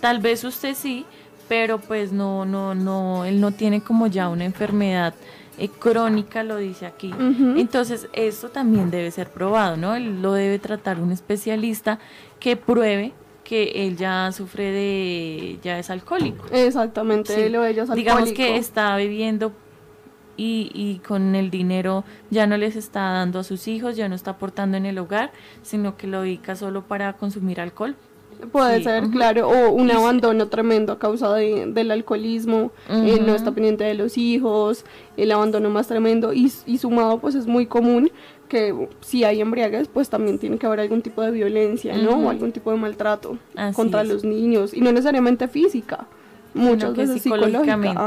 [0.01, 1.05] Tal vez usted sí,
[1.48, 5.14] pero pues no, no, no, él no tiene como ya una enfermedad
[5.59, 7.12] eh, crónica, lo dice aquí.
[7.56, 9.94] Entonces, esto también debe ser probado, ¿no?
[9.94, 11.98] Él lo debe tratar un especialista
[12.40, 13.12] que pruebe
[13.44, 16.47] que él ya sufre de, ya es alcohólico.
[16.51, 17.97] Exactamente, él o ella es alcohólico.
[17.97, 19.52] Digamos que está viviendo
[20.36, 24.14] y, y, con el dinero ya no les está dando a sus hijos, ya no
[24.14, 25.30] está aportando en el hogar,
[25.62, 27.96] sino que lo dedica solo para consumir alcohol.
[28.50, 33.52] Puede ser, claro, o un abandono tremendo a causa de, del alcoholismo, eh, no está
[33.52, 34.84] pendiente de los hijos,
[35.16, 38.10] el abandono más tremendo y, y sumado pues es muy común
[38.48, 42.18] que si hay embriaguez pues también tiene que haber algún tipo de violencia, ¿no?
[42.18, 43.38] O algún tipo de maltrato
[43.74, 46.06] contra los niños y no necesariamente física,
[46.55, 48.01] muchas veces psicológicamente.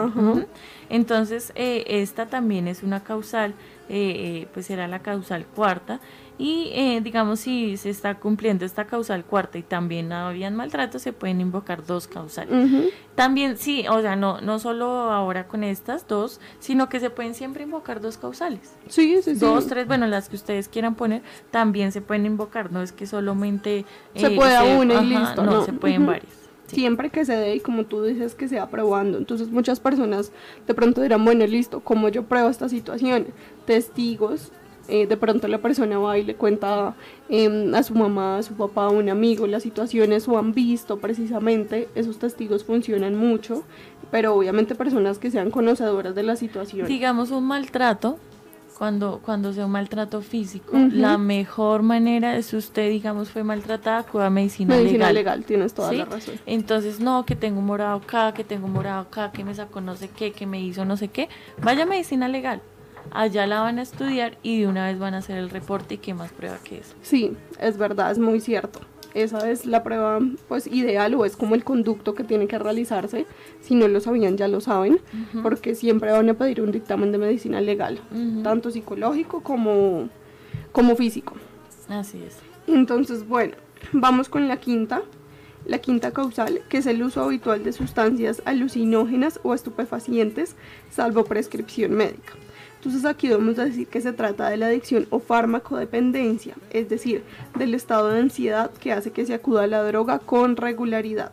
[0.89, 3.51] Entonces, eh, esta también es una causal,
[3.89, 5.99] eh, eh, pues será la causal cuarta.
[6.37, 11.39] Y digamos, si se está cumpliendo esta causal cuarta y también habían maltrato, se pueden
[11.39, 12.91] invocar dos causales.
[13.15, 17.35] También, sí, o sea, no, no solo ahora con estas dos, sino que se pueden
[17.35, 18.75] siempre invocar dos causales.
[18.89, 19.39] Sí, sí, sí.
[19.39, 23.07] Dos, tres, bueno, las que ustedes quieran poner, también se pueden invocar, no es que
[23.07, 23.85] solamente...
[24.13, 25.41] se puede una y listo.
[25.41, 29.17] No, se pueden varias siempre que se dé y como tú dices que sea probando.
[29.17, 30.31] Entonces muchas personas
[30.67, 33.27] de pronto dirán, bueno, listo, ¿cómo yo pruebo esta situación?
[33.65, 34.51] Testigos,
[34.87, 36.95] eh, de pronto la persona va y le cuenta
[37.27, 40.97] em, a su mamá, a su papá, a un amigo las situaciones o han visto
[40.99, 43.63] precisamente, esos testigos funcionan mucho,
[44.11, 46.87] pero obviamente personas que sean conocedoras de la situación.
[46.87, 48.19] Digamos un maltrato,
[48.77, 54.27] cuando, cuando sea un maltrato físico, la mejor manera es usted, digamos, fue maltratada, acuda
[54.27, 55.43] a medicina, medicina legal.
[55.45, 56.35] tienes toda la razón.
[56.45, 59.81] Entonces, no, que tengo un morado acá, que tengo un morado acá, que me sacó
[59.81, 61.29] no sé qué, que me hizo no sé qué,
[61.61, 62.61] vaya a medicina legal.
[63.11, 65.97] allá la van a estudiar y de una vez van a hacer el reporte y
[65.97, 66.95] qué más prueba que eso.
[67.01, 68.81] Sí, es verdad, es muy cierto.
[69.15, 70.19] Esa es la prueba
[70.49, 73.25] pues ideal o es como el conducto que tiene que realizarse.
[73.61, 74.99] Si no lo sabían, ya lo saben,
[75.41, 78.01] porque siempre van a pedir un dictamen de medicina legal,
[78.43, 80.09] tanto psicológico como,
[80.73, 81.33] como físico.
[81.87, 82.39] Así es.
[82.67, 83.55] Entonces, bueno,
[83.93, 85.01] vamos con la quinta.
[85.65, 90.55] La quinta causal, que es el uso habitual de sustancias alucinógenas o estupefacientes,
[90.91, 92.33] salvo prescripción médica.
[92.85, 97.23] Entonces aquí debemos decir que se trata de la adicción o farmacodependencia, es decir,
[97.57, 101.31] del estado de ansiedad que hace que se acuda a la droga con regularidad.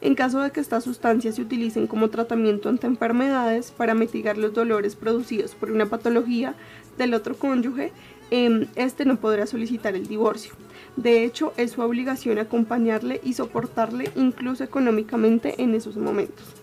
[0.00, 4.52] En caso de que estas sustancias se utilicen como tratamiento ante enfermedades para mitigar los
[4.52, 6.56] dolores producidos por una patología
[6.98, 7.92] del otro cónyuge,
[8.32, 10.54] em, este no podrá solicitar el divorcio.
[10.96, 16.59] De hecho, es su obligación acompañarle y soportarle incluso económicamente en esos momentos.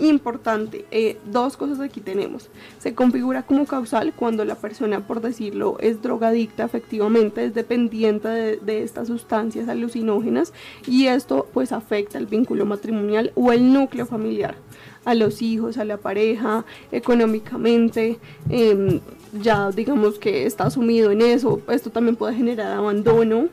[0.00, 2.48] Importante, eh, dos cosas aquí tenemos.
[2.78, 8.56] Se configura como causal cuando la persona, por decirlo, es drogadicta, efectivamente, es dependiente de,
[8.56, 10.52] de estas sustancias alucinógenas
[10.86, 14.56] y esto pues afecta el vínculo matrimonial o el núcleo familiar
[15.04, 18.18] a los hijos, a la pareja, económicamente,
[18.48, 19.00] em,
[19.40, 23.48] ya digamos que está sumido en eso, esto también puede generar abandono,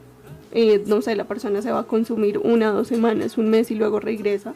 [0.52, 3.76] eh, no sé, la persona se va a consumir una, dos semanas, un mes y
[3.76, 4.53] luego regresa,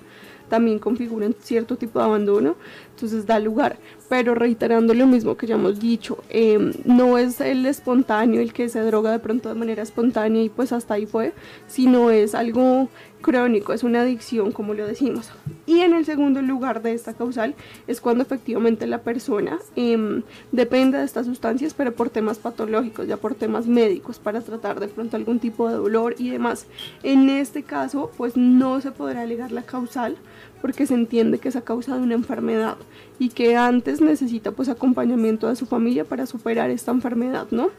[0.52, 2.58] también configuran cierto tipo de abandono,
[2.90, 3.78] entonces da lugar.
[4.10, 8.68] Pero reiterando lo mismo que ya hemos dicho, eh, no es el espontáneo el que
[8.68, 11.32] se droga de pronto de manera espontánea y pues hasta ahí fue,
[11.70, 12.90] sino es algo
[13.22, 15.32] crónico, es una adicción como lo decimos.
[15.66, 17.56] Y en el segundo lugar de esta causal
[17.88, 23.18] es cuando efectivamente la persona em, depende de estas sustancias, pero por temas patológicos, ya
[23.18, 26.66] por temas médicos, para tratar de pronto algún tipo de dolor y demás.
[27.04, 30.18] En este caso, pues no se podrá alegar la causal
[30.62, 32.78] porque se entiende que es a causa de una enfermedad
[33.20, 37.70] y que antes necesita pues acompañamiento de su familia para superar esta enfermedad, ¿no?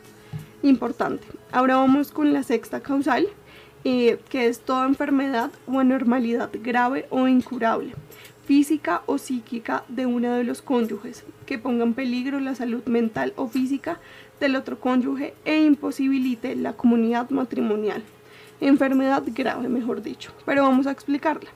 [0.63, 1.27] Importante.
[1.51, 3.27] Ahora vamos con la sexta causal,
[3.83, 7.95] que es toda enfermedad o anormalidad grave o incurable,
[8.45, 13.33] física o psíquica de uno de los cónyuges, que ponga en peligro la salud mental
[13.37, 13.99] o física
[14.41, 18.03] del otro cónyuge e imposibilite la comunidad matrimonial.
[18.61, 20.33] Enfermedad grave, mejor dicho.
[20.47, 21.51] Pero vamos a explicarla.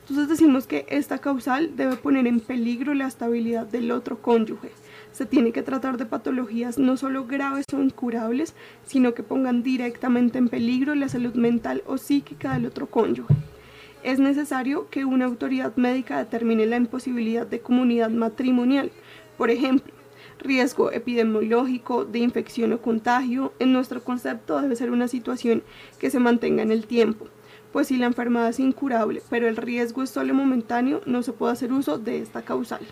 [0.00, 4.70] Entonces decimos que esta causal debe poner en peligro la estabilidad del otro cónyuge.
[5.14, 8.52] Se tiene que tratar de patologías no solo graves o incurables,
[8.84, 13.32] sino que pongan directamente en peligro la salud mental o psíquica del otro cónyuge.
[14.02, 18.90] Es necesario que una autoridad médica determine la imposibilidad de comunidad matrimonial.
[19.38, 19.94] Por ejemplo,
[20.40, 23.52] riesgo epidemiológico de infección o contagio.
[23.60, 25.62] En nuestro concepto debe ser una situación
[26.00, 27.28] que se mantenga en el tiempo
[27.72, 31.54] pues si la enfermedad es incurable, pero el riesgo es solo momentáneo, no se puede
[31.54, 32.86] hacer uso de esta causal.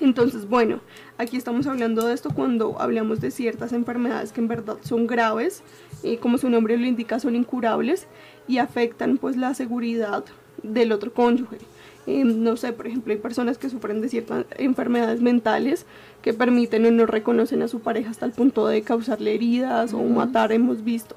[0.00, 0.80] Entonces, bueno,
[1.18, 5.62] aquí estamos hablando de esto cuando hablamos de ciertas enfermedades que en verdad son graves,
[6.02, 8.06] eh, como su nombre lo indica, son incurables
[8.48, 10.24] y afectan pues la seguridad
[10.62, 11.58] del otro cónyuge.
[12.06, 15.84] Eh, no sé, por ejemplo, hay personas que sufren de ciertas enfermedades mentales
[16.22, 20.02] que permiten o no reconocen a su pareja hasta el punto de causarle heridas o
[20.02, 21.14] matar, hemos visto.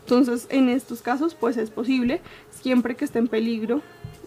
[0.00, 3.80] Entonces, en estos casos, pues es posible, siempre que esté en peligro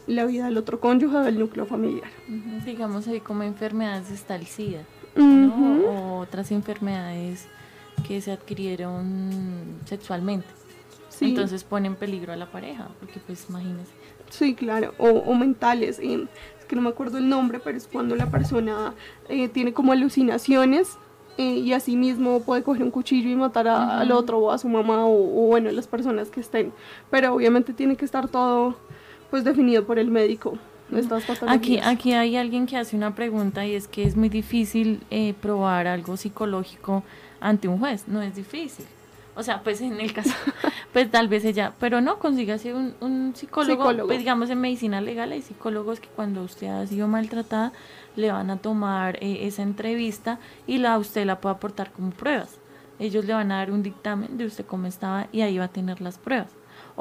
[0.10, 2.10] la vida del otro cónyuge o del núcleo familiar.
[2.65, 4.81] Digamos ahí como enfermedades está el SIDA,
[5.15, 5.23] Ujú.
[5.26, 5.76] ¿no?
[5.86, 7.48] o otras enfermedades
[8.07, 9.30] que se adquirieron
[9.86, 10.48] sexualmente.
[11.10, 11.26] Sí.
[11.26, 13.91] Entonces pone en peligro a la pareja, porque pues imagínense.
[14.30, 15.99] Sí, claro, o, o mentales.
[15.99, 16.27] eh,
[16.60, 18.94] es que no me acuerdo el nombre, pero es cuando la persona
[19.27, 20.98] eh, tiene como alucinaciones
[21.38, 24.57] eh, y así mismo puede coger un cuchillo y matar a- al otro o a
[24.57, 25.11] su mamá o,
[25.44, 26.72] o, bueno, las personas que estén.
[27.10, 28.76] Pero obviamente tiene que estar todo
[29.30, 30.57] pues definido por el médico.
[30.95, 31.23] Estas.
[31.47, 35.35] Aquí, aquí hay alguien que hace una pregunta y es que es muy difícil eh,
[35.39, 37.03] probar algo psicológico
[37.39, 38.85] ante un juez, no es difícil.
[39.35, 40.34] O sea, pues en el caso,
[40.93, 44.07] pues tal vez ella, pero no, consígase un, un psicólogo, Psicólogo.
[44.07, 47.72] pues digamos en medicina legal hay psicólogos que cuando usted ha sido maltratada
[48.15, 52.57] le van a tomar eh, esa entrevista y la usted la puede aportar como pruebas.
[52.97, 55.69] Ellos le van a dar un dictamen de usted cómo estaba y ahí va a
[55.69, 56.49] tener las pruebas.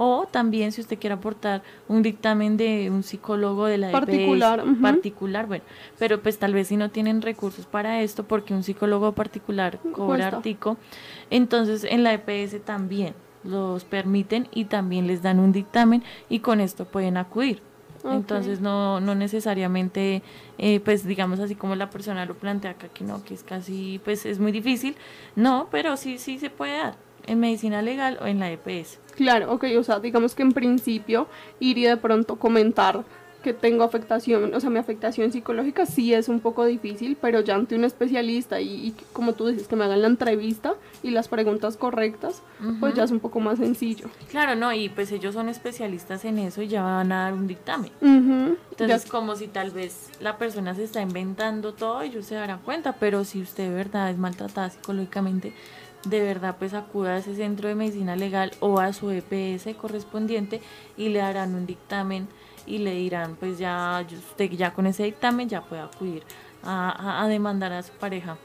[0.00, 4.64] O también si usted quiere aportar un dictamen de un psicólogo de la EPS, Particular,
[4.64, 4.80] ujú.
[4.80, 5.64] particular, bueno,
[5.98, 10.18] pero pues tal vez si no tienen recursos para esto, porque un psicólogo particular cobra
[10.18, 10.36] Cuesta.
[10.36, 10.76] artico,
[11.30, 13.12] entonces en la EPS también
[13.42, 17.60] los permiten y también les dan un dictamen y con esto pueden acudir.
[18.04, 20.22] Entonces no, no necesariamente,
[20.58, 24.00] eh, pues digamos así como la persona lo plantea acá, que no, que es casi,
[24.04, 24.94] pues es muy difícil,
[25.34, 28.98] no, pero sí, sí se puede dar en medicina legal o en la EPS.
[29.14, 31.26] Claro, ok, o sea, digamos que en principio
[31.60, 33.05] ir y de pronto comentar
[33.42, 37.55] que tengo afectación, o sea, mi afectación psicológica sí es un poco difícil, pero ya
[37.55, 40.74] ante un especialista y, y como tú dices, que me hagan la entrevista
[41.05, 42.42] y las preguntas correctas,
[42.80, 44.09] pues ya es un poco más sencillo.
[44.28, 47.46] Claro, no, y pues ellos son especialistas en eso y ya van a dar un
[47.46, 47.92] dictamen.
[48.02, 52.59] Entonces, ya- como si tal vez la persona se está inventando todo, ellos se darán
[52.60, 55.52] cuenta, pero si usted de verdad es maltratada psicológicamente,
[56.04, 60.60] de verdad pues acuda a ese centro de medicina legal o a su EPS correspondiente
[60.96, 62.28] y le harán un dictamen
[62.66, 66.22] y le dirán pues ya usted ya con ese dictamen ya puede acudir
[66.62, 68.36] a, a- demandar a su pareja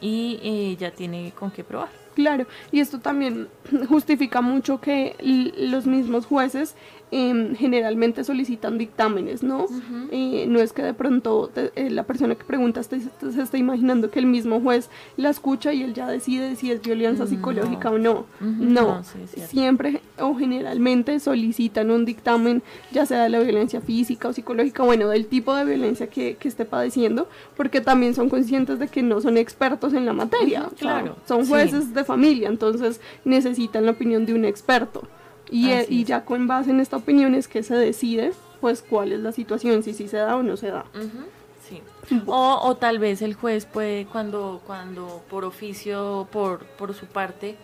[0.00, 1.88] y eh, ya tiene con qué probar.
[2.14, 3.48] Claro, y esto también
[3.88, 5.16] justifica mucho que
[5.56, 6.76] los mismos jueces
[7.10, 9.66] em, generalmente solicitan dictámenes, ¿no?
[10.10, 12.96] Eh, no es que de pronto te- eh, la persona que pregunta se
[13.42, 17.26] está imaginando que el mismo juez la escucha y él ya decide si es violencia
[17.26, 18.26] psicológica o no.
[18.40, 24.32] No, sí, siempre o generalmente solicitan un dictamen, ya sea de la violencia física o
[24.32, 28.88] psicológica, bueno, del tipo de violencia que, que esté padeciendo, porque también son conscientes de
[28.88, 30.60] que no son expertos en la materia.
[30.62, 31.50] Ujú, o sea, claro, son sí.
[31.50, 35.02] jueces de familia, entonces necesitan la opinión de un experto.
[35.50, 39.12] Y, Así y ya con base en esta opinión es que se decide, pues, cuál
[39.12, 40.84] es la situación, si sí se da o no se da.
[40.94, 41.24] Ujú,
[41.68, 41.80] Sí.
[42.26, 47.56] O, o tal vez el juez puede, cuando, cuando por oficio, por, por su parte,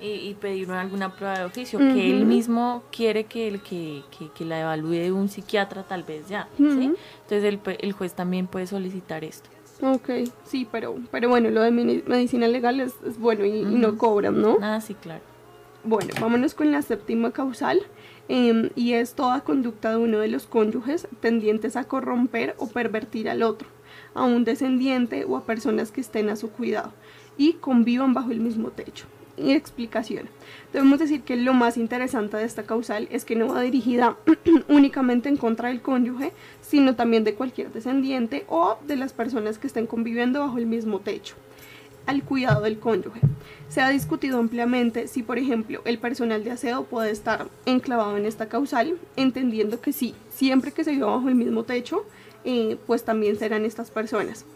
[0.00, 4.30] y, y pedir alguna prueba de oficio, que él mismo quiere que, el, que, que,
[4.32, 6.48] que la evalúe un psiquiatra, tal vez ya.
[6.58, 9.48] Entonces el, el juez también puede solicitar esto.
[9.80, 10.10] Ok,
[10.44, 13.96] sí, pero, pero bueno, lo de medi- medicina legal es, es bueno y, y no
[13.96, 14.58] cobran, ¿no?
[14.60, 15.22] Ah, sí, claro.
[15.84, 17.80] Bueno, vámonos con la séptima causal
[18.28, 23.28] em, y es toda conducta de uno de los cónyuges tendientes a corromper o pervertir
[23.28, 23.68] al otro,
[24.12, 26.92] a un descendiente o a personas que estén a su cuidado
[27.36, 29.06] y convivan bajo el mismo techo.
[29.36, 30.28] Y explicación.
[30.72, 34.16] Debemos decir que lo más interesante de esta causal es que no va dirigida
[34.68, 39.68] únicamente en contra del cónyuge, sino también de cualquier descendiente o de las personas que
[39.68, 41.36] estén conviviendo bajo el mismo techo
[42.08, 43.20] al cuidado del cónyuge.
[43.68, 48.24] Se ha discutido ampliamente si, por ejemplo, el personal de aseo puede estar enclavado en
[48.24, 52.06] esta causal, entendiendo que sí, siempre que se viva bajo el mismo techo,
[52.44, 54.46] eh, pues también serán estas personas.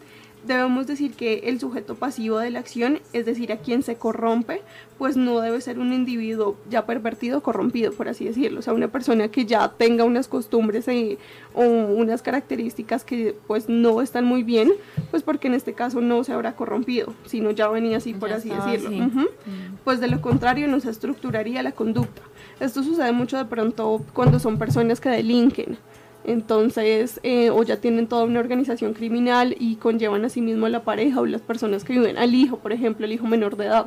[0.46, 4.60] Debemos decir que el sujeto pasivo de la acción, es decir, a quien se corrompe,
[4.98, 8.58] pues no debe ser un individuo ya pervertido corrompido, por así decirlo.
[8.58, 11.18] O sea, una persona que ya tenga unas costumbres eh,
[11.54, 14.72] o unas características que pues no están muy bien,
[15.10, 18.36] pues porque en este caso no se habrá corrompido, sino ya venía así, por Ya
[18.36, 18.88] así decirlo.
[18.88, 19.00] así.
[19.00, 19.20] Ujú.
[19.20, 19.76] Mm.
[19.84, 22.22] Pues de lo contrario no se estructuraría la conducta.
[22.58, 25.78] Esto sucede mucho de pronto cuando son personas que delinquen.
[26.24, 30.68] Entonces, eh, o ya tienen toda una organización criminal y conllevan a sí mismo a
[30.68, 33.66] la pareja o las personas que viven al hijo, por ejemplo, el hijo menor de
[33.66, 33.86] edad.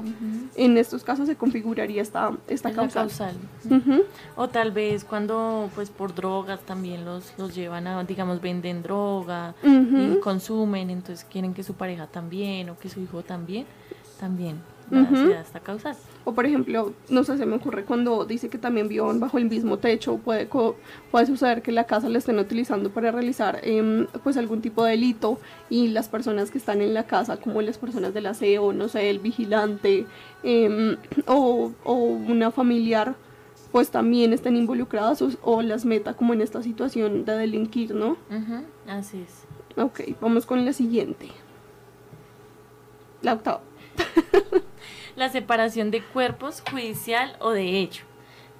[0.56, 3.36] En estos casos se configuraría esta, esta Es causal.
[4.36, 9.56] O tal vez cuando, pues por drogas también los, los llevan a, digamos, venden droga
[9.64, 13.66] y consumen, entonces quieren que su pareja también o que su hijo también,
[14.20, 14.57] también
[16.26, 19.45] O por ejemplo, no sé, se me ocurre cuando dice que también vivan bajo el
[19.45, 20.76] mismo techo, puede, co-
[21.12, 24.91] puede suceder que la casa la estén utilizando para realizar em, pues algún tipo de
[24.91, 25.40] delito
[25.70, 29.10] y las personas que están en la casa, como las personas del aseo, no sé,
[29.10, 30.06] el vigilante
[30.44, 30.98] em,
[31.28, 33.16] o, o una familiar,
[33.72, 38.18] pues también estén involucradas o, o las meta como en esta situación de delinquir, ¿no?
[38.88, 39.44] Así es.
[39.84, 41.28] Ok, vamos con la siguiente.
[43.22, 43.62] La octava.
[45.16, 48.04] La separación de cuerpos judicial o de hecho,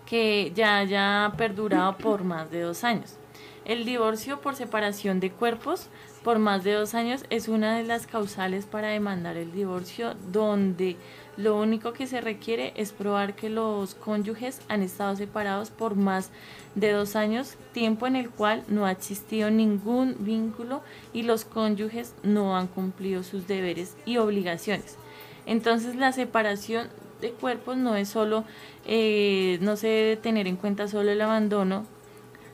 [0.06, 3.18] que ya haya perdurado por más de dos años.
[3.66, 5.90] El divorcio por separación de cuerpos
[6.24, 10.96] por más de dos años es una de las causales para demandar el divorcio, donde
[11.36, 16.32] lo único que se requiere es probar que los cónyuges han estado separados por más
[16.76, 22.16] de dos años, tiempo en el cual no ha existido ningún vínculo y los cónyuges
[22.24, 24.98] no han cumplido sus deberes y obligaciones.
[25.46, 26.88] Entonces la separación
[27.22, 28.44] de cuerpos no es solo,
[28.86, 31.86] eh, no se debe tener en cuenta solo el abandono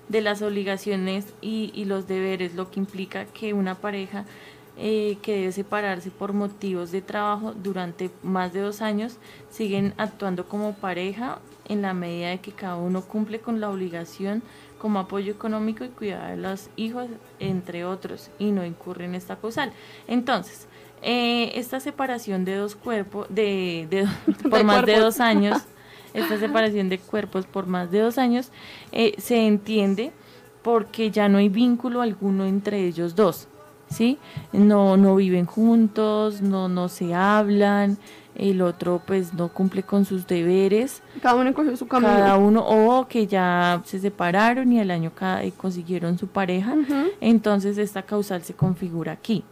[0.09, 4.25] de las obligaciones y, y los deberes, lo que implica que una pareja
[4.77, 9.17] eh, que debe separarse por motivos de trabajo durante más de dos años
[9.49, 14.41] siguen actuando como pareja en la medida de que cada uno cumple con la obligación
[14.79, 17.07] como apoyo económico y cuidado de los hijos,
[17.39, 19.71] entre otros, y no incurre en esta causal.
[20.07, 20.67] Entonces,
[21.01, 24.07] eh, esta separación de dos cuerpos, de, de-
[24.49, 25.57] por De más de dos años,
[26.13, 28.51] esta separación de cuerpos por más de dos años,
[28.91, 30.11] eh, se entiende
[30.61, 33.47] porque ya no hay vínculo alguno entre ellos dos.
[33.89, 34.17] ¿sí?
[34.53, 37.97] No, no viven juntos, no, no se hablan,
[38.35, 41.01] el otro pues no cumple con sus deberes.
[41.21, 42.09] Cada uno cogió su camino.
[42.13, 46.75] Cada uno, o que ya se separaron y al año cada, eh, consiguieron su pareja,
[47.19, 49.43] entonces esta causal se configura aquí.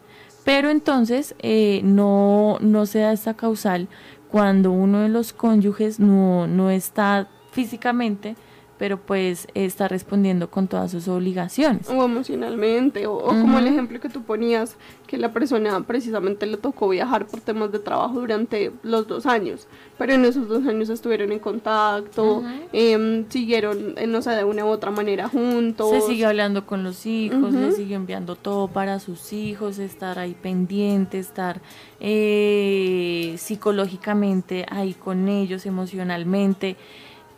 [0.49, 3.87] Pero entonces eh, no, no se da esta causal
[4.31, 8.35] cuando uno de los cónyuges no, no está físicamente
[8.79, 11.89] pero pues está respondiendo con todas sus obligaciones.
[11.89, 16.87] O emocionalmente, o, como el ejemplo que tú ponías, que la persona precisamente le tocó
[16.87, 19.67] viajar por temas de trabajo durante los dos años,
[19.99, 24.63] pero en esos dos años estuvieron en contacto, em, siguieron, eh, no sé, de una
[24.63, 25.91] u otra manera juntos.
[25.91, 30.37] Se sigue hablando con los hijos, le sigue enviando todo para sus hijos, estar ahí
[30.41, 31.61] pendiente, estar
[31.99, 36.77] eh, psicológicamente ahí con ellos, emocionalmente.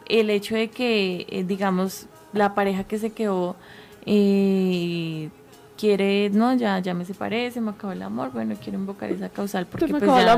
[0.08, 3.56] El hecho de que, eh, digamos, la pareja que se quedó
[4.06, 5.30] eh,
[5.82, 9.30] quiere, no, ya, ya me separé, se me acabó el amor, bueno, quiero invocar esa
[9.30, 10.38] causal porque pues ya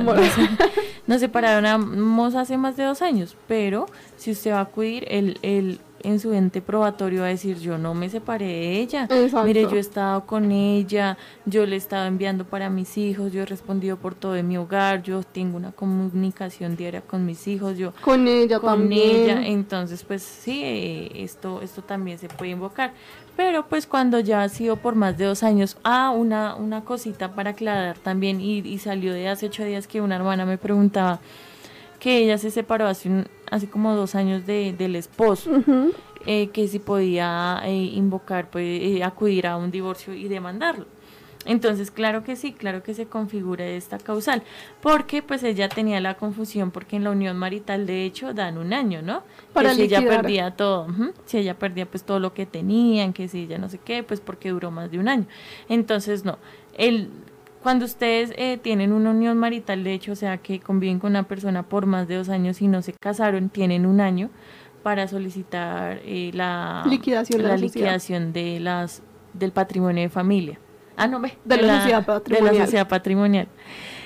[1.06, 5.82] nos separaron hace más de dos años, pero si usted va a acudir, el, el
[6.04, 9.08] en su ente probatorio va a decir, yo no me separé de ella,
[9.46, 13.42] mire, yo he estado con ella, yo le he estado enviando para mis hijos, yo
[13.42, 17.78] he respondido por todo en mi hogar, yo tengo una comunicación diaria con mis hijos,
[17.78, 19.22] yo con ella con también.
[19.22, 22.92] ella, entonces pues sí, eh, esto, esto también se puede invocar.
[23.36, 27.34] Pero pues cuando ya ha sido por más de dos años, ah, una, una cosita
[27.34, 31.20] para aclarar también, y, y salió de hace ocho días que una hermana me preguntaba,
[32.00, 35.50] que ella se separó hace, un, hace como dos años de, del esposo,
[36.26, 40.86] eh, que si podía eh, invocar, pues, eh, acudir a un divorcio y demandarlo.
[41.46, 44.44] Entonces, claro que sí, claro que se configura esta causal,
[44.82, 48.74] porque pues ella tenía la confusión, porque en la unión marital de hecho dan un
[48.74, 49.24] año, ¿no?
[49.52, 50.88] Para que si ella perdía todo,
[51.26, 54.22] si ella perdía pues todo lo que tenían, que si ella no sé qué, pues
[54.22, 55.26] porque duró más de un año.
[55.68, 56.38] Entonces, no,
[56.78, 57.10] el,
[57.62, 61.24] cuando ustedes eh, tienen una unión marital, de hecho, o sea, que conviven con una
[61.24, 64.30] persona por más de dos años y no se casaron, tienen un año
[64.84, 69.02] para solicitar eh, la liquidación, la, liquidación de las
[69.34, 70.60] del patrimonio de familia.
[70.98, 71.38] Ah, no, ve.
[71.46, 72.54] De, la, sociedad patrimonial.
[72.54, 73.48] De la sociedad patrimonial.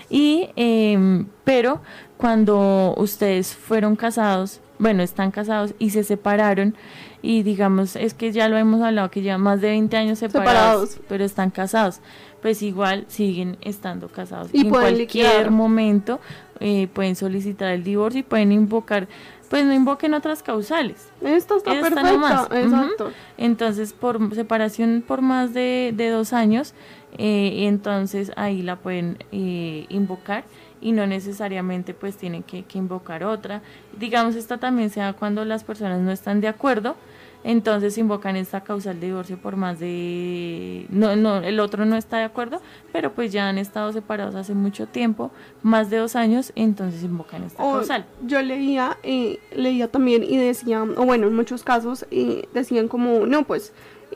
[0.09, 1.81] Y, eh, pero
[2.17, 6.75] cuando ustedes fueron casados, bueno, están casados y se separaron,
[7.21, 10.99] y digamos, es que ya lo hemos hablado, que ya más de 20 años separados,
[11.09, 11.99] pero están casados,
[12.41, 14.49] pues igual siguen estando casados.
[14.53, 16.19] Y en cualquier momento
[16.59, 19.07] eh, pueden solicitar el divorcio y pueden invocar,
[19.49, 21.09] pues no invoquen otras causales.
[21.21, 23.11] Esto está perfecto, exacto.
[23.37, 26.73] Entonces, por separación por más de, de dos años,
[27.17, 30.43] eh, entonces ahí la pueden eh, invocar
[30.81, 33.61] y no necesariamente pues tienen que, invocar otra.
[33.97, 36.95] Digamos, esta también se da cuando las personas no están de acuerdo,
[37.43, 40.85] entonces invocan esta causal de divorcio por más de...
[40.89, 42.61] No, no, el otro no está de acuerdo,
[42.91, 45.31] pero pues ya han estado separados hace mucho tiempo,
[45.61, 48.05] más de dos años, entonces invocan esta causal.
[48.25, 53.25] Yo leía, eh, leía también y decían, o bueno, en muchos casos eh, decían como,
[53.25, 53.73] no, pues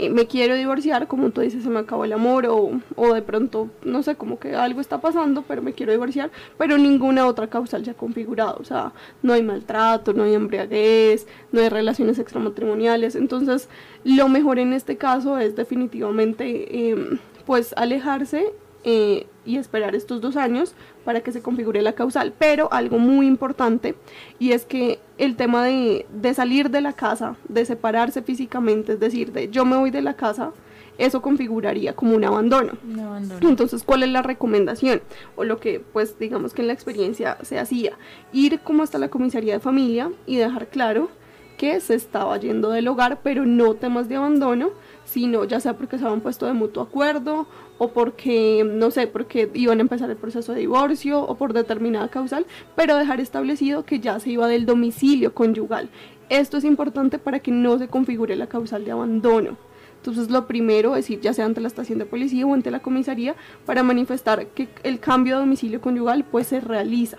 [0.10, 3.70] me quiero divorciar, como tú dices, se me acabó el amor o, o, de pronto,
[3.84, 7.84] no sé, como que algo está pasando, pero me quiero divorciar, pero ninguna otra causal
[7.84, 13.16] se ha configurado, o sea, no hay maltrato, no hay embriaguez, no hay relaciones extramatrimoniales,
[13.16, 13.70] entonces
[14.04, 18.54] lo mejor en este caso es definitivamente em, pues alejarse
[18.84, 20.74] eh, y esperar estos dos años
[21.04, 22.34] para que se configure la causal.
[22.38, 23.96] Pero algo muy importante
[24.40, 29.32] y es que el tema de, salir de la casa, de separarse físicamente, es decir,
[29.32, 30.52] de yo me voy de la casa,
[30.98, 32.74] eso configuraría como un abandono.
[32.84, 33.50] un abandono.
[33.50, 35.02] Entonces, ¿cuál es la recomendación?
[35.36, 37.94] O lo que, pues, digamos que en la experiencia se hacía,
[38.34, 41.10] ir como hasta la comisaría de familia y dejar claro
[41.58, 44.72] que se estaba yendo del hogar, pero no temas de abandono,
[45.12, 47.46] sino ya sea porque se habían puesto de mutuo acuerdo
[47.78, 52.08] o porque, no sé, porque iban a empezar el proceso de divorcio o por determinada
[52.08, 52.46] causal,
[52.78, 55.90] pero dejar establecido que ya se iba del domicilio conyugal.
[56.30, 59.58] Esto es importante para que no se configure la causal de abandono.
[59.98, 62.80] Entonces lo primero es ir ya sea ante la estación de policía o ante la
[62.80, 63.36] comisaría
[63.66, 67.18] para manifestar que el cambio de domicilio conyugal pues se realiza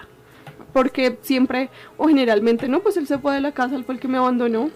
[0.72, 4.00] porque siempre o generalmente no, pues él se fue de la casa, él fue el
[4.00, 4.70] que me abandonó,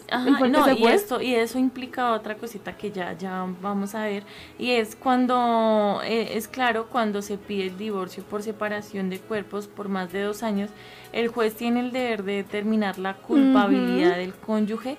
[0.49, 4.25] no, y esto y eso implica otra cosita que ya ya vamos a ver
[4.59, 9.67] y es cuando eh, es claro cuando se pide el divorcio por separación de cuerpos
[9.67, 10.71] por más de dos años,
[11.13, 14.97] el juez tiene el deber de determinar la culpabilidad del cónyuge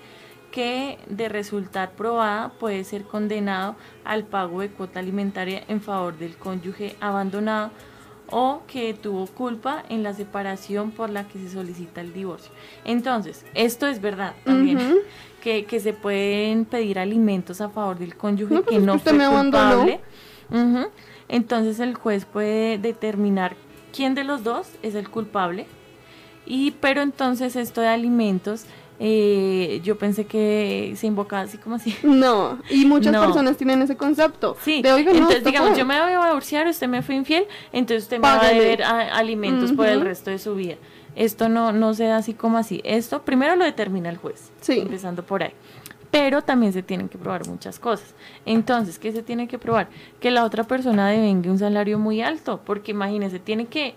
[0.50, 6.36] que de resultar probada puede ser condenado al pago de cuota alimentaria en favor del
[6.36, 7.70] cónyuge abandonado
[8.30, 12.52] o que tuvo culpa en la separación por la que se solicita el divorcio.
[12.84, 14.98] Entonces, esto es verdad también,
[15.42, 20.00] que, que, se pueden pedir alimentos a favor del cónyuge que pues, no fue culpable.
[21.28, 23.56] entonces el juez puede determinar
[23.92, 25.66] quién de los dos es el culpable.
[26.46, 28.64] Y pero entonces esto de alimentos
[29.00, 31.94] eh, yo pensé que se invocaba así como así.
[32.02, 34.56] No, y muchas personas tienen ese concepto.
[34.62, 38.22] Sí, entonces digamos, yo me voy a divorciar, usted me fue infiel, entonces usted me
[38.22, 40.76] va a deber alimentos por el resto de su vida.
[41.14, 42.80] Esto no, no se da así como así.
[42.84, 44.78] Esto primero lo determina el juez, sí.
[44.78, 45.52] empezando por ahí.
[46.10, 48.14] Pero también se tienen que probar muchas cosas.
[48.46, 49.88] Entonces, ¿qué se tiene que probar?
[50.20, 53.94] Que la otra persona devenga un salario muy alto, porque imagínese, tiene que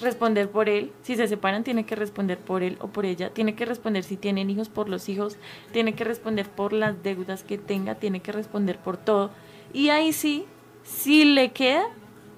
[0.00, 3.54] responder por él, si se separan tiene que responder por él o por ella, tiene
[3.54, 5.36] que responder si tienen hijos por los hijos,
[5.72, 9.30] tiene que responder por las deudas que tenga, tiene que responder por todo.
[9.72, 10.46] Y ahí sí,
[10.82, 11.84] si le queda,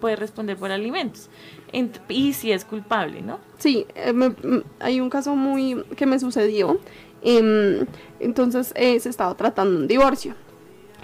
[0.01, 1.30] puede responder por alimentos.
[2.09, 3.39] y si es culpable, ¿no?
[3.59, 4.12] Sí, eh,
[4.80, 6.80] hay un caso muy que me sucedió.
[7.22, 7.86] Em,
[8.20, 10.34] entonces eh, se estaba tratando un divorcio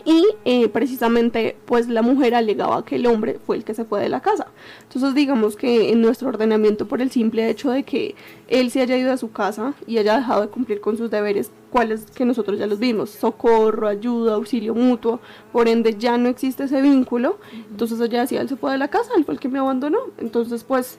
[0.09, 4.01] y eh, precisamente pues la mujer alegaba que el hombre fue el que se fue
[4.01, 4.47] de la casa.
[4.85, 8.15] Entonces digamos que en nuestro ordenamiento por el simple hecho de que
[8.49, 11.51] él se haya ido a su casa y haya dejado de cumplir con sus deberes,
[11.71, 15.21] cuáles que nosotros ya los vimos, socorro, ayuda, auxilio mutuo,
[15.53, 17.39] por ende ya no existe ese vínculo,
[17.71, 19.99] entonces ella decía, él se fue de la casa, él fue el que me abandonó,
[20.17, 20.99] entonces pues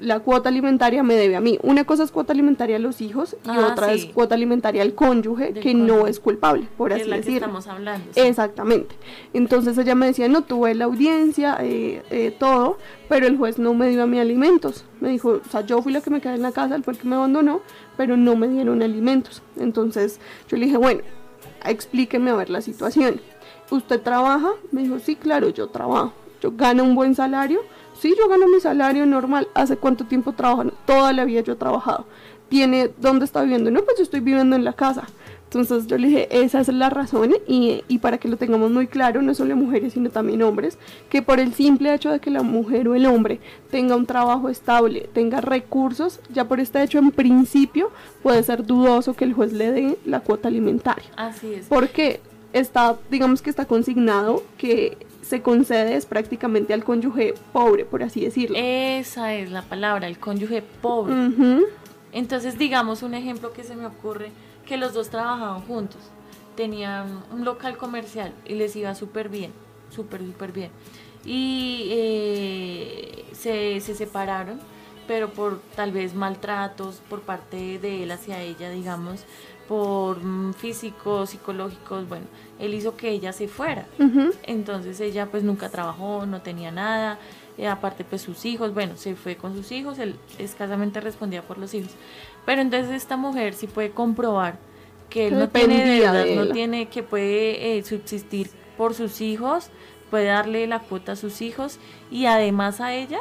[0.00, 1.58] la cuota alimentaria me debe a mí.
[1.62, 4.94] Una cosa es cuota alimentaria a los hijos y ah, otra es cuota alimentaria al
[4.94, 7.36] cónyuge que no es culpable, por así decirlo.
[7.36, 8.06] estamos hablando.
[8.14, 8.94] Exactamente.
[9.32, 13.74] Entonces ella me decía, no, tuve la audiencia, eh, eh, todo, pero el juez no
[13.74, 14.84] me dio a mí alimentos.
[15.00, 16.94] Me dijo, o sea, yo fui la que me quedé en la casa, él fue
[16.94, 17.60] el que me abandonó,
[17.96, 19.42] pero no me dieron alimentos.
[19.56, 21.00] Entonces yo le dije, bueno,
[21.64, 23.20] explíqueme a ver la situación.
[23.70, 24.50] ¿Usted trabaja?
[24.70, 26.12] Me dijo, sí, claro, yo trabajo.
[26.40, 27.60] Yo gano un buen salario
[28.00, 29.48] Sí, yo gano mi salario normal.
[29.54, 30.64] ¿Hace cuánto tiempo trabajo?
[30.86, 32.06] Toda la vida yo he trabajado.
[32.48, 33.70] ¿Tiene dónde está viviendo?
[33.70, 35.04] No, pues yo estoy viviendo en la casa.
[35.44, 38.86] Entonces yo le dije, esa es la razón y, y, para que lo tengamos muy
[38.86, 40.76] claro, no solo mujeres, sino también hombres,
[41.08, 44.50] que por el simple hecho de que la mujer o el hombre tenga un trabajo
[44.50, 47.90] estable, tenga recursos, ya por este hecho en principio
[48.22, 51.06] puede ser dudoso que el juez le dé la cuota alimentaria.
[51.16, 51.64] Así es.
[51.64, 52.20] Porque
[52.52, 58.24] está, digamos que está consignado que se concede es prácticamente al cónyuge pobre, por así
[58.24, 58.56] decirlo.
[58.58, 61.14] Esa es la palabra, el cónyuge pobre.
[62.12, 64.30] Entonces, digamos un ejemplo que se me ocurre,
[64.66, 66.00] que los dos trabajaban juntos,
[66.56, 69.52] tenían un local comercial y les iba súper bien,
[69.90, 70.70] súper, súper bien.
[71.24, 74.58] Y eh, se, se separaron,
[75.06, 79.24] pero por tal vez maltratos por parte de él hacia ella, digamos,
[79.68, 82.24] por mm, físicos, psicológicos, bueno,
[82.58, 83.86] él hizo que ella se fuera.
[84.44, 87.18] Entonces ella pues nunca trabajó, no tenía nada,
[87.58, 91.58] eh, aparte pues sus hijos, bueno, se fue con sus hijos, él escasamente respondía por
[91.58, 91.90] los hijos.
[92.46, 94.58] Pero entonces esta mujer sí puede comprobar
[95.10, 99.68] que él no tiene deudas, no tiene, que puede eh, subsistir por sus hijos,
[100.10, 101.78] puede darle la cuota a sus hijos
[102.10, 103.20] y además a ella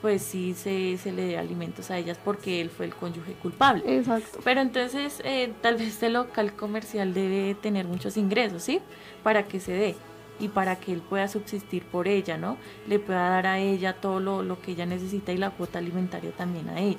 [0.00, 3.82] pues sí se, se le dé alimentos a ellas porque él fue el cónyuge culpable.
[3.86, 4.40] Exacto.
[4.44, 8.80] Pero entonces eh, tal vez este local comercial debe tener muchos ingresos, ¿sí?
[9.22, 9.96] Para que se dé
[10.38, 12.56] y para que él pueda subsistir por ella, ¿no?
[12.88, 16.30] Le pueda dar a ella todo lo, lo que ella necesita y la cuota alimentaria
[16.32, 16.98] también a ella.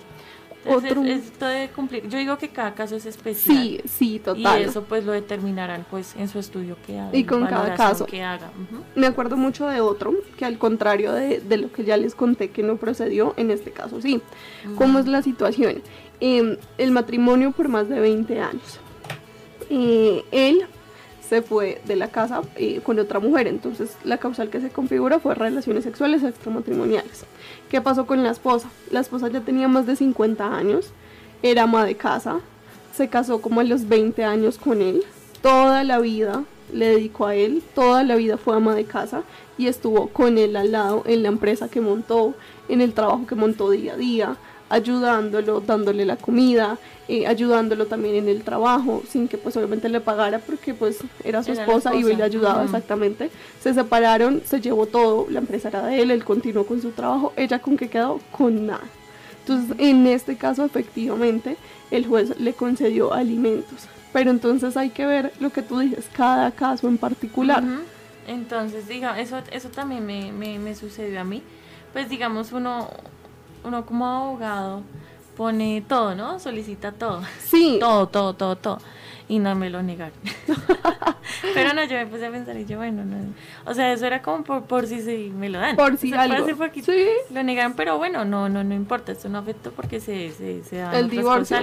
[0.65, 1.03] Otro...
[1.03, 2.07] esto debe cumplir.
[2.07, 3.57] Yo digo que cada caso es especial.
[3.57, 4.61] Sí, sí, total.
[4.61, 7.15] Y eso pues lo determinarán pues en su estudio que haga.
[7.17, 8.05] Y con cada caso.
[8.05, 8.51] Que haga.
[8.95, 12.63] Me acuerdo mucho de otro, que al contrario de, lo que ya les conté que
[12.63, 14.21] no procedió, en este caso sí.
[14.77, 15.81] ¿Cómo es la situación?
[16.19, 18.79] Em, el matrimonio por más de 20 años.
[19.69, 20.65] Eh, él
[21.31, 23.47] se fue de la casa eh, con otra mujer.
[23.47, 27.23] Entonces la causal que se configuró fue relaciones sexuales extramatrimoniales.
[27.69, 28.69] ¿Qué pasó con la esposa?
[28.89, 30.91] La esposa ya tenía más de 50 años,
[31.41, 32.41] era ama de casa,
[32.93, 35.05] se casó como a los 20 años con él,
[35.41, 36.43] toda la vida
[36.73, 39.23] le dedicó a él, toda la vida fue ama de casa
[39.57, 42.35] y estuvo con él al lado en la empresa que montó,
[42.67, 44.35] en el trabajo que montó día a día,
[44.71, 46.77] ayudándolo, dándole la comida,
[47.07, 51.43] eh, ayudándolo también en el trabajo, sin que pues obviamente le pagara porque pues era
[51.43, 53.29] su esposa, y le ayudaba exactamente.
[53.59, 57.33] Se separaron, se llevó todo, la empresa era de él, él continuó con su trabajo,
[57.35, 58.83] ella con qué quedó, con nada.
[59.41, 61.57] Entonces en este caso efectivamente
[61.89, 66.51] el juez le concedió alimentos, pero entonces hay que ver lo que tú dices, cada
[66.51, 67.63] caso en particular.
[68.27, 71.41] Entonces, diga, eso, eso también me, me, me sucedió a mí.
[71.91, 72.87] Pues digamos, uno,
[73.63, 74.83] uno como abogado
[75.35, 76.39] pone todo, ¿no?
[76.39, 77.21] Solicita todo.
[77.39, 77.77] Sí.
[77.79, 78.77] Todo, todo, todo, todo.
[79.27, 80.13] Y no me lo negaron.
[81.53, 83.15] pero no, yo me puse a pensar y yo, bueno, no.
[83.65, 85.77] O sea, eso era como por, por si se me lo dan.
[85.77, 86.45] Por si algo.
[86.83, 87.07] sí.
[87.29, 89.13] Lo negaron, pero bueno, no, no, no importa.
[89.13, 91.57] Esto no afectó porque se, se, se da El divorcio.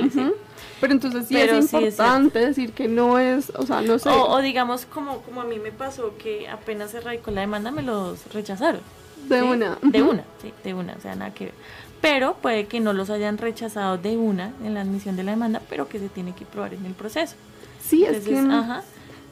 [0.81, 4.09] Pero entonces sí es importante decir que no es, o sea, no sé.
[4.09, 7.83] O, digamos, como, como a mí me pasó que apenas se radicó la demanda, me
[7.83, 8.81] los rechazaron.
[9.29, 9.47] De ¿sí?
[9.47, 9.79] una.
[9.83, 11.55] De una, sí, de una, o sea, nada que ver.
[12.01, 15.63] Pero puede que no los hayan rechazado de una en la admisión de la demanda,
[15.69, 17.35] pero que se tiene que probar en el proceso.
[17.83, 18.85] Sí, es que ajá.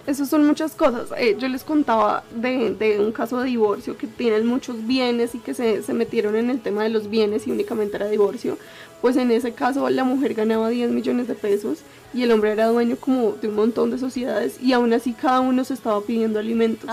[0.07, 1.09] Esas son muchas cosas.
[1.19, 5.41] Eh, yo les contaba de, de un caso de divorcio que tienen muchos bienes y
[5.41, 8.57] que se, se metieron en el tema de los bienes y únicamente era divorcio.
[9.01, 11.81] Pues en ese caso la mujer ganaba 10 millones de pesos
[12.15, 15.41] y el hombre era dueño como de un montón de sociedades y aún así cada
[15.41, 16.89] uno se estaba pidiendo alimentos.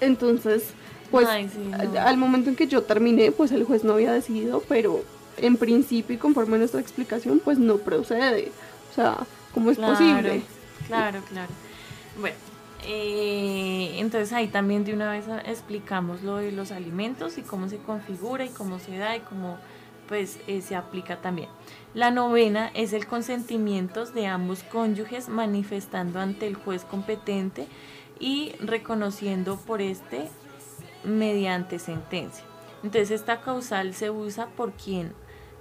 [0.00, 0.70] Entonces,
[1.16, 1.28] pues.
[1.28, 2.00] Ay, sí, no.
[2.00, 5.02] al- momento en que yo terminé, pues el juez no había decidido, pero
[5.38, 8.50] en principio y conforme a nuestra explicación, pues no procede.
[8.90, 9.16] O sea,
[9.52, 10.42] ¿cómo es Claro, posible?
[10.86, 11.50] Claro, claro.
[12.20, 12.36] Bueno,
[12.86, 17.76] eh, entonces ahí también de una vez explicamos lo de los alimentos y cómo se
[17.78, 19.58] configura y cómo se da y cómo
[20.08, 21.48] pues eh, se aplica también.
[21.92, 27.66] La novena es el consentimiento de ambos cónyuges manifestando ante el juez competente
[28.20, 30.28] y reconociendo por este
[31.06, 32.44] mediante sentencia.
[32.82, 35.12] Entonces esta causal se usa por quien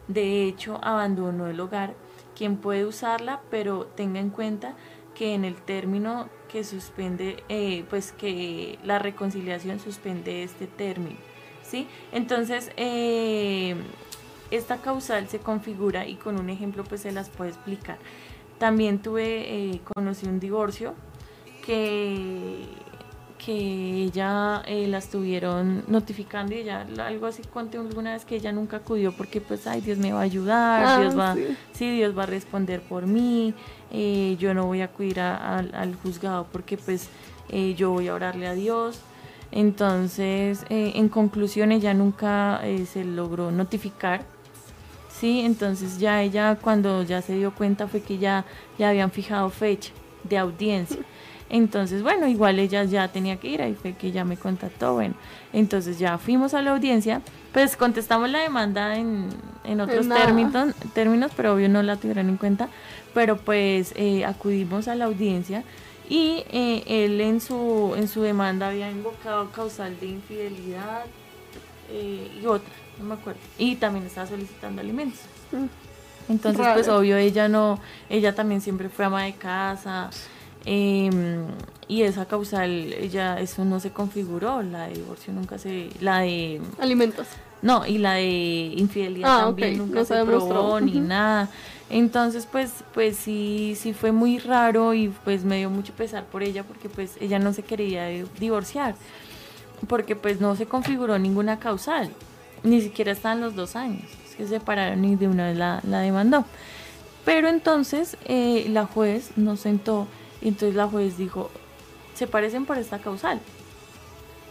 [0.07, 1.95] de hecho abandonó el hogar,
[2.35, 4.75] quien puede usarla, pero tenga en cuenta
[5.15, 11.17] que en el término que suspende, eh, pues que la reconciliación suspende este término,
[11.63, 11.87] ¿sí?
[12.11, 13.75] Entonces, eh,
[14.51, 17.97] esta causal se configura y con un ejemplo pues se las puedo explicar.
[18.59, 20.93] También tuve, eh, conocí un divorcio
[21.65, 22.65] que,
[23.45, 28.51] que ella eh, la estuvieron notificando y ella algo así conté alguna vez que ella
[28.51, 31.41] nunca acudió porque pues ay Dios me va a ayudar, Ah, Dios va, sí.
[31.73, 33.53] sí, Dios va a responder por mí,
[33.91, 37.09] eh, yo no voy a acudir a- al- al juzgado porque pues
[37.49, 38.99] eh, yo voy a orarle a Dios.
[39.51, 44.23] Entonces, eh, en conclusión, ella nunca eh, se logró notificar.
[45.09, 48.43] Sí, entonces ya ella cuando ya se dio cuenta fue que ya,
[48.77, 49.91] ya habían fijado fecha
[50.23, 50.97] de audiencia.
[51.49, 55.13] Entonces, bueno, igual ella ya tenía que ir, ahí fue que ya me contactó, bueno.
[55.53, 57.21] Entonces ya fuimos a la audiencia,
[57.53, 59.29] pues contestamos la demanda en,
[59.63, 62.69] en otros términos, términos, pero obvio no la tuvieron en cuenta,
[63.13, 65.63] pero pues eh, acudimos a la audiencia
[66.09, 71.05] y eh, él en su, en su demanda había invocado causal de infidelidad
[71.91, 75.19] eh, y otra, no me acuerdo, y también estaba solicitando alimentos.
[76.27, 76.73] Entonces, Raro.
[76.73, 80.09] pues obvio, ella no, ella también siempre fue ama de casa.
[80.65, 81.45] Em,
[81.87, 86.61] y esa causal, ella, eso no se configuró, la de divorcio nunca se, la de...
[86.79, 87.27] Alimentos.
[87.61, 91.49] No, y la de infidelidad Ah, también nunca no se, se probó ni nada.
[91.89, 96.43] Entonces, pues, pues sí, sí fue muy raro y pues me dio mucho pesar por
[96.43, 98.07] ella porque pues ella no se quería
[98.39, 98.95] divorciar.
[99.87, 102.09] Porque pues no se configuró ninguna causal.
[102.63, 104.05] Ni siquiera estaban los dos años.
[104.27, 106.45] Es que se separaron y de una vez la, la demandó.
[107.23, 110.07] Pero entonces eh, la juez nos sentó
[110.45, 111.49] y entonces la juez dijo,
[112.13, 113.41] se parecen por esta causal.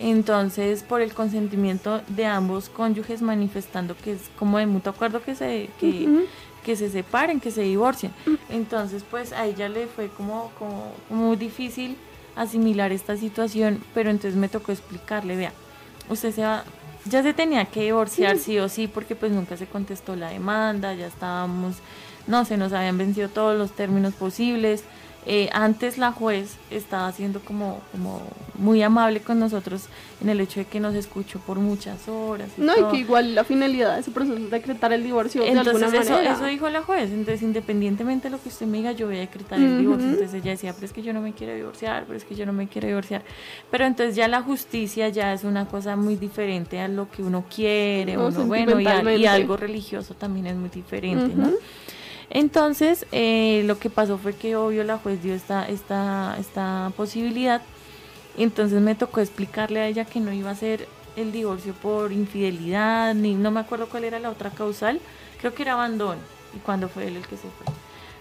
[0.01, 5.37] Entonces, por el consentimiento de ambos cónyuges manifestando que es como de mutuo acuerdo que
[5.37, 6.27] se, que,
[6.65, 8.11] que se separen, que se divorcien.
[8.49, 11.97] Entonces, pues a ella le fue como, como muy difícil
[12.35, 15.53] asimilar esta situación, pero entonces me tocó explicarle, vea,
[16.09, 16.65] usted se va,
[17.05, 20.93] ya se tenía que divorciar sí o sí, porque pues nunca se contestó la demanda,
[20.93, 21.77] ya estábamos,
[22.27, 24.83] no, se nos habían vencido todos los términos posibles.
[25.27, 28.23] Eh, antes la juez estaba siendo como, como
[28.57, 29.87] muy amable con nosotros
[30.23, 32.49] en el hecho de que nos escuchó por muchas horas.
[32.59, 35.49] y No, y que igual la finalidad de ese proceso es decretar el divorcio de
[35.49, 36.35] Entonces alguna eso, manera.
[36.35, 39.21] eso dijo la juez, entonces independientemente de lo que usted me diga, yo voy a
[39.21, 40.11] decretar el divorcio.
[40.11, 42.45] Entonces ella decía, pero es que yo no me quiero divorciar, pero es que yo
[42.47, 43.23] no me quiero divorciar.
[43.71, 47.45] Pero entonces ya la justicia ya es una cosa muy diferente a lo que uno
[47.53, 49.29] quiere, uno, bueno, y, a- y sentimentalmente.
[49.29, 51.51] algo religioso también es muy diferente, ¿no?
[52.31, 57.63] Entonces, eh, lo que pasó fue que obvio la juez dio esta, esta, esta posibilidad.
[58.37, 63.15] Entonces me tocó explicarle a ella que no iba a ser el divorcio por infidelidad,
[63.15, 65.01] ni no me acuerdo cuál era la otra causal,
[65.39, 66.21] creo que era abandono,
[66.55, 67.73] y cuando fue él el que se fue.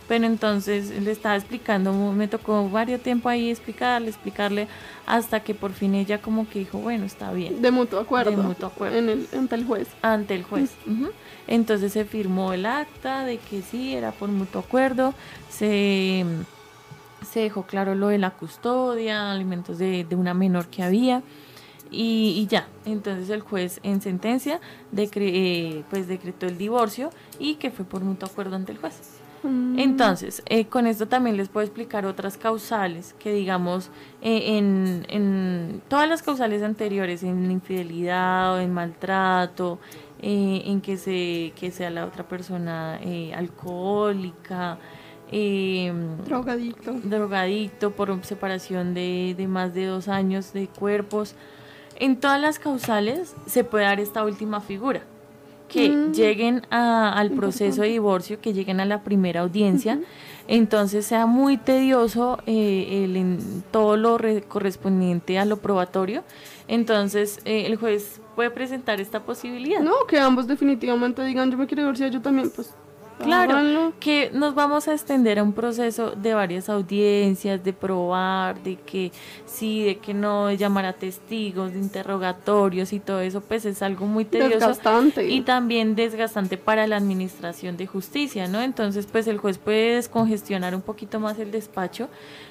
[0.08, 4.68] Pero entonces le estaba explicando, me tocó varios tiempo ahí explicarle, explicarle,
[5.06, 7.62] hasta que por fin ella como que dijo, bueno, está bien.
[7.62, 8.32] De mutuo acuerdo.
[8.32, 8.98] De mutuo acuerdo.
[8.98, 9.88] En el, ante el juez.
[10.02, 10.72] Ante el juez.
[10.86, 11.10] ujú.
[11.48, 15.14] Entonces se firmó el acta de que sí, era por mutuo acuerdo,
[15.50, 16.26] se,
[17.30, 21.22] se dejó claro lo de la custodia, alimentos de, de una menor que había.
[21.92, 24.60] Y, y ya, entonces el juez en sentencia
[24.92, 29.20] decre- eh, pues decretó el divorcio y que fue por mutuo acuerdo ante el juez.
[29.44, 29.78] Mm.
[29.78, 33.90] Entonces, eh, con esto también les puedo explicar otras causales que digamos
[34.24, 39.78] eh, en, en todas las causales anteriores, en infidelidad o en maltrato,
[40.24, 44.78] eh, en que, se, que sea la otra persona eh, alcohólica,
[45.32, 45.92] eh,
[46.26, 46.94] Drogadicto.
[47.04, 51.36] drogadicto por separación de, de más de dos años de cuerpos.
[52.00, 55.02] En todas las causales se puede dar esta última figura,
[55.70, 56.12] que Mm.
[56.14, 60.00] lleguen a- al proceso de divorcio, que lleguen a la primera audiencia,
[60.48, 66.24] entonces sea muy tedioso eh, el en- todo lo re- correspondiente a lo probatorio,
[66.68, 69.80] entonces eh, el juez puede presentar esta posibilidad.
[69.82, 72.74] No, que ambos definitivamente digan, yo me quiero divorciar, yo también, pues.
[73.20, 73.94] Claro, háganlo.
[74.00, 79.12] que nos vamos a extender a un proceso de varias audiencias, de probar, de que
[79.46, 83.82] sí, de que no, de llamar a testigos, de interrogatorios y todo eso, pues es
[83.82, 85.30] algo muy tedioso Desgastante.
[85.30, 88.62] y también desgastante para la administración de justicia, ¿no?
[88.62, 92.10] Entonces, pues el juez puede descongestionar un poquito más el despacho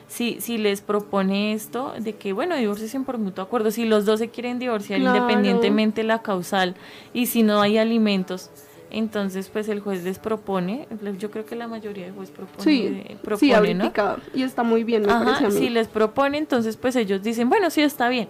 [0.09, 4.20] si, si les propone esto de que, bueno, divorcien por mutuo acuerdo, si los dos
[4.20, 5.16] se quieren divorciar Claro.
[5.16, 6.74] independientemente la causal
[7.14, 8.51] y si no hay alimentos.
[8.94, 10.86] Entonces, pues el juez les propone,
[11.19, 13.90] yo creo que la mayoría de juez propone, Sí, eh, sí, propone, ¿no?
[14.35, 15.55] y está muy bien, me Ajá, parece a mí.
[15.59, 18.28] si les propone, entonces pues ellos dicen, bueno, sí, está bien.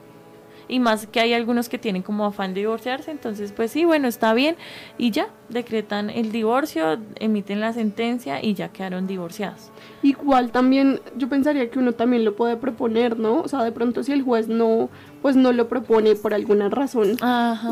[0.73, 4.09] Y más que hay algunos que tienen como afán de divorciarse, entonces pues sí, bueno,
[4.09, 4.57] está bien.
[4.97, 9.71] Y ya, decretan el divorcio, emiten la sentencia y ya quedaron divorciados.
[10.03, 13.43] Igual también, yo pensaría que uno también lo puede proponer, ¿no?
[13.43, 14.89] O sea, de pronto si el juez no,
[15.21, 17.19] pues no lo propone por alguna razón.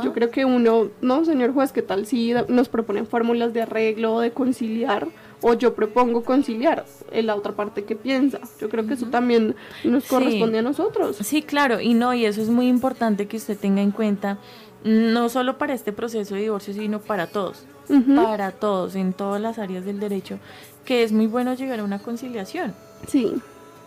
[0.04, 4.20] Yo creo que uno, no, señor juez, ¿qué tal si nos proponen fórmulas de arreglo
[4.20, 5.08] de conciliar?
[5.42, 8.40] O yo propongo conciliar, en la otra parte que piensa.
[8.60, 10.10] Yo creo que eso también nos Sí.
[10.10, 11.16] corresponde a nosotros.
[11.16, 14.38] Sí, claro, y no, y eso es muy importante que usted tenga en cuenta,
[14.84, 17.64] no solo para este proceso de divorcio, sino para todos,
[18.16, 20.38] para todos, en todas las áreas del derecho,
[20.84, 22.74] que es muy bueno llegar a una conciliación.
[23.08, 23.32] Sí.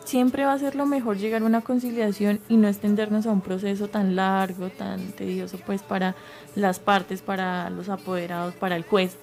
[0.05, 3.41] Siempre va a ser lo mejor llegar a una conciliación y no extendernos a un
[3.41, 6.15] proceso tan largo, tan tedioso, pues para
[6.55, 9.17] las partes, para los apoderados, para el juez.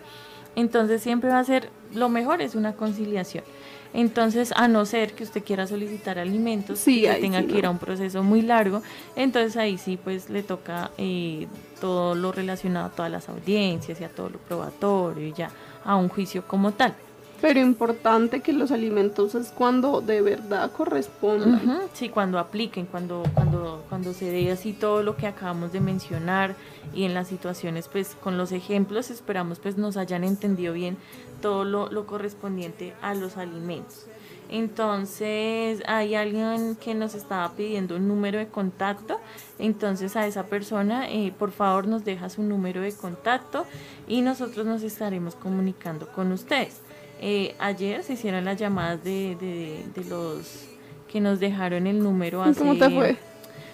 [0.56, 3.44] Entonces siempre va a ser lo mejor es una conciliación.
[3.92, 7.58] Entonces, a no ser que usted quiera solicitar alimentos Sí, y que tenga sí, que
[7.58, 8.82] ir a un proceso muy largo,
[9.16, 11.48] entonces ahí sí pues le toca eh,
[11.80, 15.50] todo lo relacionado a todas las audiencias y a todo lo probatorio y ya
[15.84, 16.94] a un juicio como tal.
[17.40, 21.80] Pero importante que los alimentos es cuando de verdad correspondan.
[21.94, 26.54] Sí, cuando apliquen, cuando, cuando, cuando se dé así todo lo que acabamos de mencionar
[26.94, 30.98] y en las situaciones, pues con los ejemplos esperamos pues nos hayan entendido bien
[31.40, 34.06] todo lo, lo correspondiente a los alimentos.
[34.50, 39.20] Entonces, hay alguien que nos estaba pidiendo un número de contacto.
[39.60, 43.64] Entonces, a esa persona, eh, por favor, nos deja su número de contacto
[44.08, 46.80] y nosotros nos estaremos comunicando con ustedes.
[47.20, 50.64] Eh, ayer se hicieron las llamadas de, de- de los
[51.12, 52.58] que nos dejaron el número ¿Y hace...
[52.60, 53.16] cómo te fue?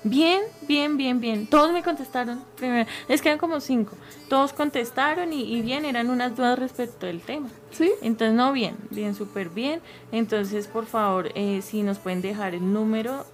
[0.02, 1.46] Bien, bien, bien, bien.
[1.48, 2.40] Todos me contestaron.
[2.56, 3.96] Primero, es que eran como cinco.
[4.28, 7.48] Todos contestaron y, y bien, eran unas dudas respecto del tema.
[7.72, 7.90] ¿Sí?
[8.02, 9.80] Entonces, no, bien, bien, súper bien.
[10.12, 13.24] Entonces, por favor, eh, si nos pueden dejar el número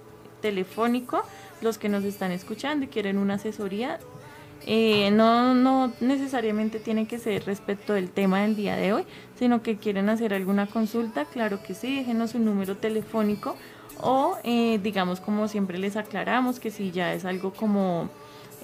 [0.40, 1.22] telefónico,
[1.60, 3.98] los que nos están escuchando y quieren una asesoría,
[4.66, 9.04] eh, no, no necesariamente tiene que ser respecto del tema del día de hoy,
[9.38, 13.56] sino que quieren hacer alguna consulta, claro que sí, déjenos su número telefónico
[14.00, 18.08] o eh, digamos como siempre les aclaramos que si ya es algo como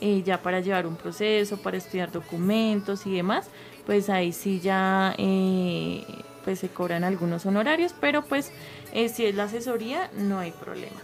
[0.01, 3.49] eh, ya para llevar un proceso, para estudiar documentos y demás,
[3.87, 6.05] pues ahí sí ya eh,
[6.45, 8.53] pues se cobran algunos honorarios, pero pues
[8.93, 10.97] si es la asesoría no hay problema.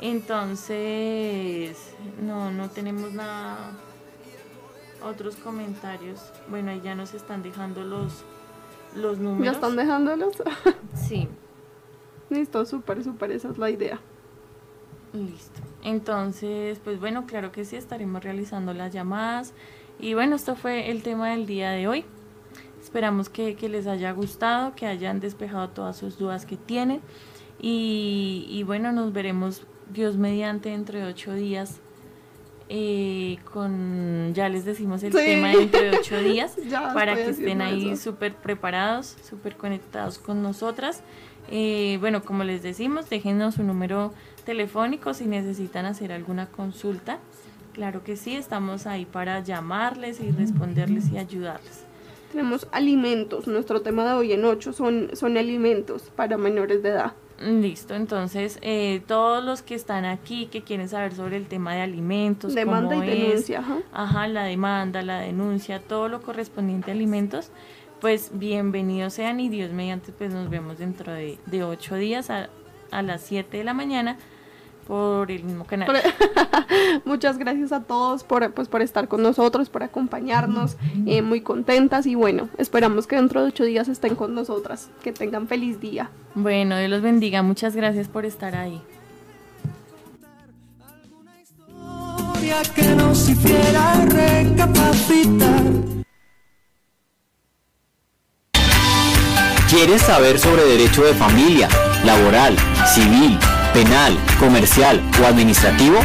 [0.00, 1.78] Entonces,
[2.20, 3.72] no, no tenemos nada,
[5.06, 6.32] otros comentarios.
[6.48, 8.24] Bueno, ahí ya nos están dejando los,
[8.94, 9.44] los números.
[9.44, 10.34] ¿Ya están dejándolos?
[10.94, 11.28] Sí.
[12.30, 14.00] Listo, súper, súper, esa es la idea.
[15.12, 15.60] Listo.
[15.84, 19.52] Entonces, pues bueno, claro que sí, estaremos realizando las llamadas.
[20.00, 22.04] Y bueno, esto fue el tema del día de hoy.
[22.82, 27.00] Esperamos que, que les haya gustado, que hayan despejado todas sus dudas que tienen.
[27.60, 29.62] Y, y bueno, nos veremos
[29.92, 31.80] Dios mediante dentro de ocho días.
[32.68, 35.18] Eh, con, ya les decimos el Sí.
[35.18, 36.54] tema de dentro de ocho días
[36.94, 41.02] para que estén ahí súper preparados, súper conectados con nosotras.
[41.48, 44.12] Eh, bueno, como les decimos, déjenos su número
[44.44, 47.18] telefónico si necesitan hacer alguna consulta.
[47.72, 51.84] Claro que sí, estamos ahí para llamarles y responderles y ayudarles.
[52.32, 53.46] Tenemos alimentos.
[53.46, 57.12] Nuestro tema de hoy en 8 son, son alimentos para menores de edad.
[57.38, 61.82] Listo, entonces eh, todos los que están aquí que quieren saber sobre el tema de
[61.82, 63.78] alimentos, Demanda cómo y es, denuncia, ajá.
[63.92, 67.50] ajá, la demanda, la denuncia, todo lo correspondiente a alimentos,
[68.00, 72.48] pues bienvenidos sean y Dios mediante pues nos vemos dentro de, de ocho días a,
[72.90, 74.16] a las 7 de la mañana
[74.86, 75.88] por el mismo canal.
[77.04, 80.76] Muchas gracias a todos por, pues, por estar con nosotros, por acompañarnos,
[81.06, 84.90] eh, muy contentas y bueno, esperamos que dentro de ocho días estén con nosotras.
[85.02, 86.10] Que tengan feliz día.
[86.34, 88.80] Bueno, Dios los bendiga, muchas gracias por estar ahí.
[92.46, 95.62] gracia que nos hiciera recapacitar.
[99.68, 101.68] ¿Quieres saber sobre derecho de familia,
[102.04, 102.56] laboral,
[102.94, 103.38] civil,
[103.76, 105.98] penal, comercial o administrativo?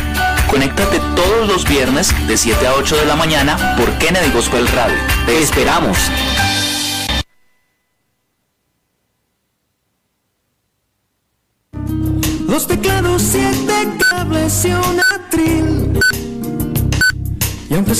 [0.49, 4.97] Conéctate todos los viernes de 7 a 8 de la mañana por Kennedy Gospel Radio.
[5.25, 5.97] Te esperamos.
[12.45, 15.99] Dos teclados, siete cables y un atril.
[17.69, 17.95] Y aunque